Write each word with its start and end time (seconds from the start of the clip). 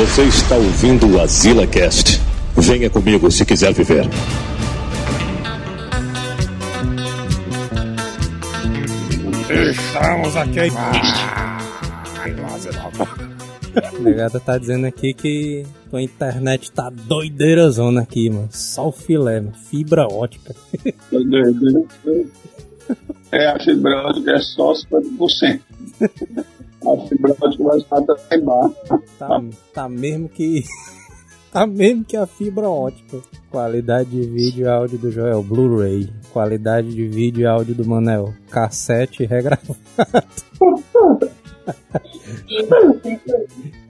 Você 0.00 0.22
está 0.22 0.56
ouvindo 0.56 1.06
o 1.06 1.20
Azila 1.20 1.66
Cast. 1.66 2.22
Venha 2.56 2.88
comigo 2.88 3.30
se 3.30 3.44
quiser 3.44 3.74
viver. 3.74 4.06
Estamos 9.70 10.36
aqui. 10.36 10.60
A 13.76 13.98
negada 14.00 14.40
tá 14.40 14.56
dizendo 14.56 14.86
aqui 14.86 15.12
que 15.12 15.66
tua 15.90 16.00
internet 16.00 16.72
tá 16.72 16.88
doideira 16.88 17.68
zona 17.68 18.00
aqui, 18.00 18.30
mano. 18.30 18.48
Só 18.50 18.88
o 18.88 18.92
filé, 18.92 19.42
mano. 19.42 19.52
Fibra 19.68 20.06
ótica. 20.06 20.56
É, 23.30 23.48
a 23.48 23.60
fibra 23.60 24.08
ótica 24.08 24.30
é 24.30 24.40
só 24.40 24.72
50%. 24.72 25.60
A 26.86 27.06
fibra 27.08 27.36
ótica 27.40 27.64
vai 27.64 27.78
estar 27.78 27.98
até 27.98 28.36
embaixo. 28.36 28.74
Tá, 29.18 29.42
tá 29.74 29.88
mesmo 29.88 30.28
que. 30.28 30.64
Tá 31.52 31.66
mesmo 31.66 32.04
que 32.04 32.16
a 32.16 32.28
fibra 32.28 32.68
ótica. 32.70 33.18
Qualidade 33.50 34.08
de 34.10 34.22
vídeo 34.22 34.66
e 34.66 34.68
áudio 34.68 34.98
do 34.98 35.10
Joel, 35.10 35.42
Blu-ray. 35.42 36.08
Qualidade 36.32 36.94
de 36.94 37.08
vídeo 37.08 37.40
e 37.42 37.46
áudio 37.46 37.74
do 37.74 37.84
Manel, 37.84 38.32
cassete 38.48 39.24
regravado. 39.26 39.74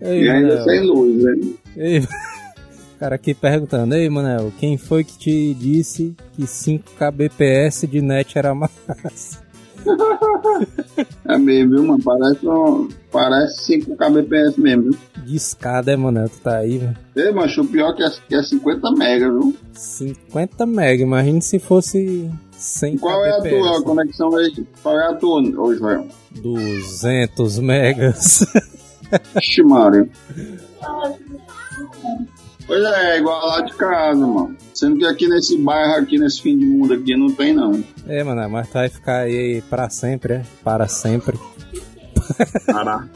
Ei, 0.01 0.23
E 0.25 0.31
ainda 0.31 0.49
Manel. 0.49 0.65
sem 0.65 0.81
luz, 0.87 1.23
né? 1.23 1.33
Ei, 1.77 1.99
o 1.99 2.09
cara 2.99 3.15
aqui 3.17 3.35
perguntando, 3.35 3.95
ei 3.95 4.09
Manel, 4.09 4.51
quem 4.59 4.79
foi 4.79 5.05
que 5.05 5.19
te 5.19 5.55
disse 5.55 6.15
que 6.33 6.47
5 6.47 6.93
kbps 6.99 7.87
de 7.91 8.01
net 8.01 8.39
era 8.39 8.55
massa? 8.55 9.43
É 11.25 11.39
mesmo, 11.39 11.71
viu, 11.71 11.85
mano? 11.85 12.03
Parece, 12.03 12.47
um, 12.49 12.89
parece 13.11 13.65
5 13.65 13.97
kbps 13.97 14.57
mesmo, 14.57 14.83
viu? 14.85 14.99
De 15.25 15.37
escada, 15.37 15.93
é 15.93 15.97
Manel, 15.97 16.29
tu 16.29 16.41
tá 16.41 16.59
aí, 16.59 16.79
velho. 16.79 16.97
Ei, 17.17 17.33
macho, 17.33 17.63
o 17.63 17.67
pior 17.67 17.95
que 17.95 18.03
é, 18.03 18.11
que 18.29 18.35
é 18.35 18.43
50 18.43 18.91
mega, 18.93 19.31
viu? 19.31 19.55
50 19.73 20.67
mega, 20.67 21.03
imagine 21.03 21.41
se 21.43 21.59
fosse 21.59 22.31
100 22.53 22.99
Qual 22.99 23.25
é 23.25 23.31
a 23.31 23.41
kbps. 23.41 23.51
tua 23.59 23.83
conexão 23.83 24.37
aí? 24.37 24.67
Qual 24.83 24.99
é 24.99 25.07
a 25.09 25.15
tua, 25.15 25.41
ô 25.43 25.75
Joel? 25.75 26.07
200 26.43 27.59
megas. 27.61 28.45
Ixi, 29.37 29.63
Mário. 29.63 30.09
Pois 32.71 32.85
é, 32.85 33.17
é 33.17 33.19
igual 33.19 33.45
lá 33.45 33.63
de 33.63 33.75
casa, 33.75 34.25
mano. 34.25 34.57
Sendo 34.73 34.97
que 34.97 35.05
aqui 35.05 35.27
nesse 35.27 35.59
bairro, 35.59 36.05
aqui 36.05 36.17
nesse 36.17 36.41
fim 36.41 36.57
de 36.57 36.65
mundo 36.65 36.95
aqui, 36.95 37.17
não 37.17 37.33
tem 37.33 37.53
não. 37.53 37.83
é, 38.07 38.23
mano, 38.23 38.49
mas 38.49 38.69
tu 38.69 38.75
vai 38.75 38.89
ficar 38.89 39.23
aí 39.23 39.61
pra 39.69 39.91
sempre, 39.91 40.35
é? 40.35 40.43
Para 40.63 40.87
sempre. 40.87 41.37
Caraca. 42.67 43.11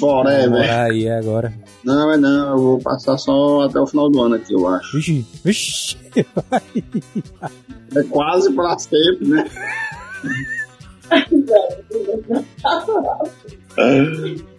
Forever. 0.00 0.50
Morar 0.50 0.90
aí 0.90 1.08
agora. 1.08 1.54
Não, 1.84 2.10
é 2.10 2.16
não, 2.16 2.50
eu 2.50 2.58
vou 2.58 2.80
passar 2.80 3.16
só 3.18 3.60
até 3.60 3.78
o 3.78 3.86
final 3.86 4.10
do 4.10 4.20
ano 4.20 4.34
aqui, 4.34 4.52
eu 4.52 4.66
acho. 4.66 4.96
Vixe, 4.96 5.24
vixe. 5.44 5.96
É 6.16 8.02
quase 8.10 8.52
pra 8.52 8.76
sempre, 8.80 9.28
né? 9.28 9.48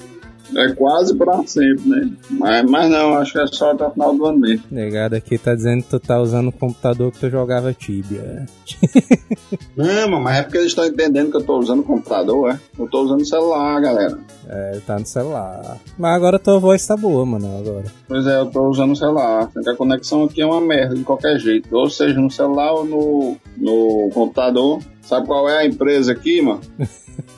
É 0.56 0.74
quase 0.74 1.16
pra 1.16 1.42
sempre, 1.46 1.88
né? 1.90 2.12
Mas, 2.30 2.70
mas 2.70 2.90
não, 2.90 3.14
acho 3.18 3.32
que 3.34 3.40
é 3.40 3.48
só 3.48 3.72
até 3.72 3.86
o 3.86 3.92
final 3.92 4.16
do 4.16 4.26
ano 4.26 4.40
mesmo. 4.40 4.64
Negado 4.70 5.16
aqui 5.16 5.38
tá 5.38 5.56
dizendo 5.56 5.84
que 5.84 5.90
tu 5.90 6.00
tá 6.00 6.20
usando 6.20 6.50
o 6.50 6.52
computador 6.52 7.12
que 7.12 7.20
tu 7.20 7.30
jogava 7.30 7.74
Tibia. 7.74 8.46
Não, 9.76 10.10
mano, 10.10 10.22
mas 10.24 10.38
é 10.40 10.42
porque 10.44 10.58
eles 10.58 10.68
estão 10.70 10.86
entendendo 10.86 11.32
que 11.32 11.38
eu 11.38 11.44
tô 11.44 11.58
usando 11.58 11.80
o 11.80 11.84
computador, 11.84 12.52
é? 12.52 12.60
Eu 12.78 12.88
tô 12.88 13.04
usando 13.04 13.22
o 13.22 13.26
celular, 13.26 13.80
galera. 13.82 14.18
É, 14.48 14.80
tá 14.86 15.00
no 15.00 15.06
celular. 15.06 15.78
Mas 15.98 16.16
agora 16.16 16.38
tua 16.40 16.60
voz 16.60 16.86
tá 16.86 16.96
boa, 16.98 17.26
mano, 17.26 17.58
agora. 17.58 17.86
Pois 18.08 18.28
é, 18.28 18.40
eu 18.40 18.46
tô 18.48 18.68
usando 18.68 18.92
o 18.92 18.96
celular. 18.96 19.50
A 19.66 19.76
conexão 19.76 20.24
aqui 20.26 20.42
é 20.42 20.46
uma 20.46 20.62
merda 20.62 20.96
de 20.96 21.04
qualquer 21.04 21.40
jeito. 21.40 21.74
Ou 21.76 21.90
seja, 21.90 22.20
no 22.20 22.30
celular 22.30 22.74
ou 22.74 22.86
no, 22.86 23.38
no 23.58 24.10
computador. 24.14 24.80
Sabe 25.02 25.26
qual 25.28 25.50
é 25.50 25.60
a 25.60 25.66
empresa 25.66 26.12
aqui, 26.12 26.42
mano? 26.42 26.62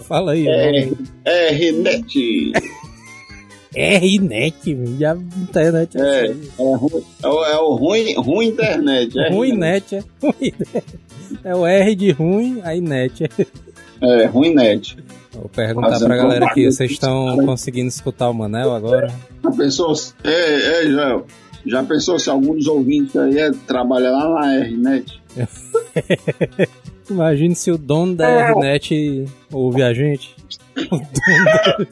Fala 0.07 0.33
aí, 0.33 0.47
É, 0.47 0.85
mano. 0.85 0.97
RNet. 1.25 2.51
R-Net, 3.75 4.77
já 4.99 5.15
internet 5.15 5.97
É, 5.97 6.01
assim. 6.27 6.49
é, 6.59 6.63
é, 6.63 7.27
o- 7.29 7.45
é 7.45 7.57
o 7.59 7.75
ruim, 7.75 8.13
ruim 8.15 8.47
internet. 8.47 9.17
É 9.19 9.29
Ruim 9.29 9.53
net, 9.57 9.95
é 9.95 10.03
ruim. 10.21 10.53
É 11.43 11.55
o 11.55 11.65
R 11.65 11.95
de 11.95 12.11
ruim, 12.11 12.61
aí 12.63 12.79
net. 12.81 13.29
É, 14.01 14.25
ruim 14.25 14.53
net. 14.53 14.97
Vou 15.33 15.49
perguntar 15.49 15.89
Fazendo 15.91 16.07
pra 16.07 16.17
galera 16.17 16.45
aqui, 16.45 16.65
vocês 16.71 16.91
estão 16.91 17.35
conseguindo 17.45 17.87
escutar 17.87 18.29
o 18.29 18.33
Manel 18.33 18.71
agora? 18.75 19.11
Já 19.43 19.51
pensou? 19.51 19.95
se- 19.95 20.13
Ei, 20.23 20.31
ei, 20.85 20.91
Joel. 20.91 21.25
Já 21.65 21.81
pensou 21.83 22.19
se 22.19 22.29
algum 22.29 22.53
dos 22.55 22.67
ouvintes 22.67 23.15
aí 23.15 23.39
é, 23.39 23.49
trabalha 23.65 24.11
lá 24.11 24.29
na 24.41 24.55
RNet? 24.57 25.21
Imagine 27.09 27.55
se 27.55 27.71
o 27.71 27.77
dono 27.77 28.15
da 28.15 28.27
R-Net 28.27 29.25
ouve 29.51 29.83
a 29.83 29.93
gente. 29.93 30.35
O 30.75 30.97
dono 30.97 31.45
da... 31.45 31.87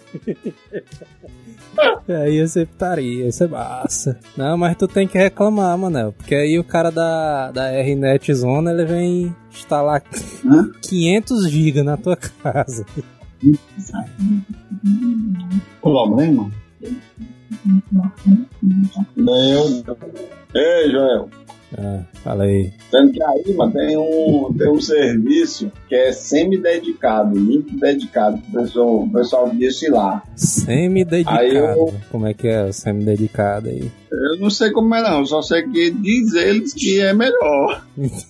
Aí 2.23 2.35
ia 2.35 2.47
ser 2.47 2.67
putaria, 2.67 3.25
ia 3.25 3.31
ser 3.31 3.47
massa. 3.47 4.19
Não, 4.35 4.57
mas 4.57 4.75
tu 4.75 4.87
tem 4.87 5.07
que 5.07 5.17
reclamar, 5.17 5.77
Manel. 5.77 6.11
Porque 6.11 6.35
aí 6.35 6.59
o 6.59 6.63
cara 6.63 6.91
da, 6.91 7.51
da 7.51 7.69
R-Net 7.69 8.33
Zona, 8.33 8.71
ele 8.71 8.85
vem 8.85 9.35
instalar 9.51 10.03
Hã? 10.45 10.71
500 10.81 11.49
GB 11.49 11.83
na 11.83 11.97
tua 11.97 12.15
casa. 12.17 12.85
Problema? 15.81 16.51
Eu. 19.17 19.97
Ei, 20.53 20.91
Joel. 20.91 21.29
Ah, 21.77 22.01
fala 22.23 22.43
aí. 22.43 22.69
Sendo 22.89 23.11
que 23.13 23.23
aí, 23.23 23.53
mano, 23.55 23.71
tem 23.71 23.97
um, 23.97 24.53
tem 24.57 24.69
um 24.69 24.81
serviço 24.81 25.71
que 25.87 25.95
é 25.95 26.11
semi-dedicado, 26.11 27.37
link 27.39 27.73
dedicado 27.79 28.37
pro 28.51 28.61
pessoal, 28.61 29.03
o 29.03 29.09
pessoal 29.09 29.49
disse 29.55 29.89
lá. 29.89 30.21
Semi-dedicado. 30.35 31.43
eu- 31.43 31.93
Como 32.11 32.27
é 32.27 32.33
que 32.33 32.47
é 32.47 32.65
o 32.65 32.73
semi-dedicado 32.73 33.69
aí? 33.69 33.89
Eu 34.11 34.37
não 34.39 34.49
sei 34.49 34.71
como 34.71 34.93
é 34.95 35.01
não, 35.01 35.25
só 35.25 35.41
sei 35.41 35.63
que 35.63 35.91
diz 35.91 36.33
eles 36.33 36.73
que 36.73 36.99
é 36.99 37.13
melhor. 37.13 37.85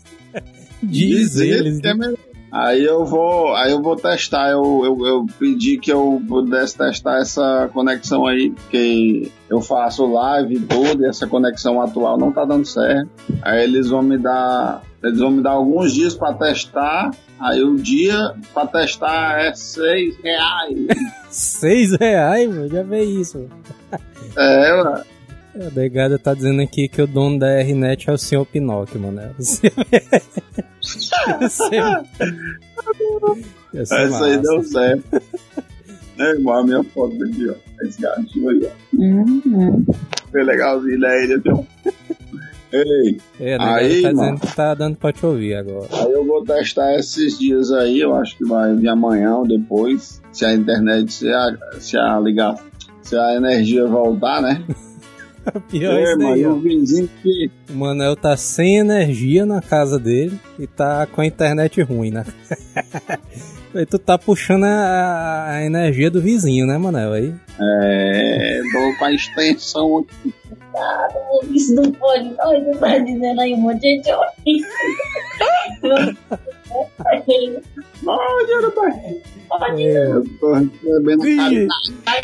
Diz 0.83 1.35
eles. 1.37 1.79
que 1.79 1.87
é 1.87 1.93
melhor. 1.93 2.17
Aí 2.51 2.83
eu 2.83 3.05
vou, 3.05 3.55
aí 3.55 3.71
eu 3.71 3.81
vou 3.81 3.95
testar. 3.95 4.49
Eu, 4.49 4.81
eu, 4.83 5.07
eu 5.07 5.25
pedi 5.39 5.77
que 5.77 5.91
eu 5.91 6.21
pudesse 6.27 6.77
testar 6.77 7.19
essa 7.19 7.69
conexão 7.73 8.25
aí, 8.25 8.51
porque 8.51 9.31
eu 9.49 9.61
faço 9.61 10.05
live 10.05 10.59
tudo, 10.61 11.03
e 11.03 11.07
essa 11.07 11.27
conexão 11.27 11.81
atual 11.81 12.17
não 12.17 12.31
tá 12.31 12.43
dando 12.43 12.65
certo. 12.65 13.09
Aí 13.41 13.63
eles 13.63 13.89
vão 13.89 14.01
me 14.01 14.17
dar, 14.17 14.81
eles 15.01 15.19
vão 15.19 15.31
me 15.31 15.41
dar 15.41 15.51
alguns 15.51 15.93
dias 15.93 16.13
para 16.13 16.33
testar. 16.33 17.11
Aí 17.39 17.63
o 17.63 17.75
dia 17.75 18.33
para 18.53 18.67
testar 18.67 19.41
é 19.41 19.53
seis 19.53 20.15
reais. 20.21 20.77
6 21.31 21.95
reais, 21.97 22.49
mano. 22.49 22.67
Já 22.67 22.83
vê 22.83 23.03
isso. 23.03 23.49
É, 24.35 25.03
mano. 25.55 25.67
A 25.67 25.79
negada 25.79 26.17
tá 26.19 26.33
dizendo 26.33 26.61
aqui 26.61 26.87
que 26.87 27.01
o 27.01 27.07
dono 27.07 27.37
da 27.39 27.59
RNet 27.61 28.09
é 28.09 28.13
o 28.13 28.17
senhor 28.17 28.45
Pinóquio, 28.45 28.99
mano. 28.99 29.21
Você... 29.37 29.71
Você... 31.39 31.69
Essa 33.73 34.25
aí 34.25 34.37
deu 34.37 34.63
certo. 34.63 35.21
É 36.17 36.31
igual 36.35 36.59
a 36.59 36.63
minha 36.63 36.83
foto 36.83 37.15
aqui, 37.23 37.49
ó. 37.49 37.55
Esse 37.85 38.01
gatinho 38.01 38.49
aí, 38.49 38.61
ó. 38.65 38.69
Foi 40.31 40.43
legalzinho, 40.43 40.99
né? 40.99 41.23
Ele 41.23 41.37
viu? 41.37 41.65
Ei, 42.73 43.17
É, 43.39 43.57
Aí, 43.59 44.01
tá 44.01 44.13
mano. 44.13 44.35
dizendo 44.35 44.39
que 44.49 44.55
tá 44.55 44.73
dando 44.73 44.95
pra 44.97 45.11
te 45.11 45.25
ouvir 45.25 45.55
agora. 45.55 45.87
Aí 45.91 46.11
eu 46.11 46.25
vou 46.25 46.43
testar 46.45 46.95
esses 46.95 47.37
dias 47.37 47.69
aí, 47.71 47.99
eu 47.99 48.15
acho 48.15 48.37
que 48.37 48.45
vai 48.45 48.73
vir 48.75 48.87
amanhã 48.87 49.35
ou 49.35 49.47
depois, 49.47 50.21
se 50.31 50.45
a 50.45 50.53
internet, 50.53 51.11
se 51.11 51.27
a, 51.29 51.57
se 51.79 51.97
a 51.97 52.17
ligar, 52.19 52.55
se 53.01 53.17
a 53.17 53.35
energia 53.35 53.85
voltar, 53.87 54.41
né? 54.41 54.63
Pior 55.69 55.93
é, 55.93 56.03
isso 56.03 56.47
ó. 56.47 56.53
o 56.53 56.59
vizinho 56.59 57.09
que. 57.21 57.51
O 57.69 57.73
Manel 57.73 58.15
tá 58.15 58.35
sem 58.37 58.77
energia 58.77 59.45
na 59.45 59.61
casa 59.61 59.97
dele 59.97 60.39
e 60.59 60.67
tá 60.67 61.05
com 61.07 61.21
a 61.21 61.25
internet 61.25 61.81
ruim, 61.81 62.11
né? 62.11 62.25
Aí 63.73 63.85
tu 63.85 63.97
tá 63.97 64.17
puxando 64.17 64.65
a, 64.65 65.45
a 65.51 65.63
energia 65.63 66.11
do 66.11 66.21
vizinho, 66.21 66.67
né, 66.67 66.77
Manel? 66.77 67.13
Aí. 67.13 67.33
É. 67.59 68.61
Dou 68.73 68.95
com 68.97 69.05
a 69.05 69.13
extensão 69.13 69.99
aqui. 69.99 70.33
Isso 71.51 71.73
não 71.75 71.89
pode. 71.91 72.33
Olha, 72.39 72.65
você 72.65 72.79
tá 72.79 72.97
dizendo 72.99 73.39
aí 73.39 73.53
um 73.53 73.57
monte 73.57 73.79
de 73.79 73.87
gente. 73.95 74.09
Olha, 78.05 78.57
rapaz, 78.61 79.79
É. 79.79 80.05
eu 80.07 80.23
tô 80.39 80.53
recebendo 80.53 81.27
Ih, 81.27 81.67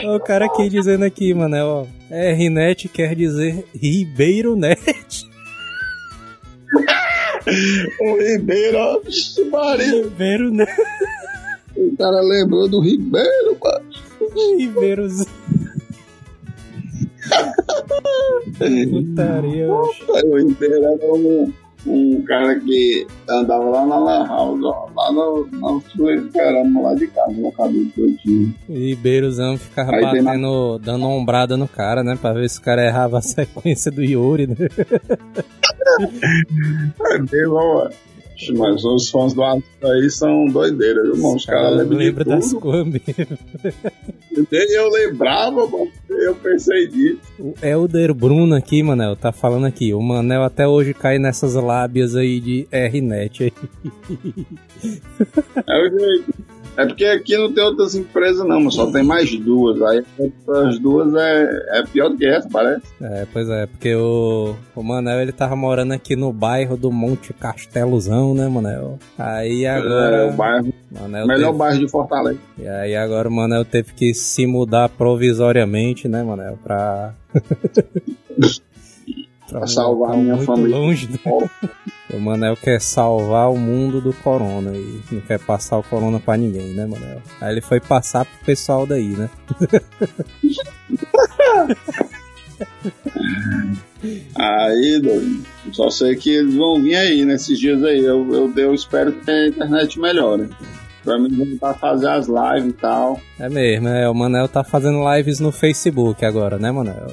a 0.03 0.15
o 0.15 0.19
cara 0.19 0.45
aqui 0.45 0.69
dizendo 0.69 1.05
aqui, 1.05 1.33
Manel, 1.33 1.67
ó. 1.67 1.96
RNet 2.09 2.87
quer 2.89 3.15
dizer 3.15 3.65
Ribeiro 3.73 4.55
Net. 4.55 5.27
O 8.01 8.17
Ribeiro, 8.17 9.01
Maria, 9.49 10.03
Ribeiro 10.03 10.51
Net. 10.51 10.69
o 11.77 11.95
cara 11.95 12.19
lembrou 12.19 12.67
do 12.67 12.81
Ribeiro, 12.81 13.57
mano. 13.63 13.85
Ribeiros. 14.57 15.25
Putaria, 18.91 19.71
oxe. 19.73 20.03
Eu 20.25 20.39
inteiro 20.39 20.75
era 20.83 21.13
um, 21.13 21.53
um 21.87 22.21
cara 22.23 22.59
que 22.59 23.07
andava 23.29 23.63
lá 23.63 23.85
na 23.85 23.97
Lan 23.97 24.27
House, 24.27 24.61
ó, 24.63 24.89
lá 24.95 25.11
no, 25.11 25.47
no 25.47 25.83
caramba, 26.31 26.81
lá 26.81 26.93
de 26.95 27.07
casa, 27.07 27.31
no 27.31 27.51
cabelo 27.51 27.89
tinha. 28.21 28.53
E 28.69 28.95
Beiruzão 28.95 29.57
ficava 29.57 29.95
Aí 29.95 30.01
batendo, 30.01 30.79
dando 30.79 31.05
uma 31.05 31.15
ombrada 31.15 31.55
no 31.55 31.67
cara, 31.67 32.03
né? 32.03 32.17
Pra 32.19 32.33
ver 32.33 32.49
se 32.49 32.59
o 32.59 32.61
cara 32.61 32.85
errava 32.85 33.19
a 33.19 33.21
sequência 33.23 33.91
do 33.91 34.03
Yuri, 34.03 34.47
né? 34.47 34.55
É 35.99 37.17
mesmo, 37.17 37.55
ó. 37.55 37.89
Mas 38.55 38.83
os 38.85 39.09
fãs 39.09 39.33
do 39.33 39.43
Atlas 39.43 39.63
aí 39.83 40.09
são 40.09 40.45
doideiras, 40.45 41.03
viu, 41.03 41.15
irmão? 41.15 41.35
Os 41.35 41.45
caras 41.45 41.77
lembram 41.77 41.97
de 41.97 42.05
lembra 42.05 42.23
das 42.23 42.53
coisas 42.53 43.01
eu 44.51 44.89
lembrava, 44.89 45.67
mano. 45.67 45.91
Eu 46.09 46.35
pensei 46.35 46.87
nisso. 46.87 47.19
O 47.39 47.53
Elder 47.61 48.13
Bruno 48.13 48.55
aqui, 48.55 48.83
Manel, 48.83 49.15
tá 49.15 49.31
falando 49.31 49.65
aqui. 49.65 49.93
O 49.93 50.01
Manel 50.01 50.43
até 50.43 50.67
hoje 50.67 50.93
cai 50.93 51.17
nessas 51.17 51.55
lábias 51.55 52.15
aí 52.15 52.39
de 52.39 52.67
RNet. 52.71 53.43
aí. 53.43 53.53
É 55.67 55.87
o 55.87 55.99
jeito. 55.99 56.33
É 56.77 56.85
porque 56.85 57.05
aqui 57.05 57.35
não 57.35 57.51
tem 57.51 57.63
outras 57.63 57.95
empresas, 57.95 58.47
não, 58.47 58.61
mas 58.61 58.75
só 58.75 58.91
tem 58.91 59.03
mais 59.03 59.35
duas. 59.39 59.81
Aí 59.81 60.03
as 60.65 60.77
duas 60.77 61.11
é, 61.15 61.79
é 61.79 61.83
pior 61.91 62.09
do 62.09 62.17
que 62.17 62.27
essa, 62.27 62.47
parece. 62.47 62.83
É, 63.01 63.25
pois 63.33 63.49
é, 63.49 63.65
porque 63.65 63.95
o, 63.95 64.53
o 64.75 64.83
Manel 64.83 65.19
ele 65.21 65.31
tava 65.31 65.55
morando 65.55 65.91
aqui 65.93 66.15
no 66.15 66.31
bairro 66.31 66.77
do 66.77 66.91
Monte 66.91 67.33
Castelozão, 67.33 68.35
né, 68.35 68.47
Manel? 68.47 68.99
Aí 69.17 69.65
agora. 69.65 70.15
É, 70.17 70.29
o 70.29 70.33
bairro, 70.33 70.73
Manel 70.91 71.25
melhor 71.27 71.47
teve- 71.47 71.57
bairro 71.57 71.79
de 71.79 71.87
Fortaleza. 71.89 72.39
E 72.59 72.67
aí 72.67 72.95
agora 72.95 73.27
o 73.27 73.31
Manel 73.31 73.65
teve 73.65 73.93
que 73.93 74.13
se 74.13 74.45
mudar 74.45 74.87
provisoriamente, 74.89 76.07
né, 76.07 76.21
Manel? 76.23 76.59
Pra. 76.63 77.13
Pra 79.49 79.67
salvar 79.67 80.13
a 80.13 80.17
minha 80.17 80.35
muito 80.35 80.45
família. 80.45 80.77
longe, 80.77 81.09
né? 81.09 81.19
O 82.13 82.21
Manel 82.21 82.55
quer 82.55 82.79
salvar 82.79 83.51
o 83.51 83.57
mundo 83.57 83.99
do 83.99 84.13
corona 84.13 84.71
e 84.73 85.01
não 85.11 85.19
quer 85.19 85.37
passar 85.39 85.77
o 85.77 85.83
corona 85.83 86.21
pra 86.21 86.37
ninguém, 86.37 86.73
né, 86.73 86.85
Manel? 86.85 87.21
Aí 87.41 87.53
ele 87.53 87.59
foi 87.59 87.81
passar 87.81 88.23
pro 88.23 88.45
pessoal 88.45 88.87
daí, 88.87 89.09
né? 89.09 89.29
Aí, 94.35 94.99
doido, 95.01 95.43
só 95.71 95.89
sei 95.89 96.15
que 96.15 96.29
eles 96.29 96.55
vão 96.55 96.81
vir 96.81 96.95
aí 96.95 97.25
nesses 97.25 97.59
dias 97.59 97.83
aí. 97.83 97.99
Eu, 97.99 98.31
eu, 98.31 98.53
eu 98.55 98.73
espero 98.73 99.11
que 99.11 99.29
a 99.29 99.47
internet 99.47 99.99
melhore. 99.99 100.49
Pra 101.07 101.17
mim 101.17 101.29
voltar 101.29 101.69
a 101.69 101.73
fazer 101.73 102.09
as 102.09 102.27
lives 102.27 102.71
e 102.71 102.73
tal. 102.73 103.17
É 103.39 103.47
mesmo, 103.47 103.87
é. 103.87 104.09
O 104.09 104.13
Manel 104.13 104.45
tá 104.49 104.61
fazendo 104.61 104.99
lives 105.15 105.39
no 105.39 105.53
Facebook 105.53 106.25
agora, 106.25 106.57
né, 106.59 106.69
Manel? 106.69 107.07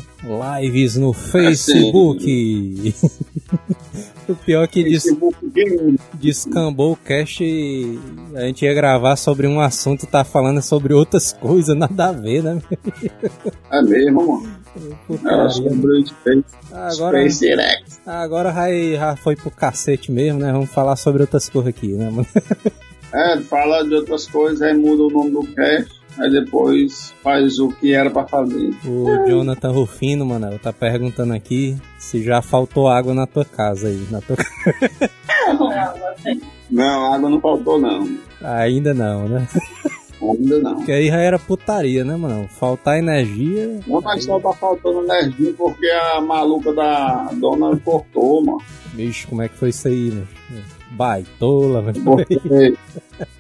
Lives 0.61 0.96
no 0.96 1.12
Facebook! 1.12 2.93
o 4.29 4.35
pior 4.35 4.64
é 4.64 4.67
que 4.67 4.82
des- 4.82 5.05
Game. 5.55 5.96
descambou 6.14 6.94
o 6.94 6.96
cast 6.96 7.44
e 7.44 7.96
a 8.35 8.41
gente 8.46 8.64
ia 8.64 8.75
gravar 8.75 9.14
sobre 9.14 9.46
um 9.46 9.61
assunto 9.61 10.02
e 10.02 10.06
tá 10.08 10.25
falando 10.25 10.61
sobre 10.61 10.93
outras 10.93 11.32
coisas, 11.41 11.76
nada 11.76 12.06
a 12.08 12.12
ver, 12.12 12.43
né? 12.43 12.61
É 13.70 13.81
mesmo, 13.81 14.26
mano. 14.26 14.64
Space, 16.11 16.52
Agora, 16.73 17.19
agora 18.05 18.52
já, 18.52 18.69
já 18.96 19.17
foi 19.17 19.37
pro 19.37 19.52
cacete 19.52 20.11
mesmo, 20.11 20.41
né? 20.41 20.50
Vamos 20.50 20.70
falar 20.70 20.96
sobre 20.96 21.23
outras 21.23 21.49
coisas 21.49 21.69
aqui, 21.69 21.93
né, 21.93 22.11
mano? 22.11 22.26
É, 23.15 23.41
fala 23.41 23.85
de 23.85 23.95
outras 23.95 24.27
coisas, 24.27 24.61
aí 24.61 24.75
muda 24.75 25.05
o 25.05 25.11
nome 25.11 25.31
do 25.31 25.47
cast. 25.55 26.03
Aí 26.19 26.31
depois 26.31 27.13
faz 27.23 27.59
o 27.59 27.69
que 27.69 27.93
era 27.93 28.11
pra 28.11 28.27
fazer. 28.27 28.71
O 28.85 29.29
Jonathan 29.29 29.71
Rufino, 29.71 30.25
mano, 30.25 30.59
tá 30.61 30.73
perguntando 30.73 31.33
aqui 31.33 31.77
se 31.99 32.23
já 32.23 32.41
faltou 32.41 32.89
água 32.89 33.15
na 33.15 33.27
tua 33.27 33.45
casa 33.45 33.89
aí. 33.89 34.07
Na 34.11 34.21
tua... 34.21 34.37
Não, 36.71 37.13
água 37.13 37.29
não 37.29 37.41
faltou, 37.41 37.79
não. 37.79 38.09
Ainda 38.43 38.95
não, 38.95 39.29
né? 39.29 39.47
Ainda 40.32 40.59
não. 40.61 40.76
Porque 40.76 40.93
aí 40.93 41.09
já 41.09 41.17
era 41.19 41.38
putaria, 41.38 42.05
né, 42.05 42.17
mano? 42.17 42.49
Faltar 42.49 42.99
energia. 42.99 43.81
Não, 43.87 44.00
mas 44.00 44.25
só 44.25 44.38
tá 44.41 44.53
faltando 44.53 45.00
energia 45.05 45.53
porque 45.56 45.87
a 45.87 46.21
maluca 46.21 46.73
da 46.73 47.31
dona 47.35 47.76
cortou, 47.85 48.44
mano. 48.44 48.59
Bicho, 48.93 49.29
como 49.29 49.43
é 49.43 49.49
que 49.49 49.56
foi 49.56 49.71
isso 49.71 49.88
aí, 49.88 50.11
mano? 50.11 50.29
Baitola, 50.93 51.82
velho. 51.82 52.76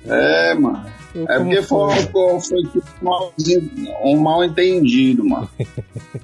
É, 0.06 0.54
mano. 0.54 0.84
É 1.14 1.38
Como 1.38 1.50
porque 1.50 1.62
foi, 1.62 1.94
foi, 2.10 2.40
foi 2.40 2.62
tipo 2.72 2.86
um 4.02 4.16
mal- 4.20 4.44
entendido, 4.44 5.24
mano. 5.24 5.48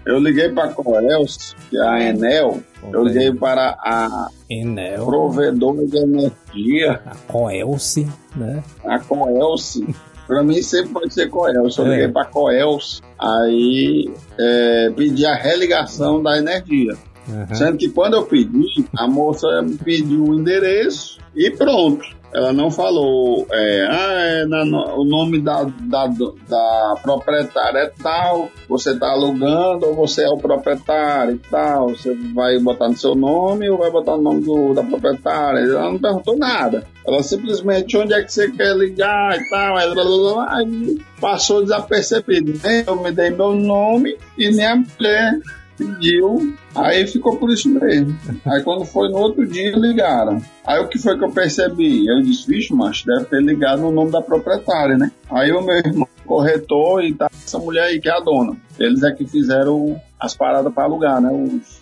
Eu 0.05 0.19
liguei 0.19 0.49
pra 0.49 0.69
Coelce, 0.69 1.55
que 1.71 1.77
é 1.77 1.81
a 1.89 2.03
Enel. 2.09 2.61
Eu 2.93 3.05
liguei 3.05 3.33
para 3.33 3.77
a 3.81 4.29
Enel, 4.49 5.07
provedora 5.07 5.87
de 5.87 5.97
energia, 5.97 7.01
a 7.07 7.15
Coelce, 7.33 8.09
né? 8.35 8.65
a 8.85 8.99
Coelce. 8.99 9.87
Pra 10.31 10.45
mim 10.45 10.63
sempre 10.63 10.93
pode 10.93 11.13
ser 11.13 11.29
Coelce. 11.29 11.81
Eu 11.81 11.87
É. 11.87 11.91
liguei 11.91 12.09
pra 12.09 12.25
Coelce, 12.25 13.01
aí 13.19 14.09
é, 14.39 14.93
pedi 14.95 15.27
a 15.27 15.35
religação 15.35 16.23
da 16.23 16.39
energia. 16.39 16.93
Aham. 17.29 17.53
Sendo 17.53 17.77
que 17.77 17.89
quando 17.89 18.15
eu 18.15 18.23
pedi, 18.25 18.87
a 18.97 19.09
moça 19.09 19.61
me 19.61 19.77
pediu 19.77 20.23
o 20.23 20.35
endereço 20.39 21.19
e 21.35 21.51
pronto. 21.51 22.05
Ela 22.33 22.53
não 22.53 22.71
falou, 22.71 23.45
é, 23.51 23.87
ah, 23.91 24.13
é 24.23 24.45
na 24.45 24.63
o 24.95 25.05
nome 25.05 25.41
da, 25.41 25.65
da, 25.65 26.07
da 26.07 26.95
proprietária 27.03 27.79
é 27.81 27.93
tal, 28.01 28.49
você 28.69 28.93
está 28.93 29.11
alugando 29.11 29.87
ou 29.87 29.95
você 29.97 30.23
é 30.23 30.29
o 30.29 30.37
proprietário 30.39 31.35
e 31.35 31.51
tal, 31.51 31.89
você 31.89 32.15
vai 32.33 32.57
botar 32.61 32.89
no 32.89 32.97
seu 32.97 33.17
nome 33.17 33.69
ou 33.69 33.79
vai 33.79 33.91
botar 33.91 34.17
no 34.17 34.23
nome 34.23 34.43
do, 34.45 34.73
da 34.75 34.85
proprietária. 34.85 35.59
Ela 35.59 35.91
não 35.91 35.99
perguntou 35.99 36.39
nada. 36.39 36.87
Ela 37.07 37.23
simplesmente, 37.23 37.97
onde 37.97 38.13
é 38.13 38.23
que 38.23 38.33
você 38.33 38.51
quer 38.51 38.77
ligar 38.77 39.37
e 39.39 39.51
tal, 39.51 39.77
aí, 39.77 39.91
blá, 39.93 40.05
blá, 40.05 40.35
blá, 40.35 40.59
aí 40.59 40.99
passou 41.21 41.63
desapercebido. 41.63 42.61
Nem 42.63 42.85
eu 42.87 43.03
me 43.03 43.11
dei 43.11 43.31
meu 43.31 43.55
nome 43.55 44.17
e 44.37 44.51
nem 44.51 44.67
a 44.67 44.77
mulher 44.77 45.41
pediu, 45.81 46.55
aí 46.75 47.07
ficou 47.07 47.37
por 47.37 47.51
isso 47.51 47.69
mesmo. 47.71 48.15
Aí 48.47 48.63
quando 48.63 48.85
foi 48.85 49.09
no 49.09 49.17
outro 49.17 49.47
dia, 49.47 49.73
ligaram. 49.75 50.43
Aí 50.67 50.79
o 50.79 50.89
que 50.89 50.99
foi 50.99 51.17
que 51.17 51.25
eu 51.25 51.31
percebi? 51.31 52.07
Eu 52.07 52.21
disse, 52.21 52.47
vixe, 52.47 52.75
macho, 52.75 53.07
deve 53.07 53.25
ter 53.25 53.41
ligado 53.43 53.81
no 53.81 53.91
nome 53.91 54.11
da 54.11 54.21
proprietária, 54.21 54.99
né? 54.99 55.11
Aí 55.31 55.51
o 55.51 55.63
meu 55.63 55.77
irmão, 55.77 56.09
corretor, 56.27 57.03
e 57.03 57.15
tá 57.15 57.31
essa 57.33 57.59
mulher 57.59 57.85
aí 57.85 57.99
que 57.99 58.09
é 58.09 58.13
a 58.13 58.21
dona. 58.21 58.55
Eles 58.79 59.03
é 59.03 59.11
que 59.11 59.27
fizeram 59.27 59.99
as 60.19 60.37
paradas 60.37 60.73
para 60.73 60.85
alugar, 60.85 61.21
né? 61.21 61.31
Os 61.33 61.81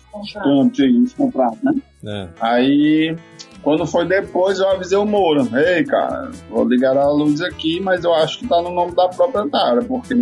aí, 0.79 0.97
os 1.03 1.13
contratos, 1.13 1.59
né? 1.61 1.73
É. 2.05 2.27
Aí, 2.39 3.15
quando 3.63 3.85
foi 3.85 4.05
depois, 4.05 4.59
eu 4.59 4.69
avisei 4.69 4.97
o 4.97 5.05
Moura. 5.05 5.43
Ei, 5.53 5.83
cara, 5.83 6.29
vou 6.49 6.63
ligar 6.67 6.97
a 6.97 7.09
luz 7.11 7.41
aqui, 7.41 7.79
mas 7.79 8.03
eu 8.03 8.13
acho 8.13 8.39
que 8.39 8.47
tá 8.47 8.61
no 8.61 8.71
nome 8.71 8.93
da 8.95 9.07
proprietária, 9.07 9.81
porque 9.83 10.13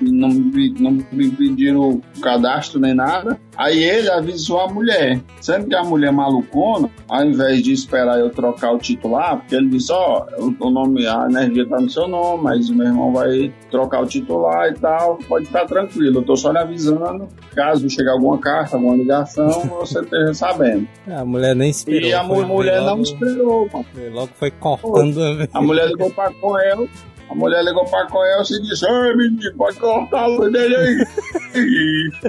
não, 0.00 0.28
me- 0.28 0.74
não 0.78 0.90
me 1.12 1.30
pediram 1.30 1.80
o 1.90 2.02
cadastro 2.20 2.80
nem 2.80 2.94
nada. 2.94 3.38
Aí 3.56 3.82
ele 3.82 4.10
avisou 4.10 4.60
a 4.60 4.68
mulher. 4.68 5.20
Sendo 5.40 5.66
que 5.68 5.74
a 5.74 5.82
mulher 5.82 6.12
malucona, 6.12 6.88
ao 7.08 7.24
invés 7.24 7.62
de 7.62 7.72
esperar 7.72 8.18
eu 8.18 8.30
trocar 8.30 8.72
o 8.72 8.78
titular, 8.78 9.38
porque 9.38 9.54
ele 9.54 9.68
disse, 9.68 9.92
ó, 9.92 10.24
o, 10.38 10.54
o 10.58 10.70
nome, 10.70 11.06
a 11.06 11.26
energia 11.28 11.68
tá 11.68 11.78
no 11.78 11.90
seu 11.90 12.08
nome, 12.08 12.42
mas 12.44 12.68
o 12.70 12.74
meu 12.74 12.86
irmão 12.86 13.12
vai 13.12 13.52
trocar 13.70 14.02
o 14.02 14.06
titular 14.06 14.70
e 14.70 14.74
tal, 14.74 15.18
pode 15.28 15.46
ficar 15.46 15.66
tranquilo. 15.66 16.18
Eu 16.20 16.22
tô 16.22 16.36
só 16.36 16.50
lhe 16.50 16.58
avisando, 16.58 17.28
caso 17.54 17.88
chegar 17.90 18.12
alguma 18.12 18.38
carta, 18.38 18.76
alguma 18.76 18.96
ligação, 18.96 19.48
você 19.80 20.00
esteja 20.00 20.32
sabendo. 20.34 20.86
A 21.10 21.24
mulher 21.24 21.54
nem 21.54 21.70
esperou. 21.70 22.08
E 22.08 22.14
a 22.14 22.22
mulher 22.22 22.81
foi 22.82 22.86
não 22.86 22.90
logo- 22.92 23.02
esperou, 23.02 23.68
mano. 23.72 23.86
foi 23.92 24.08
Logo 24.10 24.30
foi 24.38 24.50
cortando. 24.50 25.48
A 25.52 25.60
mulher 25.62 25.88
ligou 25.88 26.10
pra 26.10 26.30
Coel, 26.32 26.88
a 27.30 27.34
mulher 27.34 27.64
ligou 27.64 27.84
pra 27.84 28.06
Coel 28.06 28.42
e 28.42 28.62
disse, 28.62 28.86
ei, 28.86 29.16
menino, 29.16 29.54
pode 29.56 29.76
cortar 29.78 30.22
a 30.22 30.26
luz 30.26 30.52
dele 30.52 30.76
aí. 30.76 31.06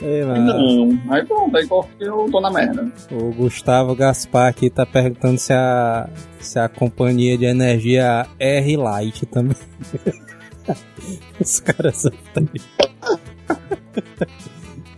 Ei, 0.00 0.24
mano. 0.24 0.44
não. 0.46 1.12
Aí 1.12 1.24
pronto, 1.24 1.56
aí 1.56 1.66
cortei, 1.66 2.08
eu 2.08 2.28
tô 2.30 2.40
na 2.40 2.50
merda. 2.50 2.90
O 3.10 3.32
Gustavo 3.32 3.94
Gaspar 3.94 4.48
aqui 4.48 4.68
tá 4.70 4.84
perguntando 4.86 5.38
se 5.38 5.52
a, 5.52 6.08
se 6.40 6.58
a 6.58 6.68
companhia 6.68 7.36
de 7.38 7.44
energia 7.44 8.26
R 8.38 8.76
Light 8.76 9.26
também. 9.26 9.56
Os 11.40 11.60
caras 11.60 11.96
são 11.96 12.12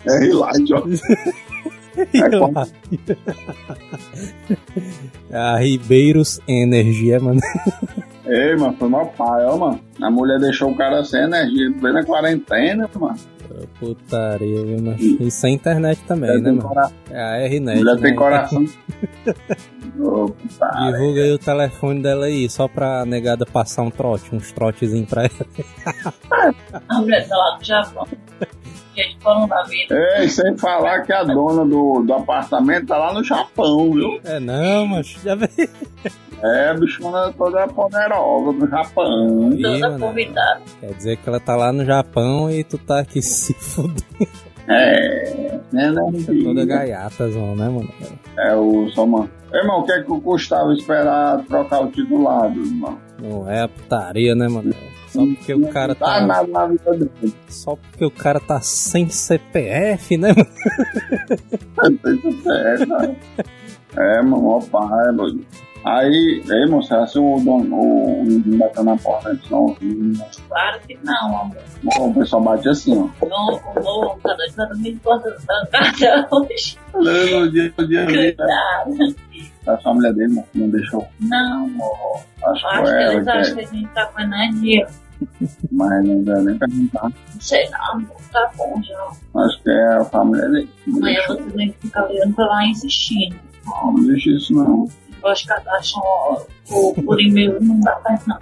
É 0.07 0.19
relax, 0.19 0.59
ó. 0.73 0.83
É 1.97 2.07
A 5.37 5.57
Ribeiros 5.59 6.41
Energia, 6.47 7.19
mano. 7.21 7.41
Ei, 8.27 8.57
mano, 8.57 8.75
foi 8.79 8.89
mal 8.89 9.07
pai, 9.17 9.45
ó, 9.45 9.57
mano. 9.57 9.81
A 10.03 10.11
mulher 10.11 10.39
deixou 10.41 10.71
o 10.71 10.77
cara 10.77 11.05
sem 11.05 11.23
energia, 11.23 11.71
bem 11.71 11.93
na 11.93 12.05
quarentena, 12.05 12.89
mano. 12.99 13.17
Putaria, 13.79 14.65
viu, 14.65 14.83
mano? 14.83 14.97
E 14.99 15.31
sem 15.31 15.55
internet 15.55 16.01
também, 16.09 16.31
Mulher 16.31 16.43
né, 16.43 16.51
mano? 16.53 16.69
cora- 16.69 16.91
É 17.11 17.21
a 17.23 17.37
R-Net. 17.43 17.79
mulher 17.79 17.95
né? 17.97 18.01
tem 18.03 18.15
coração. 18.17 18.65
Ô, 20.01 20.29
puta, 20.29 20.71
Divulga 20.91 21.23
aí 21.23 21.33
o 21.33 21.39
telefone 21.39 22.03
dela 22.03 22.27
aí, 22.27 22.51
só 22.51 22.67
pra 22.67 23.05
negada 23.05 23.47
passar 23.47 23.83
um 23.83 23.91
trote, 23.91 24.35
uns 24.35 24.51
trotezinhos 24.51 25.09
pra 25.09 25.23
ela. 25.25 25.47
A 26.89 26.99
mulher 27.01 27.29
tá 27.29 27.37
lá 27.37 27.57
do 27.57 27.65
Japão. 27.65 28.05
Da 29.49 29.63
vida. 29.65 29.97
Ei, 30.19 30.29
sem 30.29 30.57
falar 30.57 31.03
que 31.03 31.13
a 31.13 31.23
dona 31.25 31.65
do, 31.65 32.03
do 32.03 32.15
apartamento 32.15 32.87
tá 32.87 32.97
lá 32.99 33.13
no 33.13 33.23
Japão, 33.25 33.93
viu? 33.93 34.21
É 34.25 34.39
não, 34.41 34.87
mas 34.87 35.07
já 35.23 35.35
veio. 35.35 35.69
É, 36.43 36.69
a 36.71 36.75
bichona 36.75 37.33
toda 37.33 37.67
poderosa 37.69 38.53
do 38.53 38.69
Japão. 38.69 39.51
Ih, 39.53 39.63
Toda 39.63 39.91
mano. 39.91 40.07
convidada. 40.07 40.61
Quer 40.81 40.93
dizer 40.95 41.17
que 41.17 41.29
ela 41.29 41.41
tá 41.41 41.57
lá 41.57 41.73
no 41.73 41.85
Japão 41.85 42.51
e 42.51 42.63
tu 42.63 42.77
tá 42.77 43.01
aqui 43.01 43.23
se 43.23 43.55
fudendo. 43.55 44.05
É, 44.69 45.59
né, 45.73 45.91
né? 45.91 46.03
Toda 46.43 46.65
gaiatazão, 46.65 47.55
né, 47.55 47.69
mano? 47.69 47.89
É 48.39 48.55
o 48.55 48.89
Soman. 48.91 49.29
Irmão, 49.53 49.81
o 49.81 49.85
que 49.85 49.93
é 49.93 50.03
que 50.03 50.21
custava 50.21 50.73
esperar 50.73 51.43
trocar 51.45 51.83
o 51.83 51.89
titulado, 51.91 52.59
irmão? 52.61 52.99
Não 53.23 53.49
é 53.49 53.63
a 53.63 53.69
putaria, 53.69 54.35
né, 54.35 54.49
mano? 54.49 54.75
Só 55.15 55.25
porque 55.25 55.55
o 55.55 55.69
cara 55.69 55.97
Não 56.01 56.07
tá. 56.07 56.47
na 56.49 56.67
vida 56.67 56.91
dele. 56.91 57.35
Só 57.49 57.77
porque 57.77 58.05
o 58.05 58.11
cara 58.11 58.41
tá 58.41 58.61
sem 58.61 59.09
CPF, 59.09 60.17
né, 60.17 60.35
mano? 60.35 60.51
É, 62.53 62.83
cara. 62.85 63.17
É, 63.97 64.23
mano, 64.23 64.49
ó 64.49 64.61
pai, 64.61 65.13
doido. 65.13 65.47
Aí, 65.85 66.43
ei, 66.51 66.67
moço, 66.67 66.89
será 66.89 67.07
se 67.07 67.19
o 67.19 67.39
dono, 67.41 67.77
o 67.77 68.25
menino 68.25 68.57
bateu 68.57 68.83
na 68.83 68.97
porta 68.97 69.39
não? 69.51 69.77
Claro 70.49 70.81
que 70.81 70.99
não, 71.05 71.39
amor. 71.39 71.57
Bom, 71.83 72.11
o 72.11 72.15
pessoal 72.15 72.43
bate 72.43 72.69
assim, 72.71 72.97
ó. 72.99 73.27
Não, 73.27 73.61
não, 73.77 74.19
cada 74.19 74.47
dia 74.47 74.67
não 74.67 74.79
me 74.79 74.93
importa 74.93 75.37
da 75.47 75.93
casa 75.93 76.27
hoje. 76.33 76.79
No 76.95 77.51
dia, 77.51 77.73
no 77.77 77.87
dia, 77.87 78.05
né? 78.07 78.33
Cuidado. 78.33 79.17
A 79.67 79.77
família 79.79 80.13
dele, 80.15 80.35
mano, 80.35 80.49
não 80.55 80.71
deixou. 80.71 81.07
Não, 81.21 81.65
amor. 81.67 82.21
Acho 82.45 82.61
que 82.61 82.67
Acho 82.67 82.83
foi 82.83 82.85
que 82.85 83.03
ela, 83.03 83.13
eles 83.13 83.25
que 83.25 83.31
acham 83.31 83.53
é, 83.53 83.55
que 83.55 83.61
a 83.61 83.79
gente 83.79 83.89
tá 83.93 84.07
com 84.07 84.21
energia. 84.21 84.87
Mas 85.71 86.07
não 86.07 86.23
deu 86.23 86.43
nem 86.43 86.59
perguntar. 86.59 87.05
Não 87.05 87.41
sei 87.41 87.69
não. 87.71 88.05
Tá 88.33 88.51
bom 88.57 88.81
já. 88.83 89.43
Acho 89.43 89.63
que 89.63 89.71
é 89.71 89.97
a 89.97 90.05
família 90.05 90.49
dele. 90.49 90.71
Não 90.87 90.99
Amanhã 90.99 91.21
você 91.27 91.43
tem 91.43 91.73
que 91.73 91.79
ficar 91.87 92.07
ligando 92.09 92.35
pra 92.35 92.47
lá 92.47 92.67
insistindo. 92.67 93.37
Não, 93.67 93.93
não 93.93 94.07
deixa 94.07 94.31
isso, 94.31 94.55
não. 94.55 94.89
Gosto 95.23 95.43
de 95.43 95.49
cadastro 95.49 96.03
por, 96.69 96.95
por 97.03 97.21
e-mail, 97.21 97.59
não 97.63 97.81
dá 97.81 97.93
pra 97.93 98.19
não. 98.27 98.39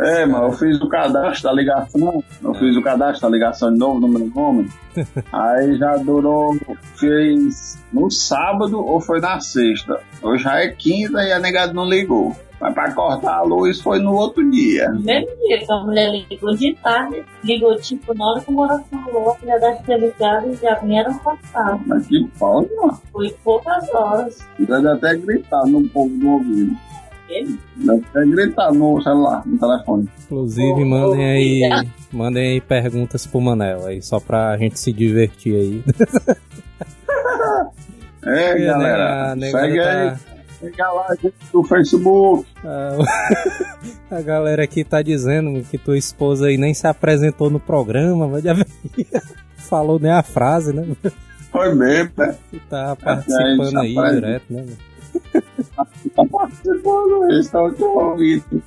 É, 0.00 0.26
mas 0.26 0.42
eu 0.42 0.52
fiz 0.52 0.80
o 0.80 0.88
cadastro 0.88 1.44
da 1.44 1.52
ligação. 1.52 2.22
Eu 2.42 2.54
fiz 2.54 2.76
o 2.76 2.82
cadastro 2.82 3.22
da 3.22 3.34
ligação 3.34 3.72
de 3.72 3.78
novo 3.78 4.00
no 4.00 4.08
meu 4.08 4.26
nome. 4.26 4.68
Aí 5.32 5.78
já 5.78 5.96
durou. 5.96 6.56
Fez 6.96 7.78
no 7.92 8.10
sábado 8.10 8.78
ou 8.78 9.00
foi 9.00 9.20
na 9.20 9.40
sexta. 9.40 10.00
Hoje 10.22 10.44
já 10.44 10.60
é 10.60 10.68
quinta 10.68 11.22
e 11.22 11.32
a 11.32 11.38
negada 11.38 11.72
não 11.72 11.88
ligou. 11.88 12.36
Mas 12.60 12.74
pra 12.74 12.92
cortar 12.92 13.34
a 13.36 13.42
luz 13.42 13.80
foi 13.80 14.00
no 14.00 14.12
outro 14.14 14.48
dia. 14.50 14.88
No 14.90 15.00
mesmo 15.00 15.28
dia 15.46 15.58
que 15.64 15.72
a 15.72 15.76
mulher 15.78 16.10
ligou 16.28 16.54
de 16.56 16.74
tarde, 16.82 17.24
ligou 17.44 17.76
tipo 17.76 18.12
na 18.14 18.26
hora 18.32 18.40
que 18.40 18.50
o 18.52 19.12
louco, 19.12 19.38
já 19.46 19.56
deve 19.58 19.82
ter 19.84 19.98
ligado 20.00 20.48
e 20.50 20.56
já 20.56 20.74
vieram 20.74 21.16
passar. 21.18 21.78
Mas 21.86 22.06
que 22.08 22.26
pau, 22.38 22.66
mano. 22.76 23.00
Foi 23.12 23.30
poucas 23.44 23.88
horas. 23.94 24.38
Deve 24.58 24.88
até 24.88 25.14
gritar 25.16 25.64
no 25.66 25.88
povo 25.88 26.10
do 26.16 26.28
ouvido. 26.30 26.76
Ele 27.28 27.58
Deve 27.76 28.04
até 28.10 28.24
gritar 28.26 28.72
no 28.72 29.00
celular, 29.02 29.42
no 29.46 29.58
telefone. 29.58 30.08
Inclusive, 30.24 30.84
mandem 30.84 31.24
aí. 31.30 31.86
Mandem 32.12 32.52
aí 32.54 32.60
perguntas 32.60 33.26
pro 33.26 33.40
Manel 33.40 33.86
aí, 33.86 34.02
só 34.02 34.18
pra 34.18 34.56
gente 34.56 34.80
se 34.80 34.92
divertir 34.92 35.54
aí. 35.54 35.84
É, 38.24 38.58
E 38.58 38.68
a 38.68 38.72
galera. 38.72 39.32
a 39.32 39.36
segue 39.38 39.52
negada 39.52 40.10
aí. 40.10 40.37
A 40.60 40.92
live 40.92 41.32
do 41.52 41.62
Facebook. 41.62 42.46
Ah, 42.64 42.98
a 44.10 44.20
galera 44.20 44.64
aqui 44.64 44.82
tá 44.82 45.00
dizendo 45.02 45.62
que 45.64 45.78
tua 45.78 45.96
esposa 45.96 46.46
aí 46.46 46.56
nem 46.56 46.74
se 46.74 46.86
apresentou 46.86 47.48
no 47.48 47.60
programa, 47.60 48.26
mas 48.26 48.42
já 48.42 48.54
falou 49.56 50.00
nem 50.00 50.10
a 50.10 50.22
frase, 50.22 50.72
né? 50.72 50.84
Foi 51.52 51.74
mesmo, 51.74 52.10
né? 52.16 52.36
Tá 52.68 52.96
participando 52.96 53.78
aí 53.78 53.94
direto, 53.94 54.44
né? 54.50 54.66
Tá 56.14 56.24
participando, 56.30 57.24
eles 57.30 57.46
estão 57.46 57.72
te 57.72 57.82
ouvindo. 57.82 58.62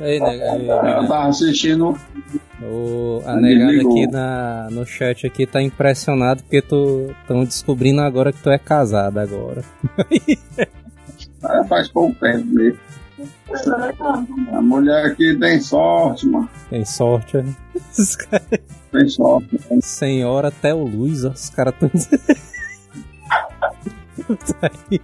Aí, 0.00 0.20
aí, 0.22 0.66
Eu 0.68 1.06
tava 1.08 1.28
assistindo. 1.28 1.96
o- 2.62 3.22
a 3.24 3.36
negada 3.36 3.72
aqui 3.72 4.06
na, 4.06 4.68
no 4.70 4.84
chat 4.86 5.26
aqui 5.26 5.46
tá 5.46 5.62
impressionado 5.62 6.42
porque 6.42 6.60
tu 6.62 7.14
estão 7.22 7.44
descobrindo 7.44 8.00
agora 8.00 8.32
que 8.32 8.42
tu 8.42 8.50
é 8.50 8.58
casado 8.58 9.18
agora. 9.18 9.62
Ah, 11.42 11.64
Faz 11.64 11.88
pouco 11.88 12.14
tempo 12.20 12.46
mesmo. 12.48 12.78
A 14.52 14.60
mulher 14.60 15.06
aqui 15.06 15.34
tem 15.38 15.58
sorte, 15.60 16.26
mano. 16.26 16.48
Tem 16.68 16.84
sorte, 16.84 17.38
né? 17.38 17.54
Caras- 18.28 18.46
Tem 18.92 19.08
sorte. 19.08 19.58
Senhora 19.80 20.48
até 20.48 20.74
o 20.74 20.84
Luiz, 20.84 21.24
ó, 21.24 21.30
os 21.30 21.48
caras 21.48 21.74
tão 21.80 21.88
Tá 24.60 24.70
aí. 24.90 25.00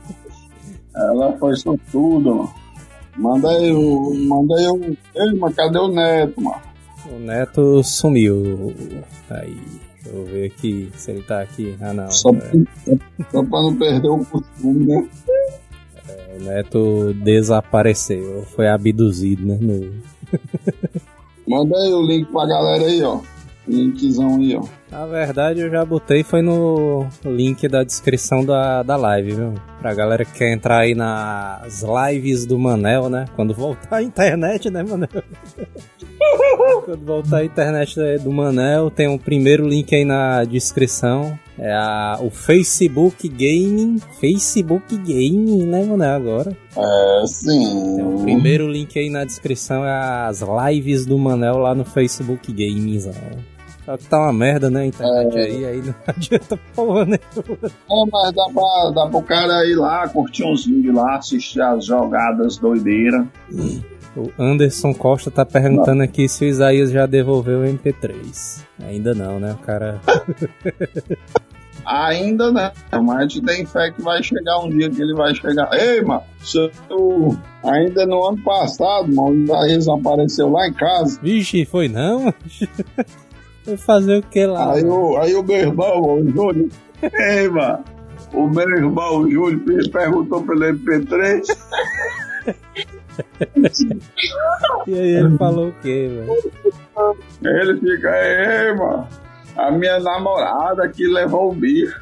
Ela 0.96 1.36
foi 1.38 1.56
sortuda, 1.56 2.30
mano. 2.30 2.54
Manda 3.16 3.48
aí 3.50 3.72
o. 3.72 4.14
Manda 4.14 4.54
aí 4.56 4.66
o. 4.68 4.96
Ei, 5.14 5.34
mas 5.38 5.54
cadê 5.54 5.78
o 5.78 5.88
neto, 5.88 6.40
mano? 6.40 6.60
O 7.14 7.18
Neto 7.20 7.82
sumiu. 7.84 8.74
Aí, 9.30 9.56
deixa 10.02 10.08
eu 10.16 10.24
ver 10.24 10.46
aqui 10.46 10.90
se 10.96 11.12
ele 11.12 11.22
tá 11.22 11.40
aqui. 11.40 11.76
Ah, 11.80 11.92
não. 11.92 12.10
Só, 12.10 12.30
é, 12.30 12.96
só 13.30 13.42
pra 13.44 13.62
não 13.62 13.76
perder 13.76 14.08
o 14.08 14.24
costume, 14.24 14.86
né? 14.86 15.08
o 16.38 16.42
Neto 16.44 17.14
desapareceu. 17.22 18.42
Foi 18.54 18.68
abduzido, 18.68 19.46
né? 19.46 19.58
no- 19.60 19.92
Manda 21.48 21.76
aí 21.78 21.92
o 21.92 22.02
link 22.02 22.30
pra 22.32 22.44
galera 22.46 22.84
aí, 22.84 23.02
ó. 23.02 23.20
Linkzão 23.68 24.37
aí, 24.37 24.56
ó. 24.56 24.64
Na 24.90 25.04
verdade, 25.06 25.61
eu 25.61 25.70
já 25.70 25.85
botei 25.85 26.23
foi 26.23 26.40
no 26.40 27.06
link 27.25 27.66
da 27.66 27.82
descrição 27.82 28.44
da, 28.44 28.82
da 28.82 28.96
live, 28.96 29.32
viu? 29.32 29.54
Pra 29.80 29.92
galera 29.92 30.25
que 30.25 30.32
quer 30.32 30.52
entrar 30.52 30.78
aí 30.78 30.94
nas 30.94 31.82
lives 31.82 32.46
do 32.46 32.58
Manel, 32.58 33.08
né? 33.08 33.25
Quando 33.35 33.52
voltar 33.52 33.96
a 33.96 34.02
internet, 34.02 34.70
né, 34.70 34.85
Manel? 34.85 35.08
Quando 36.85 37.04
voltar 37.04 37.38
a 37.38 37.44
internet 37.44 37.96
do 38.23 38.30
Manel, 38.30 38.90
tem 38.90 39.08
o 39.08 39.18
primeiro 39.18 39.66
link 39.68 39.94
aí 39.94 40.04
na 40.04 40.44
descrição. 40.44 41.38
É 41.58 41.73
a, 41.73 42.18
o 42.20 42.30
Facebook 42.30 43.28
Gaming. 43.28 43.99
Facebook 44.20 44.96
Gaming, 44.96 45.66
né, 45.66 45.85
Manel? 45.85 46.14
Agora. 46.14 46.56
É, 46.76 47.26
sim. 47.26 48.00
É, 48.00 48.04
o 48.04 48.20
primeiro 48.20 48.70
link 48.70 48.96
aí 48.99 49.11
na 49.11 49.25
descrição 49.25 49.85
é 49.85 49.90
as 50.28 50.42
lives 50.42 51.04
do 51.04 51.18
Manel 51.18 51.58
lá 51.58 51.75
no 51.75 51.85
Facebook 51.85 52.52
Gaming. 52.52 53.00
Só 53.86 53.96
que 53.96 54.04
tá 54.06 54.18
uma 54.18 54.32
merda, 54.32 54.68
né? 54.68 54.80
A 54.80 54.86
internet 54.86 55.38
aí, 55.38 55.64
aí 55.64 55.80
não 55.82 55.94
adianta 56.06 56.58
porra, 56.74 57.04
né? 57.06 57.18
É, 57.36 58.04
mas 58.12 58.32
dá 58.34 58.44
pra, 58.52 58.90
dá 58.94 59.06
pro 59.08 59.22
cara 59.22 59.64
ir 59.64 59.76
lá, 59.76 60.08
curtir 60.08 60.44
uns 60.44 60.66
vídeos 60.66 60.94
lá, 60.94 61.16
assistir 61.16 61.60
as 61.62 61.86
jogadas 61.86 62.58
doideiras. 62.58 63.24
O 64.16 64.30
Anderson 64.38 64.92
Costa 64.92 65.30
tá 65.30 65.44
perguntando 65.46 66.02
aqui 66.02 66.28
se 66.28 66.44
o 66.44 66.48
Isaías 66.48 66.90
já 66.90 67.06
devolveu 67.06 67.60
o 67.60 67.64
MP3. 67.64 68.60
Ainda 68.82 69.14
não, 69.14 69.38
né? 69.38 69.52
O 69.52 69.58
cara. 69.58 70.00
Ainda 71.84 72.50
não, 72.50 73.02
mas 73.04 73.16
a 73.18 73.22
gente 73.22 73.42
tem 73.42 73.64
fé 73.64 73.92
que 73.92 74.02
vai 74.02 74.20
chegar 74.20 74.58
um 74.58 74.68
dia 74.68 74.90
que 74.90 75.00
ele 75.00 75.14
vai 75.14 75.32
chegar. 75.36 75.68
Ei, 75.72 76.02
mano, 76.02 76.22
eu- 76.90 77.36
ainda 77.62 78.04
no 78.04 78.26
ano 78.26 78.42
passado, 78.42 79.06
mano, 79.14 79.30
o 79.30 79.44
Isaías 79.44 79.86
apareceu 79.86 80.50
lá 80.50 80.66
em 80.66 80.72
casa. 80.72 81.20
Vixe, 81.22 81.64
foi 81.64 81.86
não? 81.88 82.34
Fazer 83.78 84.18
o 84.18 84.23
que 84.23 84.46
lá? 84.46 84.73
Aí 84.75 84.85
o, 84.85 85.16
aí 85.16 85.35
o 85.35 85.42
meu 85.42 85.56
irmão, 85.56 86.00
o 86.20 86.30
Júlio, 86.30 86.68
ei, 87.02 87.49
mano, 87.49 87.85
o 88.32 88.46
meu 88.49 88.68
irmão, 88.68 89.20
o 89.20 89.30
Júlio, 89.30 89.58
per- 89.61 89.90
perguntou 89.90 90.42
pelo 90.42 90.61
MP3. 90.61 91.42
E 94.87 94.94
aí 94.94 95.08
ele 95.16 95.37
falou 95.37 95.68
o 95.68 95.75
quê, 95.82 96.08
velho? 96.11 96.52
Ele 97.42 97.80
fica, 97.80 98.11
ei, 98.16 98.75
mano, 98.75 99.06
a 99.56 99.70
minha 99.70 99.99
namorada 100.00 100.88
que 100.88 101.06
levou 101.06 101.50
o 101.50 101.54
bicho. 101.54 102.00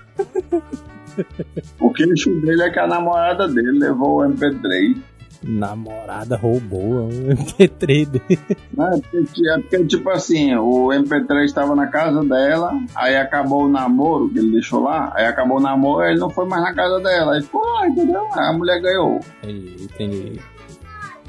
O 1.80 1.92
queixo 1.92 2.30
dele 2.40 2.62
é 2.64 2.71
que 2.71 2.78
a 2.78 2.87
namorada 2.87 3.47
dele 3.49 3.78
levou 3.78 4.21
o 4.21 4.28
MP3. 4.28 4.97
Namorada 5.46 6.36
roubou 6.36 7.06
o 7.06 7.08
MP3 7.08 8.06
dele. 8.06 8.40
Né? 8.76 9.00
Porque, 9.10 9.48
é 9.48 9.58
porque, 9.58 9.84
tipo 9.84 10.10
assim, 10.10 10.54
o 10.54 10.88
MP3 10.88 11.44
estava 11.44 11.76
na 11.76 11.86
casa 11.86 12.24
dela, 12.24 12.72
aí 12.94 13.16
acabou 13.16 13.64
o 13.64 13.68
namoro 13.68 14.28
que 14.30 14.38
ele 14.38 14.52
deixou 14.52 14.82
lá, 14.82 15.12
aí 15.14 15.26
acabou 15.26 15.58
o 15.58 15.60
namoro 15.60 16.04
ele 16.04 16.18
não 16.18 16.30
foi 16.30 16.46
mais 16.46 16.62
na 16.62 16.74
casa 16.74 17.00
dela. 17.00 17.34
Aí 17.34 17.42
ficou 17.42 17.62
lá, 17.62 17.86
entendeu? 17.86 18.22
Aí 18.32 18.48
a 18.48 18.52
mulher 18.52 18.80
ganhou. 18.80 19.20
Entendi, 19.42 19.84
entendi. 19.84 20.40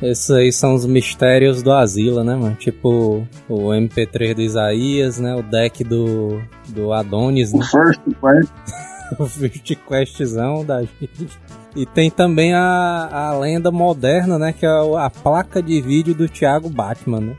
Esses 0.01 0.29
aí 0.29 0.51
são 0.51 0.74
os 0.74 0.86
mistérios 0.86 1.63
do 1.63 1.72
Asila, 1.72 2.24
né, 2.24 2.36
mano? 2.36 2.55
Tipo 2.55 3.25
o 3.48 3.69
MP3 3.69 4.36
do 4.36 4.41
Isaías, 4.41 5.19
né? 5.19 5.34
O 5.36 5.41
deck 5.41 5.84
do, 5.84 6.41
do 6.69 6.91
Adonis, 6.91 7.53
O 7.53 7.60
né? 7.60 7.65
First 7.65 8.01
Quest, 8.03 8.51
o 9.19 9.25
First 9.25 9.75
Questzão 9.88 10.65
da 10.65 10.81
gente. 10.81 11.39
E 11.75 11.86
tem 11.86 12.10
também 12.10 12.53
a, 12.53 13.10
a 13.12 13.38
lenda 13.38 13.72
moderna, 13.72 14.39
né? 14.39 14.53
Que 14.53 14.65
é 14.65 14.70
a 14.70 15.10
placa 15.10 15.62
de 15.62 15.82
vídeo 15.82 16.15
do 16.15 16.29
Thiago 16.29 16.70
Batman, 16.70 17.20
né? 17.20 17.36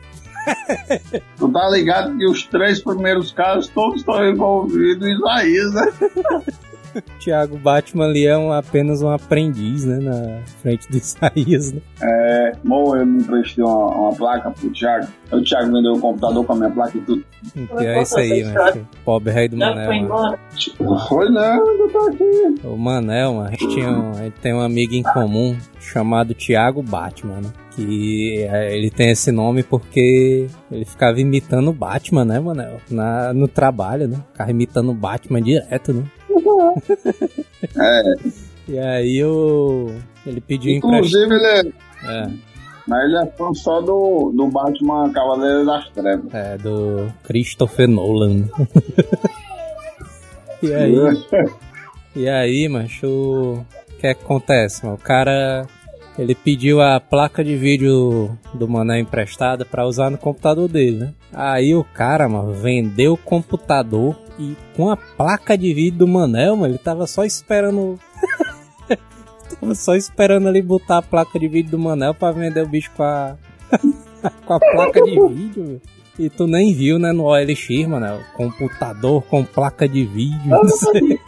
tu 1.36 1.48
tá 1.48 1.68
ligado 1.70 2.16
que 2.16 2.26
os 2.26 2.46
três 2.46 2.80
primeiros 2.80 3.32
casos 3.32 3.68
todos 3.68 4.00
estão 4.00 4.24
envolvidos 4.28 5.06
em 5.06 5.14
Isaías, 5.14 5.72
né? 5.72 5.92
Tiago 7.18 7.56
Batman 7.58 8.04
ali 8.06 8.26
é 8.26 8.36
um, 8.36 8.52
apenas 8.52 9.02
um 9.02 9.08
aprendiz, 9.10 9.84
né? 9.84 9.98
Na 9.98 10.40
frente 10.62 10.88
do 10.90 10.96
Isaías, 10.96 11.72
né? 11.72 11.80
É, 12.02 12.52
bom, 12.64 12.96
eu 12.96 13.04
me 13.06 13.22
emprestei 13.22 13.64
uma, 13.64 13.86
uma 13.88 14.12
placa 14.14 14.50
pro 14.50 14.70
Thiago. 14.70 15.06
O 15.32 15.40
Thiago 15.42 15.72
vendeu 15.72 15.92
o 15.94 16.00
computador 16.00 16.44
com 16.44 16.52
a 16.52 16.56
minha 16.56 16.70
placa 16.70 16.96
e 16.96 17.00
tudo. 17.02 17.24
Que 17.78 17.86
é 17.86 18.02
isso 18.02 18.18
aí, 18.18 18.44
mano. 18.44 18.88
Pobre 19.04 19.32
rei 19.32 19.48
do 19.48 19.56
Já 19.58 19.70
Manel. 19.70 19.86
foi 19.86 19.94
mano. 19.96 20.04
embora. 20.06 20.38
Não 20.80 20.98
foi 21.08 21.30
não, 21.30 21.66
eu 21.78 21.88
tô 21.90 21.98
aqui. 21.98 22.54
O 22.64 22.76
Manel, 22.76 23.34
mano, 23.34 23.46
a 23.48 23.50
gente, 23.50 23.68
tinha 23.68 23.90
um- 23.90 24.10
a 24.12 24.22
gente 24.24 24.34
tem 24.40 24.54
um 24.54 24.60
amigo 24.60 24.94
em 24.94 25.02
comum 25.02 25.56
chamado 25.80 26.34
Tiago 26.34 26.82
Batman, 26.82 27.40
né? 27.40 27.50
Que 27.70 28.44
é, 28.50 28.74
ele 28.76 28.90
tem 28.90 29.10
esse 29.10 29.30
nome 29.30 29.62
porque 29.62 30.46
ele 30.72 30.84
ficava 30.86 31.20
imitando 31.20 31.68
o 31.68 31.72
Batman, 31.74 32.24
né, 32.24 32.40
Manel? 32.40 32.80
Na, 32.90 33.34
no 33.34 33.46
trabalho, 33.46 34.08
né? 34.08 34.16
Ficava 34.32 34.50
imitando 34.50 34.90
o 34.90 34.94
Batman 34.94 35.42
direto, 35.42 35.92
né? 35.92 36.02
É, 37.78 38.14
E 38.68 38.78
aí 38.78 39.24
o. 39.24 39.92
Ele 40.26 40.40
pediu 40.40 40.72
empréstimo. 40.74 40.96
inclusive 40.96 41.34
ele 41.34 41.46
é, 41.46 41.60
É, 42.04 42.30
mas 42.86 43.04
ele 43.04 43.16
é 43.18 43.26
fã 43.26 43.52
só 43.54 43.80
do, 43.80 44.32
do 44.34 44.48
Batman 44.48 45.10
Cavaleiro 45.12 45.64
das 45.64 45.88
Trevas. 45.90 46.32
é, 46.34 46.58
do 46.58 47.12
Christopher 47.24 47.88
Nolan. 47.88 48.44
e 50.62 50.72
aí. 50.74 50.94
E 52.14 52.28
aí, 52.28 52.68
macho, 52.68 53.06
o 53.06 53.66
que 54.00 54.06
acontece, 54.06 54.84
mano? 54.84 54.96
O 54.96 55.00
cara, 55.00 55.66
ele 56.18 56.34
pediu 56.34 56.80
a 56.80 56.98
placa 56.98 57.44
de 57.44 57.56
vídeo 57.56 58.30
do 58.54 58.66
Manel 58.66 58.98
emprestada 59.00 59.64
pra 59.64 59.86
usar 59.86 60.10
no 60.10 60.16
computador 60.18 60.66
dele, 60.68 60.96
né? 60.98 61.14
Aí 61.32 61.74
o 61.74 61.84
cara, 61.84 62.28
mano, 62.28 62.52
vendeu 62.52 63.12
o 63.12 63.18
computador 63.18 64.16
e 64.38 64.56
com 64.76 64.90
a 64.90 64.96
placa 64.96 65.56
de 65.56 65.72
vídeo 65.72 65.98
do 65.98 66.08
Manel, 66.08 66.56
mano, 66.56 66.72
ele 66.72 66.78
tava 66.78 67.06
só 67.06 67.24
esperando... 67.24 67.98
tava 69.60 69.74
só 69.74 69.94
esperando 69.94 70.48
ali 70.48 70.62
botar 70.62 70.98
a 70.98 71.02
placa 71.02 71.38
de 71.38 71.48
vídeo 71.48 71.70
do 71.72 71.78
Manel 71.78 72.14
pra 72.14 72.32
vender 72.32 72.62
o 72.62 72.68
bicho 72.68 72.90
com 72.96 73.02
a... 73.02 73.36
com 74.44 74.54
a 74.54 74.60
placa 74.60 75.02
de 75.02 75.28
vídeo. 75.28 75.80
E 76.18 76.30
tu 76.30 76.46
nem 76.46 76.72
viu, 76.72 76.98
né, 76.98 77.12
no 77.12 77.24
OLX, 77.24 77.86
mano, 77.86 78.20
computador 78.34 79.22
com 79.24 79.44
placa 79.44 79.86
de 79.86 80.04
vídeo, 80.04 80.48
não 80.48 80.68
sei. 80.68 81.20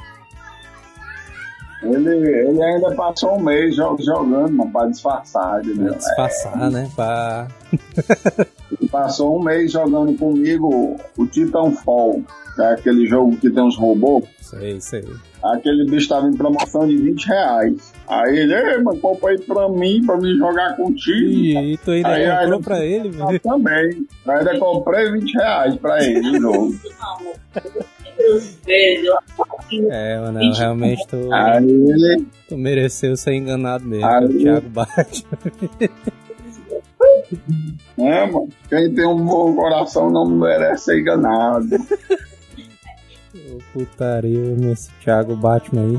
Ele, 1.82 2.08
ele 2.10 2.62
ainda 2.62 2.92
passou 2.94 3.36
um 3.36 3.40
mês 3.42 3.74
jo- 3.76 3.96
jogando, 4.00 4.50
mano, 4.52 4.70
pra 4.72 4.86
disfarçar, 4.86 5.60
Pra 5.60 5.60
entendeu? 5.60 5.94
disfarçar, 5.94 6.70
né? 6.70 6.90
Pra... 6.96 7.46
Ele 8.80 8.88
passou 8.90 9.38
um 9.38 9.42
mês 9.42 9.70
jogando 9.72 10.12
comigo 10.18 10.96
o 11.16 11.26
Titanfall, 11.26 12.22
que 12.56 12.62
é 12.62 12.72
aquele 12.72 13.06
jogo 13.06 13.36
que 13.36 13.48
tem 13.48 13.62
uns 13.62 13.76
robôs. 13.76 14.24
Sei, 14.40 14.80
sei. 14.80 15.04
Aquele 15.44 15.84
bicho 15.88 16.08
tava 16.08 16.26
em 16.28 16.36
promoção 16.36 16.86
de 16.88 16.96
20 16.96 17.26
reais. 17.26 17.92
Aí 18.08 18.38
ele, 18.38 18.54
ei, 18.54 18.82
mas 18.82 18.98
compra 18.98 19.30
aí 19.30 19.38
pra 19.38 19.68
mim, 19.68 20.02
pra 20.04 20.16
mim 20.16 20.36
jogar 20.36 20.74
contigo. 20.76 21.28
E, 21.28 21.74
e 21.74 21.76
tu 21.76 21.92
ainda 21.92 22.08
Aí, 22.08 22.26
aí, 22.26 22.40
comprou 22.44 22.60
pra 22.62 22.84
ele, 22.84 23.08
Eu 23.08 23.26
velho? 23.26 23.40
também. 23.40 24.06
Eu 24.26 24.32
ainda 24.32 24.58
comprei 24.58 25.12
20 25.12 25.32
reais 25.34 25.76
pra 25.76 26.02
ele 26.02 26.38
o 26.38 26.40
jogo. 26.40 26.74
Deus. 28.28 28.58
É, 29.90 30.20
mano, 30.20 30.40
realmente 30.54 31.06
tu, 31.08 31.32
Aí 31.32 31.64
ele, 31.64 32.26
tu 32.48 32.56
mereceu 32.56 33.16
ser 33.16 33.34
enganado 33.34 33.84
mesmo, 33.84 34.06
Aí- 34.06 34.24
o 34.24 34.38
Thiago 34.38 34.68
Batman. 34.68 35.38
né, 37.96 38.26
mano? 38.26 38.48
Quem 38.68 38.94
tem 38.94 39.06
um 39.06 39.24
bom 39.24 39.54
coração 39.54 40.10
não 40.10 40.26
merece 40.26 40.84
ser 40.84 41.00
enganado. 41.00 41.76
Ô, 43.34 43.58
Putaria, 43.72 44.56
esse 44.72 44.90
Thiago 45.02 45.36
Batman 45.36 45.82
aí. 45.82 45.98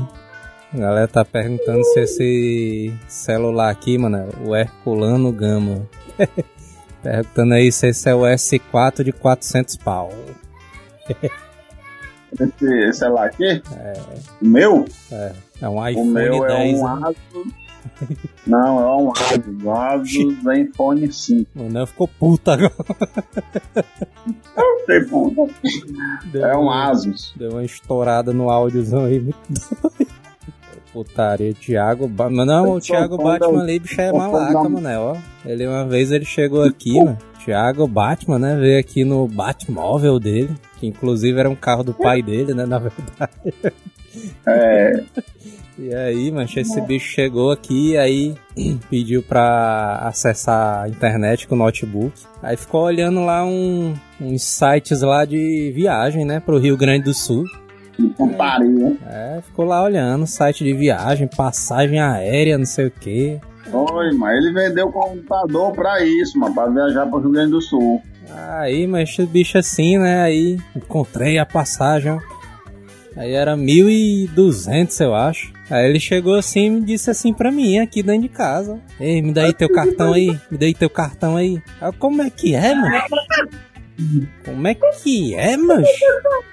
A 0.72 0.78
galera 0.78 1.08
tá 1.08 1.24
perguntando 1.24 1.82
se 1.84 2.00
esse 2.00 2.94
celular 3.08 3.70
aqui, 3.70 3.98
mano, 3.98 4.18
é 4.18 4.28
o 4.46 4.54
Herculano 4.54 5.32
Gama. 5.32 5.86
perguntando 7.02 7.54
aí 7.54 7.72
se 7.72 7.88
esse 7.88 8.08
é 8.08 8.14
o 8.14 8.20
S4 8.20 9.02
de 9.02 9.12
400 9.12 9.76
pau. 9.76 10.10
Esse, 12.38 12.92
sei 12.92 13.08
lá 13.08 13.26
aqui, 13.26 13.62
o 14.40 14.46
meu, 14.46 14.84
É, 15.10 15.32
é 15.62 15.68
um 15.68 15.78
o 15.78 15.88
iPhone 15.88 16.10
meu 16.10 16.44
é 16.44 16.48
10. 16.48 16.78
um 16.78 16.84
né? 16.84 17.00
Asus. 17.04 17.52
Não, 18.46 18.80
é 18.80 19.02
um 19.02 19.10
Asus. 19.12 19.64
Um 19.64 19.72
Asus 19.72 20.42
Zenfone 20.44 21.12
5. 21.12 21.50
Mano, 21.54 21.86
ficou 21.86 22.08
puta 22.08 22.52
agora. 22.54 22.72
Sei, 24.86 25.00
puta. 25.04 25.52
Deu 26.32 26.44
É 26.46 26.56
um 26.56 26.62
uma- 26.62 26.90
Asus. 26.90 27.32
Deu 27.36 27.50
uma 27.52 27.64
estourada 27.64 28.32
no 28.32 28.50
áudiozão 28.50 29.04
aí, 29.06 29.20
muito 29.20 29.38
doido. 29.82 30.10
Putaria, 30.92 31.54
Thiago 31.54 32.08
Batman. 32.08 32.44
Não, 32.44 32.72
o 32.72 32.80
Thiago 32.80 33.16
Batman 33.16 33.62
ali, 33.62 33.78
bicho 33.78 34.00
é 34.00 34.12
malaca, 34.12 34.68
mano. 34.68 34.88
Ó. 34.98 35.16
Ele 35.44 35.64
uma 35.66 35.84
vez 35.86 36.10
ele 36.10 36.24
chegou 36.24 36.64
aqui, 36.64 36.98
mano. 36.98 37.16
Thiago 37.44 37.86
Batman, 37.86 38.38
né? 38.40 38.56
Veio 38.56 38.80
aqui 38.80 39.04
no 39.04 39.28
Batmóvel 39.28 40.18
dele. 40.18 40.50
Que 40.80 40.86
inclusive 40.86 41.38
era 41.38 41.48
um 41.50 41.54
carro 41.54 41.84
do 41.84 41.92
pai 41.94 42.22
dele, 42.22 42.54
né? 42.54 42.64
Na 42.66 42.78
verdade. 42.78 43.32
É, 44.46 45.02
E 45.78 45.94
aí, 45.94 46.30
mas 46.30 46.54
esse 46.54 46.78
bicho 46.82 47.06
chegou 47.08 47.50
aqui 47.50 47.96
aí 47.96 48.34
pediu 48.90 49.22
pra 49.22 49.98
acessar 50.02 50.82
a 50.82 50.88
internet 50.88 51.48
com 51.48 51.54
o 51.54 51.58
notebook. 51.58 52.12
Aí 52.42 52.54
ficou 52.54 52.82
olhando 52.82 53.24
lá 53.24 53.46
um- 53.46 53.94
uns 54.20 54.42
sites 54.42 55.00
lá 55.00 55.24
de 55.24 55.72
viagem, 55.74 56.26
né? 56.26 56.38
Pro 56.38 56.58
Rio 56.58 56.76
Grande 56.76 57.04
do 57.04 57.14
Sul. 57.14 57.44
que 57.96 58.06
putaria. 58.08 58.94
É, 59.06 59.40
ficou 59.42 59.64
lá 59.64 59.82
olhando, 59.82 60.26
site 60.26 60.64
de 60.64 60.74
viagem, 60.74 61.26
passagem 61.28 61.98
aérea, 61.98 62.58
não 62.58 62.66
sei 62.66 62.86
o 62.88 62.90
que. 62.90 63.38
Oi, 63.72 64.12
mas 64.18 64.36
ele 64.36 64.52
vendeu 64.52 64.88
o 64.88 64.92
computador 64.92 65.72
pra 65.72 66.04
isso, 66.04 66.38
mano, 66.38 66.54
pra 66.54 66.66
viajar 66.66 67.06
pro 67.06 67.20
Rio 67.20 67.30
Grande 67.30 67.52
do 67.52 67.60
Sul. 67.62 68.02
Aí, 68.34 68.86
mas 68.86 69.10
esse 69.10 69.26
bicho 69.26 69.58
assim, 69.58 69.98
né? 69.98 70.22
Aí 70.22 70.58
encontrei 70.74 71.38
a 71.38 71.46
passagem. 71.46 72.18
Aí 73.16 73.32
era 73.32 73.56
1.200, 73.56 75.00
eu 75.00 75.14
acho. 75.14 75.52
Aí 75.68 75.88
ele 75.88 76.00
chegou 76.00 76.34
assim 76.34 76.78
e 76.78 76.80
disse 76.80 77.10
assim 77.10 77.32
pra 77.32 77.50
mim, 77.50 77.78
aqui 77.78 78.02
dentro 78.02 78.22
de 78.22 78.28
casa. 78.28 78.80
Ei, 78.98 79.22
me 79.22 79.32
dá 79.32 79.44
aí 79.44 79.52
teu 79.52 79.70
cartão 79.70 80.12
aí, 80.12 80.38
me 80.50 80.58
dá 80.58 80.66
aí 80.66 80.74
teu 80.74 80.90
cartão 80.90 81.36
aí. 81.36 81.62
Aí, 81.80 81.92
como 81.92 82.22
é 82.22 82.30
que 82.30 82.54
é, 82.54 82.74
mano? 82.74 83.02
Como 84.44 84.66
é 84.66 84.74
que 84.74 85.34
é, 85.34 85.56
mancho? 85.56 85.86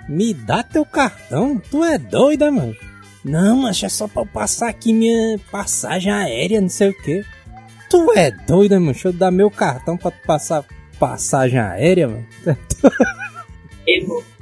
Me 0.09 0.33
dá 0.33 0.61
teu 0.61 0.85
cartão? 0.85 1.61
Tu 1.71 1.83
é 1.83 1.97
doida, 1.97 2.51
mano? 2.51 2.75
Não, 3.23 3.57
mancho, 3.57 3.85
é 3.85 3.89
só 3.89 4.07
pra 4.07 4.21
eu 4.21 4.25
passar 4.25 4.69
aqui 4.69 4.93
minha 4.93 5.39
passagem 5.51 6.11
aérea, 6.11 6.61
não 6.61 6.69
sei 6.69 6.89
o 6.89 7.01
que. 7.01 7.23
Tu 7.89 8.13
é 8.15 8.31
doida, 8.31 8.79
mancho? 8.79 8.93
Deixa 9.03 9.07
eu 9.07 9.13
dar 9.13 9.31
meu 9.31 9.49
cartão 9.49 9.97
pra 9.97 10.11
tu 10.11 10.19
passar 10.25 10.63
passagem 10.99 11.59
aérea, 11.59 12.07
mano? 12.07 12.25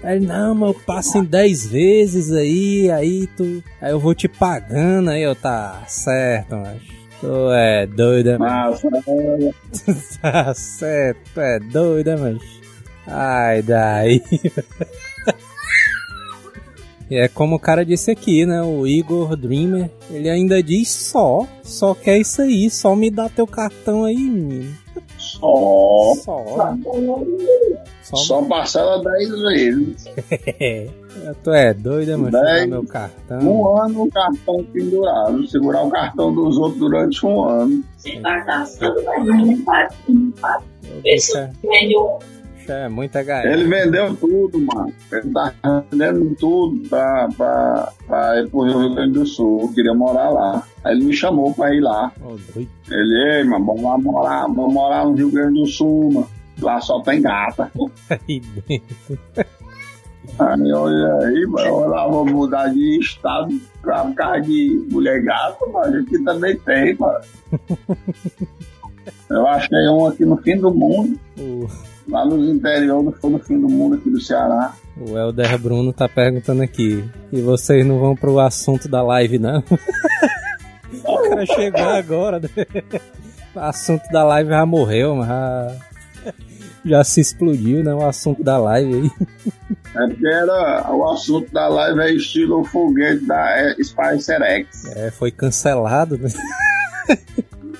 Aí, 0.03 0.19
não, 0.19 0.55
mas 0.55 0.69
eu 0.69 0.81
passo 0.85 1.17
em 1.19 1.23
10 1.23 1.67
vezes 1.67 2.31
aí, 2.31 2.89
aí 2.91 3.27
tu. 3.27 3.63
Aí 3.81 3.91
eu 3.91 3.99
vou 3.99 4.15
te 4.15 4.27
pagando, 4.27 5.09
aí 5.11 5.21
eu 5.21 5.35
tá 5.35 5.83
certo, 5.87 6.55
mas. 6.55 6.81
Tu 7.21 7.51
é 7.51 7.85
doida, 7.87 8.37
mano. 8.37 8.71
Mas, 8.71 8.83
é, 9.07 10.21
Tá 10.21 10.53
certo, 10.53 11.19
tu 11.33 11.39
é 11.39 11.59
doida, 11.59 12.17
mas. 12.17 12.41
Ai, 13.07 13.61
daí. 13.61 14.21
E 17.07 17.17
é 17.17 17.27
como 17.27 17.55
o 17.55 17.59
cara 17.59 17.85
disse 17.85 18.09
aqui, 18.09 18.47
né? 18.47 18.63
O 18.63 18.87
Igor 18.87 19.35
Dreamer, 19.35 19.91
ele 20.09 20.27
ainda 20.27 20.61
diz 20.63 20.89
só, 20.89 21.47
só 21.61 21.93
quer 21.93 22.17
isso 22.17 22.41
aí, 22.41 22.67
só 22.67 22.95
me 22.95 23.11
dá 23.11 23.29
teu 23.29 23.45
cartão 23.45 24.05
aí, 24.05 24.17
menino. 24.17 24.75
Só, 25.39 26.13
Só. 26.15 26.45
Só, 28.03 28.15
só 28.17 28.41
parcela 28.43 29.01
10 29.03 29.29
vezes. 29.41 30.05
Tu 31.43 31.53
é 31.53 31.73
doida, 31.73 32.17
dá 32.17 32.41
Dez. 32.41 32.69
meu 32.69 32.85
cartão. 32.85 33.39
Um 33.39 33.77
ano 33.77 34.03
o 34.03 34.11
cartão 34.11 34.63
pendurado. 34.65 35.47
Segurar 35.47 35.83
o 35.83 35.89
cartão 35.89 36.33
dos 36.33 36.57
outros 36.57 36.79
durante 36.79 37.25
um 37.25 37.43
ano. 37.45 37.83
você 37.97 38.19
tá 38.19 38.39
gastando, 38.41 39.01
mas 39.05 39.25
não 39.25 39.57
faz. 39.63 39.93
Isso 41.05 41.37
é, 41.37 41.51
isso 41.85 42.19
é 42.71 42.89
muita 42.89 43.23
gaia. 43.23 43.47
Ele 43.47 43.67
vendeu 43.67 44.15
tudo, 44.15 44.59
mano. 44.59 44.93
Ele 45.11 45.31
tá 45.31 45.53
vendendo 45.91 46.35
tudo 46.35 46.89
pra, 46.89 47.29
pra, 47.35 47.93
pra 48.07 48.39
ir 48.39 48.49
pro 48.49 48.63
Rio 48.63 48.93
Grande 48.93 49.13
do 49.13 49.25
Sul. 49.25 49.61
Eu 49.61 49.73
queria 49.73 49.93
morar 49.93 50.29
lá. 50.29 50.63
Aí 50.83 50.95
ele 50.95 51.05
me 51.05 51.13
chamou 51.13 51.53
pra 51.53 51.73
ir 51.73 51.81
lá. 51.81 52.11
Doido. 52.19 52.69
Ele, 52.89 53.37
ei, 53.37 53.43
mano, 53.43 53.65
vamos 53.65 53.83
lá 53.83 53.97
morar, 53.97 54.41
vamos 54.41 54.73
morar 54.73 55.05
no 55.05 55.13
Rio 55.13 55.31
Grande 55.31 55.59
do 55.59 55.67
Sul, 55.67 56.11
mano. 56.13 56.29
Lá 56.61 56.79
só 56.79 57.01
tem 57.01 57.21
gata. 57.21 57.71
Aí 58.09 58.39
dentro. 58.39 59.19
Aí 60.39 60.73
olha 60.73 61.27
aí, 61.27 61.45
mano, 61.45 61.67
eu 61.67 61.87
lá 61.87 62.07
vou 62.07 62.25
mudar 62.25 62.67
de 62.67 62.99
estado 62.99 63.53
pra 63.81 64.05
ficar 64.09 64.41
de 64.41 64.85
mulher 64.91 65.21
gata, 65.23 65.65
mano. 65.67 65.99
Aqui 65.99 66.19
também 66.23 66.57
tem, 66.57 66.95
mano. 66.95 67.23
Eu 69.29 69.47
achei 69.47 69.87
um 69.89 70.05
aqui 70.07 70.25
no 70.25 70.37
fim 70.37 70.57
do 70.57 70.73
mundo. 70.73 71.19
O, 71.37 71.67
lá 72.07 72.25
nos 72.25 72.47
interior 72.47 73.03
do, 73.03 73.11
do 73.11 73.39
fim 73.39 73.59
do 73.59 73.67
mundo 73.67 73.95
aqui 73.95 74.09
do 74.09 74.21
Ceará. 74.21 74.73
O 74.97 75.17
Helder 75.17 75.57
Bruno 75.59 75.91
tá 75.91 76.07
perguntando 76.07 76.63
aqui. 76.63 77.03
E 77.31 77.41
vocês 77.41 77.85
não 77.85 77.99
vão 77.99 78.15
pro 78.15 78.39
assunto 78.39 78.87
da 78.87 79.01
live, 79.01 79.39
não? 79.39 79.63
o 81.03 81.29
cara 81.29 81.45
chegou 81.45 81.89
agora. 81.89 82.39
Né? 82.39 82.49
O 83.55 83.59
assunto 83.59 84.07
da 84.11 84.23
live 84.23 84.49
já 84.49 84.65
morreu, 84.65 85.15
mas 85.15 85.27
já, 85.27 85.75
já 86.85 87.03
se 87.03 87.21
explodiu, 87.21 87.83
né? 87.83 87.93
O 87.93 88.05
assunto 88.05 88.43
da 88.43 88.57
live 88.57 88.93
aí. 88.93 89.11
É 89.95 90.07
porque 90.07 90.27
era, 90.27 90.91
o 90.93 91.09
assunto 91.09 91.51
da 91.51 91.67
live 91.67 91.99
é 92.01 92.13
estilo 92.13 92.63
foguete 92.63 93.25
da 93.25 93.49
é, 93.57 93.75
Spicer 93.83 94.41
X. 94.41 94.85
É, 94.95 95.11
foi 95.11 95.31
cancelado, 95.31 96.17
né? 96.17 96.29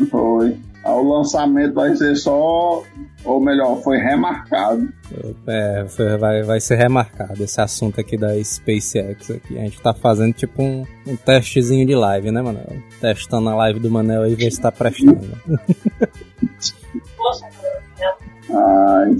Foi. 0.10 0.58
O 0.86 1.18
lançamento 1.18 1.74
vai 1.74 1.96
ser 1.96 2.16
só 2.16 2.84
ou 3.26 3.42
melhor, 3.42 3.82
foi 3.82 3.98
remarcado. 3.98 4.88
É, 5.48 5.86
foi, 5.88 6.18
vai, 6.18 6.44
vai 6.44 6.60
ser 6.60 6.76
remarcado 6.76 7.44
esse 7.44 7.60
assunto 7.60 8.00
aqui 8.00 8.18
da 8.18 8.42
SpaceX 8.44 9.32
aqui. 9.32 9.58
A 9.58 9.62
gente 9.62 9.82
tá 9.82 9.94
fazendo 9.94 10.34
tipo 10.34 10.62
um, 10.62 10.86
um 11.08 11.16
testezinho 11.16 11.86
de 11.86 11.96
live, 11.96 12.32
né, 12.32 12.42
Manel? 12.42 12.78
Testando 13.02 13.50
a 13.50 13.56
live 13.56 13.80
do 13.80 13.90
Manel 13.90 14.24
aí, 14.24 14.36
ver 14.36 14.52
se 14.52 14.62
tá 14.62 14.72
prestando. 14.72 15.20
Ai. 18.54 19.18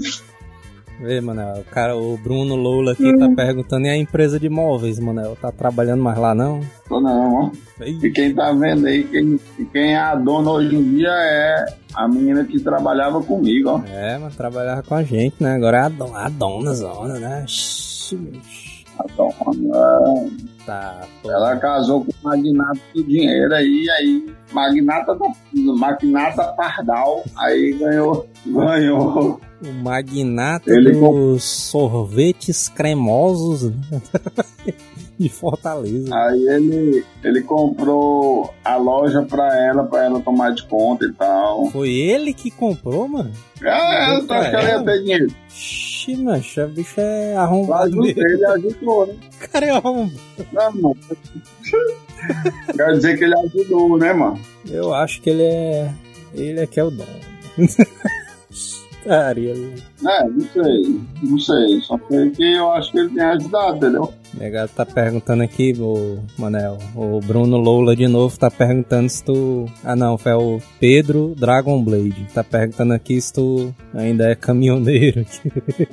Vê, 0.98 1.20
Manel, 1.20 1.60
o 1.60 1.64
cara, 1.64 1.96
o 1.96 2.16
Bruno 2.16 2.56
Loula 2.56 2.92
aqui 2.92 3.16
tá 3.18 3.28
perguntando, 3.28 3.86
e 3.86 3.90
a 3.90 3.96
empresa 3.96 4.40
de 4.40 4.48
móveis, 4.48 4.98
Manel? 4.98 5.36
Tá 5.36 5.52
trabalhando 5.52 6.02
mais 6.02 6.16
lá, 6.16 6.34
não? 6.34 6.60
Tô 6.88 7.00
não, 7.00 7.34
ó. 7.34 7.50
E 7.84 8.10
quem 8.10 8.34
tá 8.34 8.52
vendo 8.52 8.86
aí, 8.86 9.04
quem, 9.04 9.38
quem 9.72 9.92
é 9.92 9.98
a 9.98 10.14
dona 10.14 10.50
hoje 10.50 10.74
em 10.74 10.96
dia 10.96 11.10
é 11.10 11.66
a 11.94 12.08
menina 12.08 12.44
que 12.44 12.58
trabalhava 12.60 13.22
comigo, 13.22 13.70
ó. 13.70 13.82
É, 13.86 14.16
mas 14.16 14.34
trabalhava 14.36 14.82
com 14.82 14.94
a 14.94 15.02
gente, 15.02 15.36
né? 15.40 15.54
Agora 15.54 15.78
é 15.78 15.80
a, 15.82 15.88
dona, 15.88 16.18
a 16.18 16.28
dona 16.30 16.72
zona, 16.74 17.18
né? 17.18 17.44
A 18.98 19.04
dona. 19.16 20.30
Tá, 20.64 21.06
Ela 21.24 21.56
casou 21.58 22.04
com 22.04 22.10
o 22.10 22.14
magnata 22.24 22.80
do 22.92 23.04
dinheiro 23.04 23.54
aí, 23.54 23.88
aí 23.90 24.34
magnata, 24.52 25.14
da, 25.14 25.28
magnata 25.54 26.44
Pardal, 26.54 27.22
aí 27.36 27.72
ganhou, 27.78 28.28
ganhou 28.44 29.40
o 29.62 29.72
magnata 29.82 30.70
Ele 30.70 30.92
dos 30.92 31.00
comp... 31.00 31.38
sorvetes 31.40 32.68
cremosos 32.68 33.72
de 35.18 35.28
Fortaleza. 35.28 36.14
Aí 36.14 36.46
ele, 36.48 37.04
ele 37.24 37.42
comprou 37.42 38.52
a 38.64 38.76
loja 38.76 39.22
pra 39.22 39.56
ela, 39.64 39.84
pra 39.84 40.04
ela 40.04 40.20
tomar 40.20 40.52
de 40.52 40.64
conta 40.66 41.06
e 41.06 41.12
tal. 41.12 41.70
Foi 41.70 41.90
ele 41.90 42.32
que 42.34 42.50
comprou, 42.50 43.08
mano? 43.08 43.32
É, 43.62 44.10
eu 44.10 44.16
acho 44.18 44.26
que 44.26 44.56
ela 44.56 44.64
ia 44.64 44.82
ter 44.82 44.98
dinheiro. 45.00 45.26
Xi, 45.48 46.16
mancha, 46.16 46.66
o 46.66 46.68
bicho 46.68 47.00
é 47.00 47.34
arrombado 47.36 47.96
mesmo. 47.96 48.22
Ele 48.22 48.46
ajudou, 48.46 49.06
né? 49.06 49.14
O 49.36 49.48
cara 49.48 49.66
é 49.66 49.70
arrombado. 49.70 50.20
Não, 50.52 50.72
mano. 50.72 50.96
Quer 52.74 52.92
dizer 52.92 53.18
que 53.18 53.24
ele 53.24 53.38
ajudou, 53.38 53.98
né, 53.98 54.12
mano? 54.12 54.40
Eu 54.68 54.92
acho 54.94 55.20
que 55.20 55.30
ele 55.30 55.42
é... 55.42 55.92
Ele 56.34 56.60
é 56.60 56.66
que 56.66 56.80
é 56.80 56.84
o 56.84 56.90
dono. 56.90 57.06
Ariel. 59.08 59.72
É, 60.04 60.28
não 60.28 60.40
sei, 60.40 61.00
não 61.22 61.38
sei. 61.38 61.80
Só 61.80 61.98
sei 62.08 62.30
que 62.30 62.56
eu 62.56 62.70
acho 62.72 62.90
que 62.92 62.98
ele 62.98 63.10
tem 63.10 63.22
ajudado, 63.22 63.76
entendeu? 63.76 64.12
Negado 64.36 64.70
tá 64.74 64.84
perguntando 64.84 65.42
aqui, 65.42 65.72
o 65.78 66.18
Manel. 66.38 66.76
O 66.94 67.20
Bruno 67.20 67.56
Loula 67.56 67.96
de 67.96 68.06
novo 68.06 68.38
tá 68.38 68.50
perguntando 68.50 69.08
se 69.08 69.24
tu. 69.24 69.64
Ah 69.82 69.96
não, 69.96 70.18
foi 70.18 70.32
o 70.34 70.60
Pedro 70.78 71.34
Dragon 71.34 71.82
Blade. 71.82 72.28
Tá 72.34 72.44
perguntando 72.44 72.92
aqui 72.92 73.18
se 73.18 73.32
tu 73.32 73.74
ainda 73.94 74.30
é 74.30 74.34
caminhoneiro. 74.34 75.24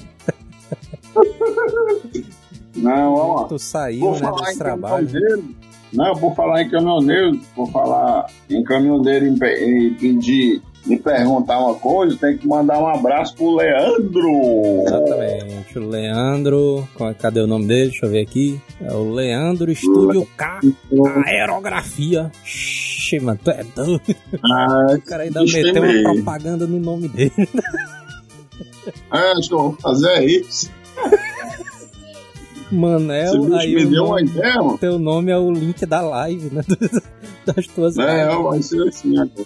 não, 2.75 3.15
vamos 3.15 3.41
lá. 3.41 3.47
Tu 3.47 3.59
saiu, 3.59 4.11
né, 4.11 4.31
desse 4.41 4.57
trabalho. 4.57 5.07
Não, 5.93 6.13
por 6.15 6.35
falar 6.35 6.63
em 6.63 6.69
caminhoneiro, 6.69 7.39
por 7.55 7.71
falar 7.71 8.25
em 8.49 8.61
caminhoneiro 8.63 9.25
e 9.27 9.91
pedir 9.91 10.61
me 10.85 10.97
perguntar 10.97 11.59
uma 11.59 11.75
coisa, 11.75 12.17
tem 12.17 12.37
que 12.37 12.47
mandar 12.47 12.79
um 12.79 12.87
abraço 12.87 13.35
pro 13.35 13.55
Leandro. 13.55 14.29
Exatamente. 14.85 15.79
O 15.79 15.89
Leandro. 15.89 16.87
Cadê 17.19 17.39
o 17.39 17.47
nome 17.47 17.65
dele? 17.67 17.89
Deixa 17.89 18.05
eu 18.05 18.09
ver 18.09 18.21
aqui. 18.21 18.61
É 18.81 18.93
o 18.93 19.11
Leandro 19.13 19.71
Estúdio 19.71 20.27
K. 20.35 20.59
Aerografia. 21.25 22.31
Xê, 22.43 23.19
mano, 23.19 23.39
tu 23.43 23.51
é 23.51 23.63
doido. 23.75 24.01
Ah, 24.43 24.87
o 24.95 25.01
cara 25.01 25.23
ainda 25.23 25.41
meteu 25.43 25.83
uma 25.83 26.13
propaganda 26.13 26.67
no 26.67 26.79
nome 26.79 27.07
dele. 27.07 27.31
É, 29.13 29.33
deixa 29.35 29.53
eu 29.53 29.77
fazer 29.81 30.25
isso. 30.25 30.69
Manel, 32.71 33.53
aí 33.55 33.75
me 33.75 33.85
deu 33.85 34.05
uma 34.05 34.21
ideia, 34.21 34.55
mano. 34.55 34.77
Teu 34.77 34.97
nome 34.97 35.31
é 35.31 35.37
o 35.37 35.51
link 35.51 35.85
da 35.85 36.01
live, 36.01 36.49
né? 36.53 36.61
Das 37.45 37.67
tuas 37.67 37.97
É, 37.97 38.25
vai 38.37 38.61
ser 38.61 38.87
assim 38.87 39.17
agora. 39.17 39.45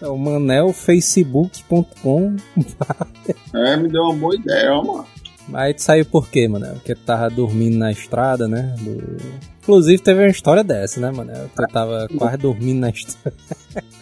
É 0.00 0.06
o 0.06 0.16
manelfacebook.com. 0.16 2.36
é, 3.54 3.76
me 3.76 3.88
deu 3.88 4.02
uma 4.02 4.14
boa 4.14 4.34
ideia, 4.34 4.74
mano. 4.82 5.06
Mas 5.48 5.76
tu 5.76 5.82
saiu 5.82 6.04
por 6.04 6.28
quê, 6.28 6.48
Manel? 6.48 6.74
Porque 6.74 6.94
tu 6.94 7.02
tava 7.02 7.30
dormindo 7.30 7.78
na 7.78 7.92
estrada, 7.92 8.48
né? 8.48 8.74
Do... 8.80 9.16
Inclusive 9.62 10.02
teve 10.02 10.22
uma 10.22 10.28
história 10.28 10.64
dessa, 10.64 11.00
né, 11.00 11.10
Manel? 11.10 11.48
Tu 11.54 11.66
tava 11.72 12.08
quase 12.18 12.36
dormindo 12.36 12.80
na 12.80 12.90
estrada. 12.90 13.36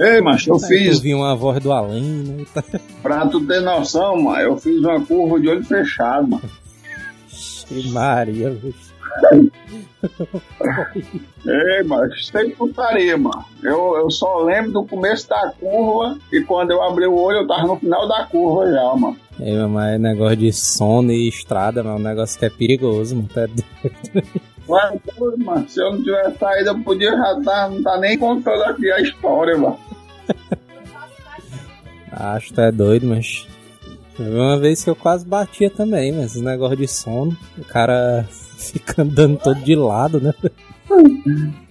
Ei, 0.00 0.20
mas 0.20 0.46
eu 0.46 0.54
Aí 0.54 0.61
fiz. 0.61 0.96
Eu 0.96 1.02
vi 1.02 1.14
uma 1.14 1.37
voz 1.37 1.62
do 1.62 1.72
além, 1.72 2.02
né? 2.02 2.44
pra 3.02 3.26
tu 3.26 3.46
ter 3.46 3.61
noção, 3.61 4.22
mano, 4.22 4.40
eu 4.40 4.57
fiz 4.57 4.83
uma 4.83 5.04
curva 5.04 5.38
de 5.38 5.48
olho 5.48 5.64
fechado, 5.64 6.28
mano. 6.28 6.50
Maria, 7.92 8.50
bicho. 8.50 8.93
Ei, 11.46 11.83
mas 11.85 12.31
tem 12.31 12.50
putaria, 12.50 13.16
mano. 13.16 13.44
Eu, 13.62 13.96
eu 13.96 14.11
só 14.11 14.38
lembro 14.38 14.72
do 14.72 14.85
começo 14.85 15.29
da 15.29 15.53
curva 15.59 16.18
e 16.33 16.40
quando 16.42 16.72
eu 16.72 16.83
abri 16.83 17.07
o 17.07 17.14
olho 17.14 17.38
eu 17.38 17.46
tava 17.46 17.66
no 17.66 17.77
final 17.77 18.09
da 18.09 18.24
curva 18.24 18.70
já, 18.70 18.94
mano. 18.94 19.16
Ei, 19.40 19.57
mas 19.66 19.94
é 19.94 19.98
negócio 19.98 20.37
de 20.37 20.53
sono 20.53 21.12
e 21.12 21.29
estrada, 21.29 21.83
mano, 21.83 21.96
é 21.96 22.00
um 22.00 22.03
negócio 22.03 22.38
que 22.38 22.44
é 22.44 22.50
perigoso, 22.50 23.16
mano. 23.16 23.29
Tá 23.29 23.46
Mas, 24.66 25.00
mano, 25.38 25.68
se 25.68 25.81
eu 25.81 25.92
não 25.92 26.03
tivesse 26.03 26.38
saído, 26.38 26.70
eu 26.70 26.81
podia 26.81 27.11
já 27.11 27.38
estar, 27.38 27.44
tá, 27.44 27.68
não 27.68 27.83
tá 27.83 27.98
nem 27.98 28.18
contando 28.18 28.62
aqui 28.62 28.90
a 28.90 29.00
história, 29.00 29.59
mano. 29.59 29.79
Acho 32.11 32.55
que 32.55 32.61
é 32.61 32.72
doido, 32.72 33.07
mas. 33.07 33.46
Uma 34.16 34.57
vez 34.59 34.85
que 34.85 34.88
eu 34.88 34.94
quase 34.94 35.27
batia 35.27 35.68
também, 35.68 36.12
mas 36.12 36.27
esse 36.27 36.42
negócio 36.42 36.77
de 36.77 36.87
sono, 36.87 37.37
o 37.59 37.64
cara 37.64 38.24
fica 38.72 39.03
andando 39.03 39.38
todo 39.38 39.61
de 39.61 39.74
lado, 39.74 40.20
né? 40.20 40.33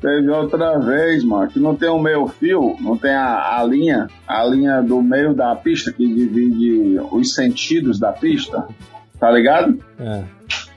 Teve 0.02 0.30
outra 0.30 0.80
vez, 0.80 1.24
mano, 1.24 1.50
que 1.50 1.60
não 1.60 1.76
tem 1.76 1.90
o 1.90 2.00
meio 2.00 2.28
fio, 2.28 2.76
não 2.80 2.98
tem 2.98 3.12
a, 3.12 3.60
a, 3.60 3.64
linha, 3.64 4.08
a 4.28 4.44
linha 4.44 4.82
do 4.82 5.02
meio 5.02 5.34
da 5.34 5.56
pista 5.56 5.92
que 5.92 6.06
divide 6.06 7.00
os 7.12 7.34
sentidos 7.34 8.00
da 8.00 8.12
pista, 8.12 8.68
tá 9.20 9.32
ligado? 9.32 9.80
É. 10.00 10.24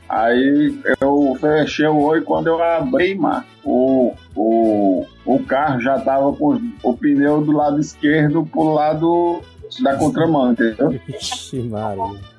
Aí 0.09 0.79
eu 1.01 1.37
fechei 1.41 1.87
o 1.87 1.99
olho 1.99 2.23
quando 2.25 2.47
eu 2.47 2.63
abri, 2.63 3.15
mano, 3.17 3.45
o, 3.65 4.13
o, 4.37 5.05
o 5.25 5.43
carro 5.43 5.81
já 5.81 5.99
tava 5.99 6.33
com 6.33 6.61
o 6.83 6.97
pneu 6.97 7.41
do 7.41 7.53
lado 7.53 7.81
esquerdo 7.81 8.47
pro 8.47 8.73
lado 8.73 9.43
da 9.83 9.97
contramão, 9.97 10.53
entendeu? 10.53 11.01
Ixi, 11.09 11.63
Maria. 11.63 12.36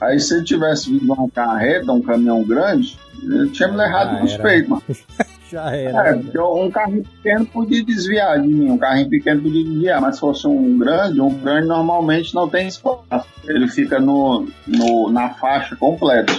Aí 0.00 0.20
se 0.20 0.34
ele 0.34 0.44
tivesse 0.44 0.90
vindo 0.90 1.12
uma 1.12 1.28
carreta, 1.30 1.92
um 1.92 2.02
caminhão 2.02 2.42
grande, 2.42 2.98
ele 3.22 3.50
tinha 3.50 3.68
me 3.68 3.76
levado 3.76 4.20
nos 4.20 4.36
peitos, 4.36 4.68
mano. 4.68 4.82
Já 5.50 5.70
era. 5.70 6.08
É, 6.08 6.14
porque 6.14 6.38
um 6.38 6.70
carrinho 6.70 7.04
pequeno 7.04 7.46
podia 7.46 7.84
desviar 7.84 8.40
de 8.40 8.48
mim, 8.48 8.70
um 8.70 8.78
carrinho 8.78 9.08
pequeno 9.08 9.42
podia 9.42 9.62
desviar, 9.62 10.00
mas 10.00 10.16
se 10.16 10.20
fosse 10.20 10.46
um 10.48 10.78
grande, 10.78 11.20
um 11.20 11.32
grande 11.38 11.68
normalmente 11.68 12.34
não 12.34 12.48
tem 12.48 12.66
espaço. 12.66 13.28
Ele 13.44 13.68
fica 13.68 14.00
no, 14.00 14.48
no, 14.66 15.10
na 15.10 15.30
faixa 15.30 15.76
completa. 15.76 16.32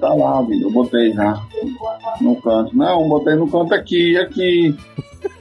Tá 0.00 0.14
lá, 0.14 0.46
eu 0.48 0.70
botei 0.70 1.12
já 1.12 1.42
no 2.20 2.40
canto. 2.40 2.76
Não, 2.76 3.08
botei 3.08 3.34
no 3.34 3.50
canto 3.50 3.74
aqui, 3.74 4.16
aqui, 4.16 4.74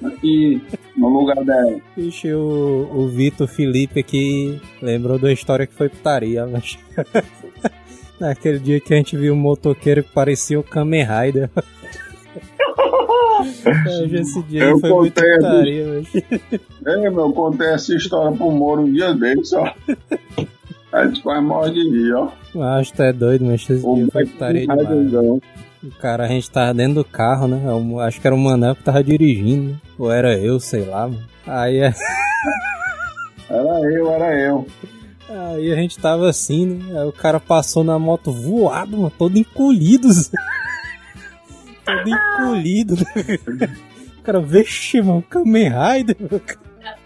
aqui, 0.04 0.62
no 1.10 1.20
lugar 1.20 1.44
dela. 1.44 1.80
Ixi, 1.98 2.34
o, 2.34 2.90
o 2.94 3.08
Vitor 3.08 3.48
Felipe 3.48 4.00
aqui 4.00 4.60
lembrou 4.82 5.18
da 5.18 5.32
história 5.32 5.66
que 5.68 5.74
foi 5.74 5.90
putaria, 5.90 6.46
mas. 6.46 6.78
Naquele 8.20 8.58
dia 8.58 8.80
que 8.80 8.94
a 8.94 8.98
gente 8.98 9.16
viu 9.16 9.34
um 9.34 9.38
motoqueiro 9.38 10.04
que 10.04 10.12
parecia 10.12 10.60
o 10.60 10.64
Kamen 10.64 11.06
Rider. 11.06 11.50
Esse 14.12 14.42
dia 14.44 14.64
eu 14.64 14.80
foi 14.80 14.90
muito 14.90 15.14
putaria, 15.14 15.86
mas... 15.86 16.08
É, 16.86 16.98
meu, 16.98 17.28
eu 17.28 17.34
contei 17.34 17.68
essa 17.68 17.94
história 17.94 18.36
pro 18.36 18.50
Moro 18.50 18.82
um 18.82 18.92
dia 18.92 19.14
desse, 19.14 19.56
ó. 19.56 19.72
A 20.92 21.06
gente 21.06 21.22
quase 21.22 21.46
morre 21.46 21.72
de 21.72 21.90
rir, 21.90 22.14
ó. 22.14 22.32
Acho 22.80 22.92
que 22.92 22.98
tu 22.98 23.04
é 23.04 23.14
doido, 23.14 23.46
mas 23.46 23.70
esse 23.70 23.86
o 23.86 23.96
dia 23.96 24.08
foi 24.12 24.26
putaria 24.26 24.62
demais. 24.62 25.42
Cara, 26.00 26.26
a 26.26 26.28
gente 26.28 26.50
tava 26.50 26.74
dentro 26.74 26.96
do 26.96 27.06
carro, 27.06 27.48
né? 27.48 27.62
Eu, 27.66 28.00
acho 28.00 28.20
que 28.20 28.28
era 28.28 28.36
o 28.36 28.40
Manel 28.40 28.76
que 28.76 28.84
tava 28.84 29.04
dirigindo, 29.04 29.72
né? 29.72 29.78
Ou 29.98 30.12
era 30.12 30.38
eu, 30.38 30.60
sei 30.60 30.86
lá, 30.86 31.08
mano. 31.08 31.26
Aí 31.46 31.80
é. 31.80 31.94
Era 33.50 33.80
eu, 33.94 34.12
era 34.12 34.38
eu. 34.38 34.68
Aí 35.30 35.72
a 35.72 35.76
gente 35.78 35.98
tava 35.98 36.30
assim, 36.30 36.66
né? 36.66 37.00
Aí 37.00 37.08
o 37.08 37.14
cara 37.14 37.40
passou 37.40 37.82
na 37.82 37.98
moto 37.98 38.30
voado, 38.30 38.98
mano, 38.98 39.10
todo 39.10 39.38
encolhido. 39.38 40.10
todo 41.86 42.10
encolhido. 42.10 42.96
Né? 42.96 43.78
O 44.18 44.22
cara, 44.22 44.42
vixe, 44.42 45.02
mano, 45.02 45.22
Kamen 45.22 45.70
Rider. 45.70 46.18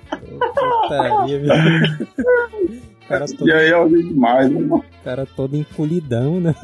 Putaria, 0.10 1.40
meu. 1.40 2.82
Cara 3.12 3.26
todo... 3.28 3.47
E 3.47 3.52
aí 3.52 3.69
eu 3.69 3.89
vi 3.89 4.04
demais, 4.04 4.50
né, 4.50 4.60
mano? 4.60 4.76
O 4.78 5.04
cara 5.04 5.26
todo 5.26 5.56
encolhidão, 5.56 6.39
né? 6.39 6.56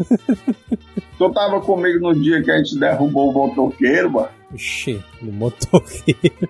Tu 1.18 1.30
tava 1.32 1.60
comigo 1.62 2.00
no 2.00 2.14
dia 2.14 2.42
que 2.42 2.52
a 2.52 2.58
gente 2.58 2.80
derrubou 2.80 3.30
o 3.30 3.34
motoqueiro, 3.34 4.12
mano? 4.12 4.30
Ixi, 4.54 5.04
no 5.22 5.32
motoqueiro. 5.32 6.50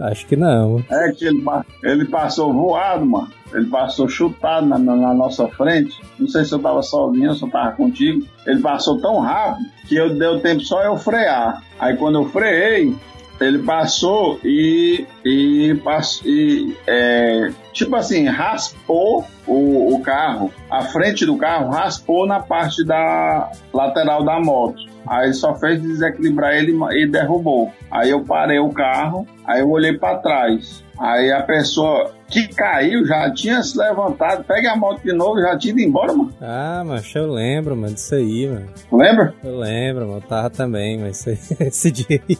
Acho 0.00 0.26
que 0.26 0.36
não. 0.36 0.82
É 0.90 1.12
que 1.12 1.24
ele, 1.24 1.42
ele 1.82 2.04
passou 2.04 2.52
voado, 2.52 3.04
mano. 3.04 3.28
Ele 3.52 3.66
passou 3.66 4.08
chutado 4.08 4.66
na, 4.66 4.78
na, 4.78 4.94
na, 4.94 5.14
nossa 5.14 5.48
frente. 5.48 6.00
Não 6.18 6.28
sei 6.28 6.44
se 6.44 6.52
eu 6.52 6.58
tava 6.58 6.82
sozinho 6.82 7.30
ou 7.30 7.34
se 7.34 7.42
eu 7.42 7.50
tava 7.50 7.72
contigo. 7.72 8.24
Ele 8.46 8.60
passou 8.60 9.00
tão 9.00 9.18
rápido 9.18 9.66
que 9.88 9.96
eu 9.96 10.16
deu 10.16 10.40
tempo 10.40 10.60
só 10.62 10.82
eu 10.82 10.96
frear. 10.96 11.62
Aí 11.78 11.96
quando 11.96 12.18
eu 12.18 12.26
freiei, 12.26 12.94
ele 13.40 13.58
passou 13.58 14.38
e, 14.44 15.06
e, 15.24 15.76
e 16.24 16.76
é, 16.86 17.50
tipo 17.72 17.94
assim, 17.94 18.26
raspou 18.26 19.24
o, 19.46 19.94
o 19.94 20.02
carro, 20.02 20.50
a 20.70 20.82
frente 20.82 21.24
do 21.24 21.36
carro 21.36 21.70
raspou 21.70 22.26
na 22.26 22.40
parte 22.40 22.84
da 22.84 23.50
lateral 23.72 24.24
da 24.24 24.40
moto. 24.40 24.88
Aí 25.06 25.32
só 25.32 25.54
fez 25.54 25.80
desequilibrar 25.80 26.54
ele 26.54 26.76
e 26.92 27.06
derrubou. 27.06 27.72
Aí 27.90 28.10
eu 28.10 28.22
parei 28.24 28.58
o 28.58 28.68
carro, 28.68 29.26
aí 29.46 29.60
eu 29.60 29.70
olhei 29.70 29.96
para 29.96 30.18
trás. 30.18 30.84
Aí 30.98 31.32
a 31.32 31.42
pessoa 31.42 32.12
que 32.26 32.48
caiu 32.48 33.06
já 33.06 33.32
tinha 33.32 33.62
se 33.62 33.78
levantado, 33.78 34.44
pega 34.44 34.72
a 34.72 34.76
moto 34.76 35.02
de 35.02 35.12
novo, 35.12 35.40
já 35.40 35.56
tinha 35.56 35.72
ido 35.72 35.80
embora, 35.80 36.12
mano. 36.12 36.34
Ah, 36.42 36.82
mas 36.84 37.14
eu 37.14 37.30
lembro, 37.30 37.74
mano, 37.76 37.94
disso 37.94 38.16
aí, 38.16 38.48
mano. 38.48 38.68
Lembra? 38.92 39.34
Eu 39.42 39.58
lembro, 39.58 40.06
mano, 40.06 40.18
eu 40.18 40.28
tava 40.28 40.50
também, 40.50 40.98
mas 40.98 41.24
esse 41.60 41.90
dia 41.90 42.20
aí. 42.28 42.36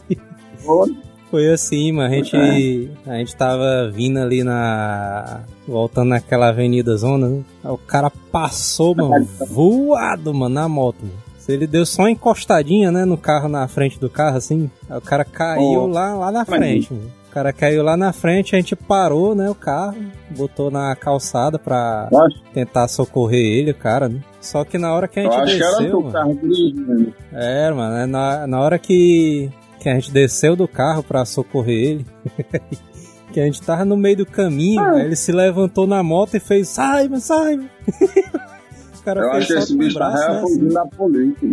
Foi 1.29 1.47
assim, 1.51 1.91
mano. 1.91 2.13
A 2.13 2.17
gente, 2.17 2.91
a 3.05 3.17
gente 3.17 3.35
tava 3.35 3.89
vindo 3.91 4.17
ali 4.19 4.43
na. 4.43 5.41
Voltando 5.67 6.09
naquela 6.09 6.49
avenida 6.49 6.97
zona, 6.97 7.29
né? 7.29 7.43
o 7.63 7.77
cara 7.77 8.09
passou, 8.31 8.95
mano, 8.95 9.27
voado, 9.47 10.33
mano, 10.33 10.55
na 10.55 10.67
moto. 10.67 10.97
Mano. 11.03 11.29
Ele 11.47 11.65
deu 11.65 11.83
só 11.83 12.03
uma 12.03 12.11
encostadinha, 12.11 12.91
né, 12.91 13.05
no 13.05 13.17
carro, 13.17 13.49
na 13.49 13.67
frente 13.67 13.99
do 13.99 14.07
carro, 14.07 14.37
assim. 14.37 14.69
Aí 14.87 14.97
o 14.97 15.01
cara 15.01 15.25
caiu 15.25 15.81
oh. 15.81 15.87
lá, 15.87 16.13
lá 16.13 16.31
na 16.31 16.45
frente, 16.45 16.93
mano. 16.93 17.11
O 17.27 17.31
cara 17.31 17.53
caiu 17.53 17.83
lá 17.83 17.95
na 17.95 18.11
frente, 18.11 18.55
a 18.55 18.59
gente 18.59 18.75
parou, 18.75 19.35
né, 19.35 19.49
o 19.49 19.55
carro, 19.55 19.95
botou 20.35 20.71
na 20.71 20.95
calçada 20.95 21.59
pra 21.59 22.09
tentar 22.53 22.87
socorrer 22.87 23.39
ele, 23.39 23.71
o 23.71 23.75
cara, 23.75 24.09
né? 24.09 24.19
Só 24.41 24.63
que 24.63 24.77
na 24.77 24.93
hora 24.93 25.07
que 25.07 25.19
a 25.19 25.23
gente 25.23 25.35
Eu 25.35 25.43
acho 25.43 25.57
desceu, 25.57 25.77
que 25.77 25.83
era 25.85 25.95
mano, 25.95 26.11
carro 26.11 26.39
dirigindo. 26.41 27.13
É, 27.31 27.71
mano, 27.71 27.97
é 27.97 28.05
na, 28.05 28.47
na 28.47 28.59
hora 28.59 28.79
que 28.79 29.51
que 29.79 29.89
a 29.89 29.93
gente 29.93 30.11
desceu 30.11 30.55
do 30.55 30.67
carro 30.67 31.01
para 31.01 31.25
socorrer 31.25 31.91
ele. 31.91 32.05
que 33.31 33.39
a 33.39 33.45
gente 33.45 33.61
tava 33.61 33.85
no 33.85 33.95
meio 33.95 34.17
do 34.17 34.25
caminho, 34.25 34.81
ah. 34.81 34.99
ele 34.99 35.15
se 35.15 35.31
levantou 35.31 35.85
na 35.85 36.01
moto 36.03 36.35
e 36.35 36.39
fez 36.39 36.67
Simon, 36.67 37.19
Simon. 37.19 37.67
o 38.99 39.03
cara 39.03 39.21
Eu 39.21 39.31
acho 39.31 39.47
que 39.47 39.53
esse 39.53 39.77
bicho 39.77 39.97
tá 39.97 40.11
né, 40.11 40.41
assim. 40.43 40.67
na 40.69 40.85
polícia. 40.85 41.47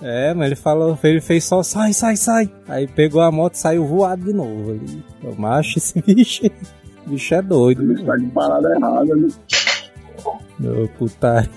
É, 0.00 0.34
mas 0.34 0.46
ele 0.46 0.56
falou, 0.56 0.98
ele 1.02 1.20
fez 1.20 1.44
só 1.44 1.62
sai, 1.62 1.92
sai, 1.92 2.16
sai. 2.16 2.50
Aí 2.68 2.86
pegou 2.86 3.20
a 3.20 3.32
moto 3.32 3.54
e 3.54 3.58
saiu 3.58 3.84
voado 3.84 4.24
de 4.24 4.32
novo 4.32 4.72
ali. 4.72 5.04
O 5.22 5.40
macho, 5.40 5.78
esse 5.78 6.00
bicho, 6.02 6.42
bicho 7.06 7.34
é 7.34 7.42
doido. 7.42 7.82
O 7.82 7.86
bicho 7.86 8.04
tá 8.04 8.16
de 8.16 8.26
parada 8.26 8.74
errada, 8.74 9.14
né? 9.14 9.28
Meu 10.58 10.88
putaria. 10.98 11.50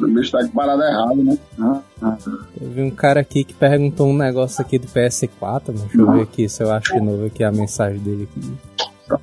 O 0.00 0.06
bicho 0.08 0.32
tá 0.32 0.42
de 0.42 0.50
parada 0.50 0.84
errada, 0.84 1.14
né? 1.14 1.38
Ah, 1.58 1.80
ah. 2.02 2.16
Teve 2.58 2.82
um 2.82 2.90
cara 2.90 3.20
aqui 3.20 3.44
que 3.44 3.54
perguntou 3.54 4.08
um 4.08 4.16
negócio 4.16 4.60
aqui 4.60 4.78
do 4.78 4.86
PS4, 4.86 5.68
mano. 5.68 5.80
Deixa 5.80 5.98
eu 5.98 6.12
ver 6.12 6.22
aqui 6.22 6.48
se 6.48 6.62
eu 6.62 6.70
acho 6.70 6.94
de 6.94 7.00
novo 7.00 7.26
aqui 7.26 7.42
a 7.42 7.52
mensagem 7.52 7.98
dele 8.00 8.28
aqui. 8.30 8.52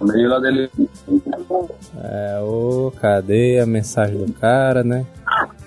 Meio 0.01 0.29
lá 0.29 0.39
dele. 0.39 0.69
É, 2.03 2.39
ô, 2.41 2.91
cadê 2.99 3.59
a 3.59 3.65
mensagem 3.65 4.17
do 4.17 4.31
cara, 4.33 4.83
né? 4.83 5.05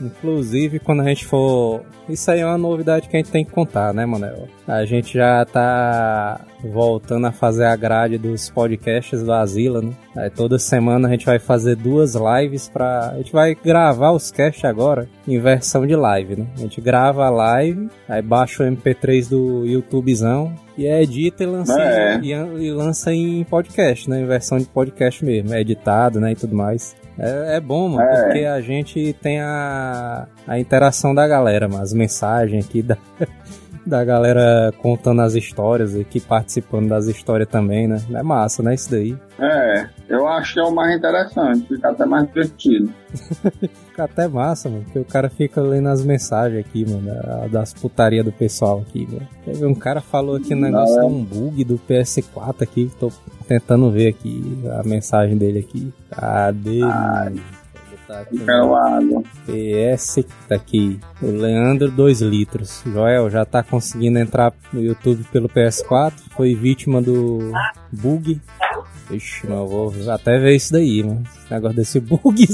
Inclusive, 0.03 0.79
quando 0.81 1.01
a 1.01 1.09
gente 1.09 1.25
for. 1.25 1.83
Isso 2.09 2.31
aí 2.31 2.41
é 2.41 2.47
uma 2.47 2.59
novidade 2.59 3.09
que 3.09 3.17
a 3.17 3.21
gente 3.21 3.31
tem 3.31 3.45
que 3.45 3.53
contar, 3.53 3.95
né, 3.95 4.05
Manel? 4.05 4.49
A 4.67 4.85
gente 4.85 5.15
já 5.15 5.45
tá 5.45 6.41
voltando 6.65 7.27
a 7.27 7.33
fazer 7.33 7.65
a 7.65 7.77
grade 7.77 8.19
dos 8.19 8.51
podcasts 8.51 9.23
do 9.23 9.33
Asila, 9.33 9.81
né? 9.81 9.93
Aí 10.17 10.31
toda 10.31 10.59
semana 10.59 11.09
a 11.09 11.11
gente 11.11 11.27
vai 11.27 11.39
fazer 11.39 11.77
duas 11.77 12.15
lives 12.15 12.69
pra. 12.69 13.11
A 13.11 13.17
gente 13.19 13.33
vai 13.33 13.55
gravar 13.55 14.13
os 14.13 14.31
casts 14.31 14.65
agora 14.65 15.09
em 15.27 15.39
versão 15.39 15.87
de 15.87 15.95
live, 15.95 16.37
né? 16.37 16.47
A 16.57 16.61
gente 16.61 16.81
grava 16.81 17.25
a 17.25 17.31
live, 17.31 17.89
aí 18.09 18.21
baixa 18.21 18.65
o 18.65 18.67
MP3 18.67 19.29
do 19.29 19.65
YouTubezão 19.65 20.55
e 20.77 20.87
é 20.87 21.03
edita 21.03 21.43
e 21.43 21.47
lança, 21.47 21.81
é. 21.81 22.17
em, 22.17 22.27
e, 22.27 22.67
e 22.67 22.73
lança 22.73 23.13
em 23.13 23.45
podcast, 23.45 24.09
né? 24.09 24.21
Em 24.21 24.27
versão 24.27 24.59
de 24.59 24.65
podcast 24.65 25.25
mesmo, 25.25 25.55
é 25.55 25.61
editado, 25.61 26.21
né? 26.21 26.33
E 26.33 26.37
tudo 26.37 26.55
mais. 26.55 26.97
É, 27.19 27.57
é 27.57 27.61
bom, 27.61 27.89
mano, 27.89 28.09
é. 28.09 28.25
porque 28.25 28.39
a 28.41 28.61
gente 28.61 29.13
tem 29.21 29.41
a, 29.41 30.27
a 30.47 30.59
interação 30.59 31.15
da 31.15 31.27
galera, 31.27 31.69
mano, 31.69 31.83
as 31.83 31.93
mensagens 31.93 32.65
aqui 32.65 32.83
da, 32.83 32.97
da 33.85 34.05
galera 34.05 34.73
contando 34.79 35.23
as 35.23 35.35
histórias 35.35 35.97
aqui, 35.97 36.21
participando 36.21 36.89
das 36.89 37.07
histórias 37.07 37.49
também, 37.49 37.89
né? 37.89 38.01
É 38.13 38.23
massa, 38.23 38.63
né? 38.63 38.75
Isso 38.75 38.91
daí. 38.91 39.17
É, 39.39 39.89
eu 40.09 40.27
acho 40.29 40.55
que 40.55 40.61
é 40.61 40.63
o 40.63 40.71
mais 40.71 40.97
interessante, 40.97 41.67
fica 41.67 41.91
até 41.91 42.05
mais 42.05 42.27
divertido. 42.27 42.93
fica 43.89 44.05
até 44.05 44.29
massa, 44.29 44.69
mano, 44.69 44.85
porque 44.85 44.99
o 44.99 45.05
cara 45.05 45.29
fica 45.29 45.61
lendo 45.61 45.89
as 45.89 46.05
mensagens 46.05 46.65
aqui, 46.65 46.85
mano, 46.89 47.49
das 47.51 47.73
putarias 47.75 48.25
do 48.25 48.33
pessoal 48.33 48.85
aqui, 48.87 49.07
mano. 49.11 49.29
Teve 49.45 49.67
um 49.67 49.75
cara 49.75 50.01
falou 50.01 50.37
aqui 50.37 50.55
um 50.55 50.61
negócio 50.61 51.01
de 51.01 51.07
um 51.07 51.25
bug 51.25 51.65
do 51.65 51.79
PS4 51.89 52.63
aqui, 52.63 52.91
tô 52.99 53.11
tentando 53.49 53.91
ver 53.91 54.09
aqui 54.09 54.63
a 54.79 54.83
mensagem 54.87 55.37
dele 55.37 55.59
aqui. 55.59 55.93
Cadê? 56.11 56.83
Ai. 56.83 57.62
Aqui, 58.09 58.39
quero 58.39 58.75
água. 58.75 59.23
PS 59.47 60.25
tá 60.49 60.55
aqui. 60.55 61.01
O 61.21 61.27
Leandro 61.27 61.91
2 61.91 62.21
litros. 62.21 62.83
Joel 62.85 63.31
já 63.31 63.45
tá 63.45 63.63
conseguindo 63.63 64.19
entrar 64.19 64.53
no 64.73 64.83
YouTube 64.83 65.25
pelo 65.33 65.49
PS4. 65.49 66.13
Foi 66.31 66.55
vítima 66.55 67.01
do 67.01 67.53
bug. 67.91 68.41
Ixi, 69.11 69.47
mas 69.47 69.59
eu 69.59 69.67
vou 69.67 70.11
até 70.11 70.39
ver 70.39 70.57
isso 70.57 70.73
daí, 70.73 71.03
mano. 71.03 71.23
Esse 71.25 71.53
negócio 71.53 71.77
desse 71.77 72.01
bug. 72.01 72.47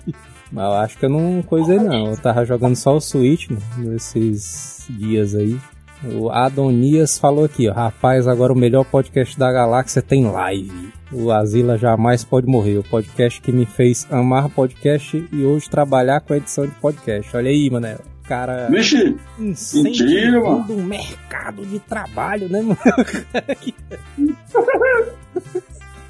mas 0.52 0.64
eu 0.64 0.72
acho 0.72 0.98
que 0.98 1.04
eu 1.04 1.10
não 1.10 1.42
coisei 1.42 1.78
não. 1.78 2.10
Eu 2.10 2.16
tava 2.16 2.44
jogando 2.44 2.76
só 2.76 2.96
o 2.96 3.00
Switch, 3.00 3.48
mano, 3.48 3.62
nesses 3.92 4.86
dias 4.90 5.34
aí. 5.34 5.58
O 6.02 6.30
Adonias 6.30 7.18
falou 7.18 7.44
aqui, 7.44 7.68
ó. 7.68 7.72
Rapaz, 7.72 8.26
agora 8.26 8.52
o 8.52 8.56
melhor 8.56 8.84
podcast 8.84 9.38
da 9.38 9.52
galáxia 9.52 10.00
tem 10.00 10.24
live. 10.24 10.92
O 11.12 11.32
Azila 11.32 11.76
jamais 11.76 12.22
pode 12.22 12.46
morrer. 12.46 12.78
O 12.78 12.84
podcast 12.84 13.40
que 13.40 13.50
me 13.50 13.66
fez 13.66 14.06
amar 14.10 14.48
podcast 14.48 15.28
e 15.32 15.44
hoje 15.44 15.68
trabalhar 15.68 16.20
com 16.20 16.32
a 16.32 16.36
edição 16.36 16.66
de 16.66 16.74
podcast. 16.76 17.36
Olha 17.36 17.50
aí, 17.50 17.68
mané. 17.68 17.98
Cara. 18.24 18.68
Vixe! 18.70 19.16
Mentira, 19.38 20.40
mano. 20.40 20.62
do 20.64 20.76
mercado 20.76 21.66
de 21.66 21.80
trabalho, 21.80 22.48
né, 22.48 22.62
mano? 22.62 22.78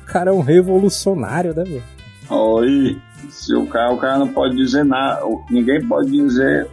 o 0.03 0.07
cara 0.07 0.31
é 0.31 0.35
um 0.35 0.43
revolucionário, 0.43 1.55
né, 1.55 1.65
velho? 1.65 1.83
Oi. 2.29 2.99
Se 3.31 3.55
o 3.55 3.67
cara, 3.67 3.93
o 3.93 3.97
cara 3.97 4.19
não 4.19 4.29
pode 4.29 4.55
dizer 4.55 4.85
nada, 4.85 5.23
ninguém 5.51 5.83
pode 5.87 6.11
dizer 6.11 6.69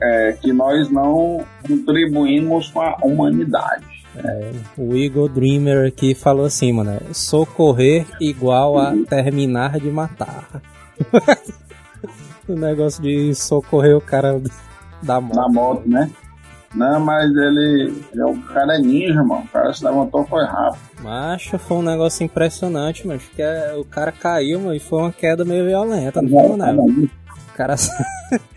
é, 0.00 0.32
que 0.40 0.52
nós 0.52 0.88
não 0.90 1.44
contribuímos 1.66 2.70
com 2.70 2.80
a 2.80 2.96
humanidade. 3.02 3.93
É, 4.16 4.52
o 4.76 4.94
Eagle 4.94 5.28
Dreamer 5.28 5.88
aqui 5.88 6.14
falou 6.14 6.46
assim, 6.46 6.72
mano, 6.72 7.00
socorrer 7.12 8.06
igual 8.20 8.78
a 8.78 8.94
terminar 9.08 9.78
de 9.80 9.90
matar. 9.90 10.62
o 12.48 12.54
negócio 12.54 13.02
de 13.02 13.34
socorrer 13.34 13.96
o 13.96 14.00
cara 14.00 14.40
da 15.02 15.20
moto. 15.20 15.34
Da 15.34 15.48
moto, 15.48 15.88
né? 15.88 16.10
Não, 16.74 16.98
mas 16.98 17.30
ele, 17.30 17.94
ele 18.12 18.20
é 18.20 18.26
um 18.26 18.40
cara 18.40 18.78
ninja, 18.78 19.22
mano. 19.22 19.44
O 19.44 19.48
cara 19.48 19.72
se 19.72 19.84
levantou 19.84 20.24
foi 20.26 20.44
rápido. 20.44 20.80
Macho, 21.02 21.58
foi 21.58 21.76
um 21.76 21.82
negócio 21.82 22.24
impressionante, 22.24 23.06
mas 23.06 23.22
que 23.22 23.42
é, 23.42 23.74
o 23.76 23.84
cara 23.84 24.10
caiu, 24.10 24.58
mano, 24.58 24.74
e 24.74 24.80
foi 24.80 24.98
uma 25.00 25.12
queda 25.12 25.44
meio 25.44 25.64
violenta, 25.66 26.20
não 26.20 26.28
foi, 26.28 26.56
né? 26.56 26.76
O 27.54 27.56
cara. 27.56 27.76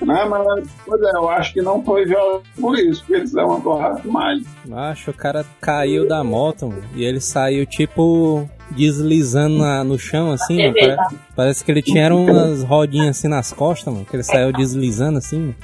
não, 0.02 0.30
mas 0.30 0.68
pois 0.84 1.02
é, 1.02 1.12
eu 1.16 1.30
acho 1.30 1.54
que 1.54 1.62
não 1.62 1.84
foi 1.84 2.06
violento 2.06 2.44
por 2.60 2.78
isso, 2.80 3.02
porque 3.02 3.14
ele 3.14 3.28
se 3.28 3.36
levantou 3.36 3.78
rápido 3.78 4.04
demais. 4.04 4.44
Macho, 4.66 5.12
o 5.12 5.14
cara 5.14 5.46
caiu 5.62 6.08
da 6.08 6.24
moto, 6.24 6.68
mano, 6.68 6.84
e 6.96 7.04
ele 7.04 7.22
saiu 7.22 7.64
tipo 7.66 8.50
deslizando 8.72 9.60
na, 9.60 9.84
no 9.84 10.00
chão, 10.00 10.32
assim, 10.32 10.58
mano, 10.58 10.74
parece, 10.74 11.16
parece, 11.36 11.64
que 11.64 11.72
ele 11.72 11.82
tinha 11.84 12.14
umas 12.14 12.64
rodinhas 12.64 13.18
assim 13.18 13.28
nas 13.28 13.54
costas, 13.54 13.94
mano, 13.94 14.06
que 14.06 14.16
ele 14.16 14.24
saiu 14.24 14.52
deslizando 14.52 15.20
assim, 15.20 15.40
mano. 15.40 15.56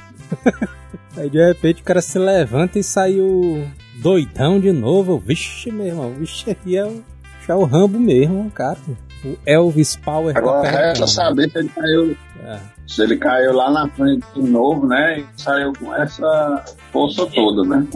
Aí 1.16 1.28
de 1.28 1.44
repente 1.44 1.82
o 1.82 1.84
cara 1.84 2.00
se 2.00 2.18
levanta 2.18 2.78
e 2.78 2.82
saiu 2.82 3.68
doidão 3.96 4.58
de 4.58 4.72
novo. 4.72 5.18
Vixe, 5.18 5.70
meu 5.70 5.86
irmão, 5.86 6.10
vixe, 6.12 6.50
aqui 6.50 6.76
é 6.76 6.84
o, 6.84 7.02
é 7.48 7.54
o 7.54 7.64
Rambo 7.64 7.98
mesmo, 7.98 8.50
cara. 8.50 8.78
O 9.24 9.36
Elvis 9.46 9.96
Power 9.96 10.36
Agora 10.36 10.62
tá 10.62 10.68
resta 10.68 10.82
perguntando. 10.82 11.08
saber 11.08 11.50
se 11.50 11.58
ele 11.58 11.68
caiu, 11.68 12.16
É. 12.44 12.73
se 12.86 13.02
ele 13.02 13.16
caiu 13.16 13.52
lá 13.52 13.70
na 13.70 13.88
frente 13.88 14.24
de 14.34 14.42
novo, 14.42 14.86
né? 14.86 15.20
E 15.20 15.26
saiu 15.36 15.72
com 15.78 15.94
essa 15.94 16.64
força 16.92 17.26
toda, 17.26 17.62
né? 17.68 17.86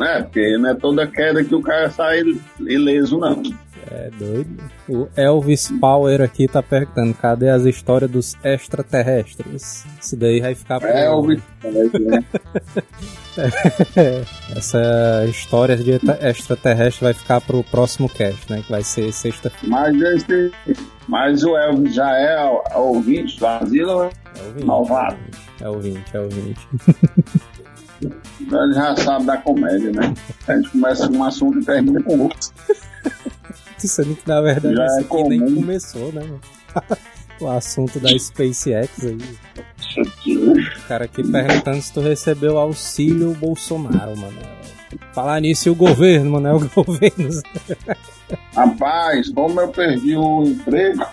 É, 0.00 0.22
porque 0.22 0.56
não 0.58 0.70
é 0.70 0.74
toda 0.74 1.06
queda 1.08 1.42
que 1.42 1.52
o 1.54 1.60
cara 1.60 1.90
sai 1.90 2.22
ileso, 2.60 3.18
não. 3.18 3.42
É 3.90 4.10
doido. 4.16 4.62
O 4.88 5.08
Elvis 5.16 5.72
Power 5.80 6.20
aqui 6.20 6.46
tá 6.46 6.62
perguntando: 6.62 7.14
cadê 7.14 7.48
as 7.48 7.64
histórias 7.64 8.08
dos 8.10 8.36
extraterrestres? 8.44 9.84
Isso 10.00 10.16
daí 10.16 10.40
vai 10.40 10.54
ficar 10.54 10.78
pro- 10.78 10.88
o 10.88 11.26
né? 11.26 11.40
Essa 14.56 15.24
história 15.28 15.76
de 15.76 15.92
extraterrestre 16.22 17.04
vai 17.04 17.14
ficar 17.14 17.40
pro 17.40 17.64
próximo 17.64 18.08
cast, 18.08 18.50
né? 18.50 18.62
Que 18.64 18.70
vai 18.70 18.82
ser 18.82 19.12
sexta. 19.12 19.50
Mas, 19.62 20.00
esse, 20.00 20.52
mas 21.08 21.42
o 21.42 21.56
Elvis 21.56 21.94
já 21.94 22.10
é 22.16 22.38
o 22.44 22.62
ouvinte 22.80 23.38
do 23.38 23.46
Asilo? 23.46 24.02
É 24.02 24.48
o 24.48 24.52
20. 24.52 24.64
Malvado. 24.64 25.16
É 25.60 25.68
o 25.68 25.80
20, 25.80 26.14
é 26.14 26.20
o 26.20 26.28
20. 26.28 26.58
ele 28.02 28.74
já 28.74 28.96
sabe 28.96 29.26
da 29.26 29.36
comédia, 29.38 29.90
né? 29.90 30.14
A 30.46 30.54
gente 30.56 30.70
começa 30.70 31.08
com 31.08 31.16
um 31.16 31.24
assunto 31.24 31.58
e 31.58 31.64
termina 31.64 32.02
com 32.02 32.18
outro. 32.20 32.38
Sendo 33.78 34.16
que 34.16 34.28
na 34.28 34.40
verdade 34.40 34.74
Já 34.74 34.86
isso 34.86 34.98
é 34.98 35.00
aqui 35.02 35.28
nem 35.28 35.40
comum. 35.40 35.54
começou, 35.54 36.12
né? 36.12 36.22
o 37.40 37.48
assunto 37.48 38.00
da 38.00 38.08
SpaceX 38.18 39.04
aí. 39.04 39.18
O 40.26 40.88
cara 40.88 41.04
aqui 41.04 41.22
perguntando 41.22 41.80
se 41.80 41.92
tu 41.92 42.00
recebeu 42.00 42.58
auxílio 42.58 43.34
Bolsonaro, 43.34 44.16
mano. 44.16 44.38
Falar 45.12 45.40
nisso 45.40 45.68
e 45.68 45.70
o 45.70 45.74
governo, 45.76 46.32
mano. 46.32 46.48
É 46.48 46.52
o 46.54 46.60
governo. 46.84 47.42
Rapaz, 48.54 49.30
como 49.30 49.60
eu 49.60 49.68
perdi 49.68 50.16
o 50.16 50.44
emprego, 50.44 51.04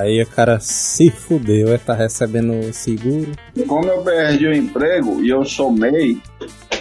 Aí 0.00 0.20
o 0.20 0.26
cara 0.26 0.58
se 0.58 1.10
fudeu, 1.10 1.72
é 1.72 1.78
tá 1.78 1.94
recebendo 1.94 2.72
seguro. 2.72 3.30
como 3.68 3.86
eu 3.86 4.02
perdi 4.02 4.46
o 4.46 4.52
emprego 4.54 5.22
e 5.22 5.30
eu 5.30 5.44
sou 5.44 5.70
MEI 5.70 6.20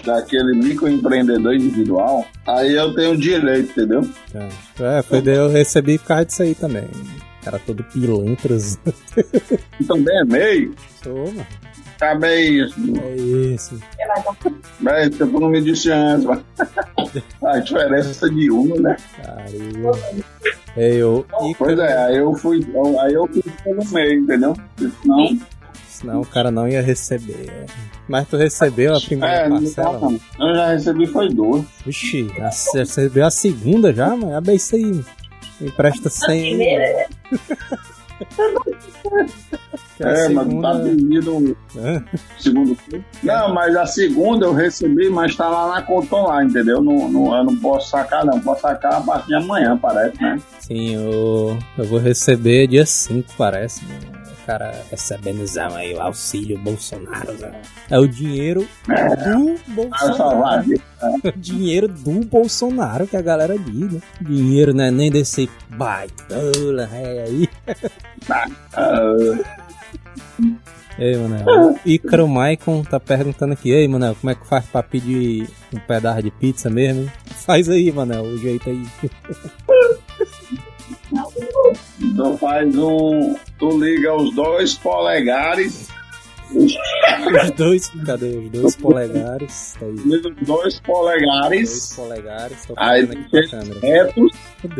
daquele 0.03 0.55
microempreendedor 0.55 1.53
individual, 1.53 2.25
aí 2.47 2.73
eu 2.73 2.95
tenho 2.95 3.15
direito, 3.15 3.71
entendeu? 3.71 4.09
É, 4.33 5.01
foi 5.03 5.21
daí 5.21 5.35
eu 5.35 5.49
recebi 5.49 5.99
por 5.99 6.07
causa 6.07 6.25
disso 6.25 6.41
aí 6.41 6.55
também. 6.55 6.87
Cara 7.43 7.59
todo 7.59 7.83
pilantras. 7.83 8.79
Também 9.87 10.19
é 10.19 10.25
MEI, 10.25 10.71
Sou, 11.03 11.27
mano. 11.27 11.47
acabei 11.95 12.61
É 12.61 13.15
isso. 13.15 13.79
Mas 14.79 15.09
que 15.09 15.17
tu 15.17 15.25
não 15.39 15.49
me 15.49 15.61
disse 15.61 15.91
antes, 15.91 16.25
mas... 16.25 16.39
a 17.43 17.59
diferença 17.59 18.29
de 18.29 18.49
uma, 18.51 18.75
né? 18.77 18.95
Caramba. 19.23 19.99
Ei, 20.77 21.03
ô, 21.03 21.25
Pois 21.57 21.77
é, 21.79 21.97
aí 22.05 22.17
eu 22.17 22.33
fui, 22.35 22.65
eu- 22.73 22.99
aí 23.01 23.13
eu 23.13 23.27
fui 23.27 23.73
no 23.73 23.85
meio, 23.91 24.19
entendeu? 24.21 24.55
Senão, 25.01 25.39
senão 25.87 26.21
o 26.21 26.25
cara 26.25 26.51
não 26.51 26.67
ia 26.67 26.81
receber. 26.81 27.49
é. 27.49 27.65
Mas 28.07 28.27
tu 28.27 28.37
recebeu 28.37 28.95
a 28.95 28.99
primeira 29.01 29.33
é, 29.35 29.49
não 29.49 29.57
parcela? 29.57 29.99
não. 29.99 30.19
Eu 30.49 30.55
já 30.55 30.67
recebi 30.71 31.05
foi 31.07 31.29
duas. 31.29 31.63
Vixe, 31.85 32.27
a- 32.41 32.51
você 32.51 32.79
recebeu 32.79 33.25
a 33.25 33.31
segunda 33.31 33.93
já, 33.93 34.07
mano? 34.15 34.35
É 34.35 34.41
bem 34.41 34.55
isso 34.55 34.75
aí. 34.75 34.85
Me 35.59 35.67
empresta 35.67 36.09
100 36.09 36.29
aí. 36.31 36.49
Primeira, 36.49 37.07
a 37.71 37.77
É, 39.99 40.29
mas 40.29 40.47
segunda- 40.47 40.73
tá 40.77 40.79
pedido 40.83 41.57
Hã? 41.77 42.03
segundo 42.37 42.75
filho. 42.75 43.03
Não, 43.23 43.53
mas 43.53 43.75
a 43.75 43.85
segunda 43.85 44.45
eu 44.45 44.53
recebi, 44.53 45.09
mas 45.09 45.35
tá 45.35 45.47
lá 45.49 45.75
na 45.75 45.81
conta 45.81 46.15
online, 46.15 46.49
entendeu? 46.49 46.81
Não, 46.81 47.09
não, 47.09 47.35
eu 47.35 47.43
não 47.43 47.55
posso 47.57 47.89
sacar, 47.89 48.25
não. 48.25 48.39
Posso 48.39 48.61
sacar 48.61 48.93
a 48.95 49.01
partir 49.01 49.27
de 49.27 49.35
amanhã, 49.35 49.77
parece, 49.77 50.21
né? 50.21 50.39
Sim, 50.59 50.95
eu, 50.95 51.57
eu 51.77 51.83
vou 51.85 51.99
receber 51.99 52.67
dia 52.67 52.85
5, 52.85 53.33
parece. 53.37 53.83
mano. 53.85 54.18
Cara 54.49 54.73
recebendo 54.89 55.45
já 55.45 55.67
aí 55.75 55.93
o 55.93 56.01
auxílio 56.01 56.57
Bolsonaro. 56.57 57.33
né? 57.33 57.61
É 57.87 57.99
o 57.99 58.07
dinheiro 58.07 58.67
do. 58.87 59.73
Bolsonaro. 59.75 60.65
O 61.23 61.31
dinheiro 61.37 61.87
do 61.87 62.25
Bolsonaro 62.25 63.05
que 63.05 63.15
a 63.15 63.21
galera 63.21 63.59
diz, 63.59 63.93
né? 63.93 64.01
Dinheiro 64.19 64.73
não 64.73 64.85
é 64.85 64.89
nem 64.89 65.11
desse 65.11 65.47
baitola, 65.69 66.89
é 66.91 67.25
aí. 67.27 67.47
Ah, 68.27 68.47
Ei, 70.97 71.15
Manel. 71.15 71.79
Icaro 71.85 72.27
Maicon 72.27 72.83
tá 72.83 72.99
perguntando 72.99 73.53
aqui, 73.53 73.69
ei, 73.69 73.87
Manel, 73.87 74.15
como 74.15 74.31
é 74.31 74.35
que 74.35 74.47
faz 74.47 74.65
pra 74.65 74.81
pedir 74.81 75.47
um 75.71 75.77
pedaço 75.77 76.23
de 76.23 76.31
pizza 76.31 76.71
mesmo? 76.71 77.07
Faz 77.45 77.69
aí, 77.69 77.91
Manel, 77.91 78.23
o 78.23 78.35
jeito 78.39 78.67
aí. 78.67 78.83
então 82.01 82.37
faz 82.37 82.75
um. 82.77 83.35
Tu 83.57 83.79
liga 83.79 84.13
os 84.15 84.33
dois 84.35 84.75
polegares. 84.75 85.89
Os 86.53 86.73
dois, 87.55 87.91
cadê? 88.05 88.37
Os 88.37 88.49
dois 88.49 88.75
polegares. 88.75 89.75
Tá 89.79 89.85
os 89.85 90.03
dois 90.03 90.35
Dois 90.41 90.79
polegares 90.79 91.93
polegares. 91.95 92.65
Tô 92.65 92.73
Aí 92.75 93.05
deixa 93.05 93.57
câmera. 93.57 93.79
retos, 93.79 94.31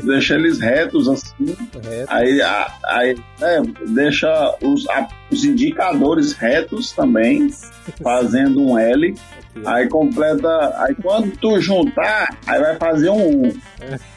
deixa 0.04 0.36
eles 0.36 0.60
retos 0.60 1.08
assim. 1.08 1.46
Reto. 1.46 2.08
Aí, 2.08 2.42
aí 2.86 3.16
é, 3.42 3.62
deixa 3.88 4.56
os, 4.64 4.88
os 5.32 5.46
indicadores 5.46 6.34
retos 6.34 6.92
também, 6.92 7.50
fazendo 8.02 8.62
um 8.62 8.78
L. 8.78 9.14
Aí 9.66 9.88
completa. 9.88 10.74
Aí 10.82 10.96
quando 10.96 11.36
tu 11.38 11.60
juntar, 11.60 12.36
aí 12.48 12.60
vai 12.60 12.78
fazer 12.78 13.10
um 13.10 13.48
U. 13.48 13.58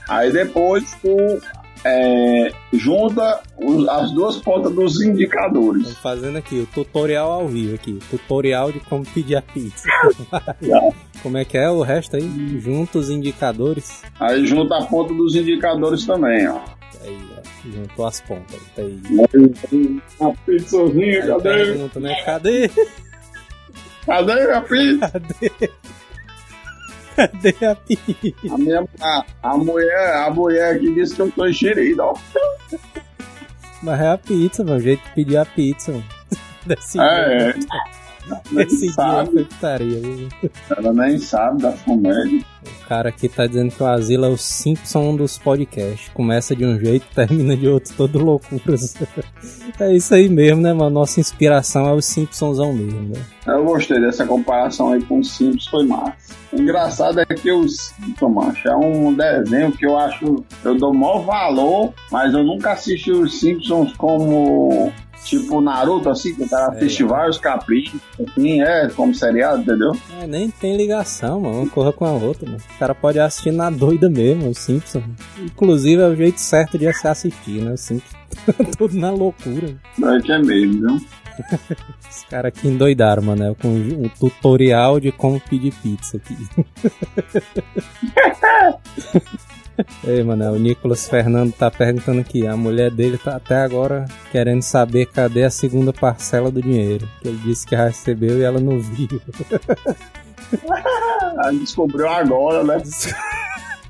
Aí 0.09 0.33
depois 0.33 0.85
tu 1.03 1.41
é, 1.85 2.53
junta 2.73 3.43
as 3.91 4.11
duas 4.13 4.37
pontas 4.37 4.73
dos 4.73 5.01
indicadores. 5.03 5.97
Fazendo 5.99 6.39
aqui 6.39 6.61
o 6.61 6.67
tutorial 6.67 7.31
ao 7.31 7.49
vivo 7.49 7.75
aqui. 7.75 7.99
Tutorial 8.11 8.71
de 8.73 8.81
como 8.81 9.05
pedir 9.05 9.37
a 9.37 9.43
pizza. 9.43 9.89
como 11.23 11.39
é 11.39 11.45
que 11.45 11.59
é 11.59 11.69
o 11.71 11.83
resto 11.83 12.17
aí? 12.17 12.61
Junta 12.61 12.99
os 12.99 13.11
indicadores. 13.11 14.03
Aí 14.21 14.47
junta 14.47 14.79
a 14.79 14.85
ponta 14.85 15.13
dos 15.15 15.35
indicadores 15.35 16.07
também, 16.07 16.47
ó. 16.49 16.61
Aí, 17.05 17.19
ó. 17.39 17.43
Juntou 17.69 18.07
as 18.07 18.21
pontas. 18.21 18.61
Tá 18.75 18.83
aí. 18.83 19.01
Uma 20.19 20.35
pizzazinha, 20.47 21.23
Aí 21.23 21.29
cadê? 21.29 21.65
pergunta, 21.65 22.01
né? 22.01 22.23
Cadê? 22.25 22.71
Cadê 24.05 24.53
a 24.53 24.61
pizza? 24.61 25.11
Cadê? 25.11 25.71
Cadê 27.17 27.55
a 27.67 27.75
pizza? 27.75 28.55
A, 28.55 28.59
minha, 28.59 28.85
a, 29.01 29.25
a 29.43 29.57
mulher, 29.57 30.15
a 30.25 30.31
mulher 30.31 30.77
aqui 30.77 30.93
disse 30.95 31.15
que 31.15 31.23
eu 31.23 31.31
tô 31.31 31.47
enxerido, 31.47 32.03
ó. 32.03 32.15
Mas 33.83 34.01
é 34.01 34.09
a 34.09 34.19
pizza, 34.19 34.65
mano. 34.65 34.77
O 34.77 34.81
jeito 34.81 35.03
de 35.05 35.15
pedir 35.15 35.37
a 35.37 35.45
pizza, 35.45 35.93
mano. 35.93 36.05
Desse 36.67 36.99
É, 37.01 37.53
dia. 37.59 37.67
Nem 38.53 38.65
Esse 38.67 38.87
dia 38.87 39.27
foi 39.27 39.45
putaria, 39.45 39.99
viu? 40.01 40.29
ela 40.77 40.93
nem 40.93 41.19
sabe 41.19 41.61
da 41.61 41.73
comédia. 41.73 42.41
O 42.85 42.89
cara 42.89 43.09
aqui 43.09 43.29
tá 43.29 43.49
dizendo 43.49 43.73
que 43.75 43.83
o 43.83 43.87
Asilo 43.87 44.27
é 44.27 44.29
o 44.29 44.37
Simpson 44.37 45.17
dos 45.17 45.39
podcasts. 45.39 46.09
Começa 46.15 46.55
de 46.55 46.65
um 46.65 46.79
jeito, 46.79 47.05
termina 47.13 47.57
de 47.57 47.67
outro, 47.67 47.93
todo 47.97 48.21
loucuras. 48.21 48.95
É 49.81 49.93
isso 49.93 50.15
aí 50.15 50.29
mesmo, 50.29 50.63
né, 50.63 50.73
mano? 50.73 50.91
Nossa 50.91 51.19
inspiração 51.19 51.89
é 51.89 51.93
o 51.93 52.01
Simpsonzão 52.01 52.73
mesmo, 52.73 53.09
né? 53.09 53.21
Eu 53.45 53.65
gostei 53.65 54.01
dessa 54.01 54.25
comparação 54.25 54.93
aí 54.93 55.03
com 55.03 55.19
o 55.19 55.25
Simpsons, 55.25 55.67
foi 55.67 55.85
massa. 55.85 56.41
O 56.53 56.61
engraçado 56.61 57.19
é 57.21 57.25
que 57.25 57.51
o 57.51 57.67
Simpsons, 57.67 58.35
macho, 58.35 58.69
é 58.69 58.77
um 58.77 59.15
desenho 59.15 59.73
que 59.73 59.87
eu 59.87 59.99
acho, 59.99 60.45
eu 60.63 60.77
dou 60.77 60.93
maior 60.93 61.25
valor, 61.25 61.95
mas 62.11 62.35
eu 62.35 62.45
nunca 62.45 62.73
assisti 62.73 63.11
os 63.11 63.41
Simpsons 63.41 63.95
como, 63.97 64.93
tipo, 65.25 65.63
Naruto, 65.63 66.11
assim, 66.11 66.35
que 66.35 66.43
o 66.43 66.49
cara 66.49 66.73
assiste 66.73 67.05
vários 67.05 67.39
capítulos, 67.39 68.03
assim, 68.21 68.61
é, 68.61 68.89
como 68.91 69.15
seriado, 69.15 69.63
entendeu? 69.63 69.97
É, 70.21 70.27
nem 70.27 70.51
tem 70.51 70.77
ligação, 70.77 71.41
mano. 71.41 71.63
Uma 71.63 71.71
corra 71.71 71.93
com 71.93 72.05
a 72.05 72.13
outra, 72.13 72.47
mano. 72.47 72.63
O 72.75 72.79
cara 72.79 72.95
pode 72.95 73.19
assistir 73.19 73.51
na 73.51 73.71
doida 73.71 74.11
mesmo, 74.11 74.51
o 74.51 74.55
Simpson. 74.55 75.03
Inclusive 75.39 76.03
é 76.03 76.07
o 76.07 76.17
jeito 76.17 76.39
certo 76.39 76.79
de 76.79 76.93
se 76.93 77.09
assistir, 77.09 77.63
né? 77.63 77.73
O 77.73 77.79
Simpson. 77.79 78.17
Tudo 78.77 78.97
na 78.99 79.11
loucura. 79.11 79.75
É 80.03 80.21
que 80.21 80.33
é 80.33 80.39
mesmo, 80.39 80.81
viu? 80.81 81.22
Os 82.11 82.25
caras 82.25 82.49
aqui 82.49 82.69
endoidaram, 82.69 83.23
mano. 83.23 83.51
É 83.51 83.55
com 83.55 83.69
um 83.69 84.09
tutorial 84.09 85.01
de 85.01 85.13
como 85.13 85.41
pedir 85.41 85.73
pizza 85.83 86.17
aqui. 86.17 86.37
Ei, 90.05 90.23
mano, 90.23 90.53
o 90.53 90.59
Nicolas 90.59 91.09
Fernando 91.09 91.53
tá 91.53 91.71
perguntando 91.71 92.21
aqui. 92.21 92.47
A 92.47 92.57
mulher 92.57 92.91
dele 92.91 93.17
tá 93.17 93.37
até 93.37 93.57
agora 93.57 94.05
querendo 94.31 94.63
saber 94.63 95.07
cadê 95.07 95.45
a 95.45 95.51
segunda 95.51 95.93
parcela 95.93 96.51
do 96.51 96.61
dinheiro. 96.61 97.09
Que 97.21 97.29
ele 97.29 97.39
disse 97.39 97.67
que 97.67 97.75
recebeu 97.75 98.39
e 98.39 98.43
ela 98.43 98.61
não 98.61 98.79
viu. 98.79 99.09
Aí 101.45 101.59
descobriu 101.59 102.09
agora, 102.09 102.63
né? 102.63 102.83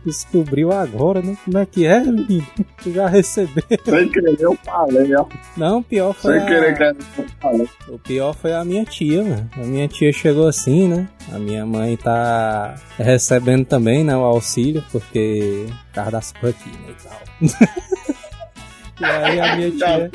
Descobriu 0.04 0.72
agora, 0.72 1.22
né? 1.22 1.36
Como 1.44 1.58
é 1.58 1.66
que 1.66 1.86
é, 1.86 2.00
menino? 2.00 2.46
Tu 2.82 2.92
já 2.92 3.06
recebeu? 3.06 3.62
Sem 3.84 4.08
querer 4.08 4.36
eu 4.40 4.58
falei, 4.64 5.14
ó. 5.14 5.26
Não, 5.56 5.82
pior 5.82 6.12
foi 6.12 6.38
Sem 6.38 6.46
querer 6.46 6.82
a... 6.82 6.94
que 6.94 7.32
falou. 7.40 7.68
O 7.88 7.98
pior 7.98 8.34
foi 8.34 8.52
a 8.52 8.64
minha 8.64 8.84
tia, 8.84 9.22
mano. 9.22 9.48
A 9.56 9.60
minha 9.60 9.86
tia 9.86 10.12
chegou 10.12 10.48
assim, 10.48 10.88
né? 10.88 11.08
A 11.32 11.38
minha 11.38 11.64
mãe 11.64 11.96
tá 11.96 12.74
recebendo 12.98 13.64
também, 13.64 14.02
né, 14.02 14.16
o 14.16 14.24
auxílio, 14.24 14.82
porque 14.90 15.66
por 15.68 15.94
causa 15.94 16.10
das 16.10 16.34
aqui, 16.42 16.70
né, 16.70 16.88
e 16.88 17.02
tal. 17.02 17.78
e 19.00 19.04
aí 19.04 19.40
a 19.40 19.56
minha 19.56 19.70
tia... 19.70 20.10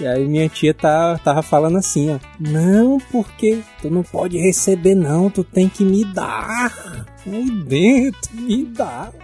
E 0.00 0.06
aí 0.06 0.26
minha 0.26 0.48
tia 0.48 0.72
tá, 0.72 1.18
tava 1.18 1.42
falando 1.42 1.78
assim, 1.78 2.14
ó. 2.14 2.18
Não, 2.38 2.98
porque 3.10 3.62
tu 3.82 3.90
não 3.90 4.04
pode 4.04 4.38
receber 4.38 4.94
não, 4.94 5.28
tu 5.28 5.42
tem 5.42 5.68
que 5.68 5.84
me 5.84 6.04
dar. 6.04 7.06
Aí 7.26 7.50
dentro, 7.50 8.34
me 8.34 8.64
dá. 8.64 9.10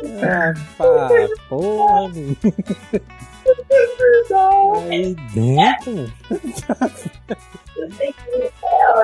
É, 0.00 0.54
pá, 0.78 1.08
porra. 1.48 2.12
Aí 4.88 5.16
dentro. 5.34 6.12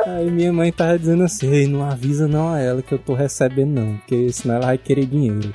Aí 0.07 0.31
minha 0.31 0.53
mãe 0.53 0.71
tava 0.71 0.97
dizendo 0.97 1.25
assim, 1.25 1.51
Ei, 1.51 1.67
não 1.67 1.83
avisa 1.83 2.29
não 2.29 2.53
a 2.53 2.61
ela 2.61 2.81
que 2.81 2.95
eu 2.95 2.99
tô 2.99 3.13
recebendo 3.13 3.73
não, 3.73 3.97
porque 3.97 4.33
senão 4.33 4.55
ela 4.55 4.67
vai 4.67 4.79
querer 4.79 5.07
dinheiro. 5.07 5.53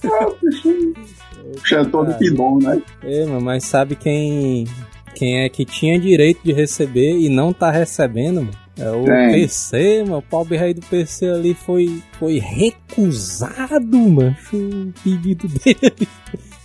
Chantou 1.64 2.04
do 2.04 2.14
Pidon, 2.14 2.58
né? 2.62 2.82
É, 3.02 3.24
mas 3.26 3.64
sabe 3.64 3.94
quem 3.96 4.66
quem 5.14 5.40
é 5.44 5.48
que 5.48 5.64
tinha 5.64 5.98
direito 5.98 6.40
de 6.44 6.52
receber 6.52 7.18
e 7.18 7.28
não 7.28 7.52
tá 7.52 7.70
recebendo, 7.70 8.42
mano? 8.42 8.50
É 8.80 8.90
o 8.92 9.04
Quem? 9.04 9.32
PC, 9.32 10.04
mano. 10.04 10.18
O 10.18 10.22
pobre 10.22 10.56
rei 10.56 10.72
do 10.72 10.80
PC 10.82 11.28
ali 11.28 11.52
foi, 11.52 12.00
foi 12.16 12.38
recusado, 12.38 13.98
mano, 13.98 14.36
o 14.52 14.92
pedido 15.02 15.48
dele. 15.58 16.08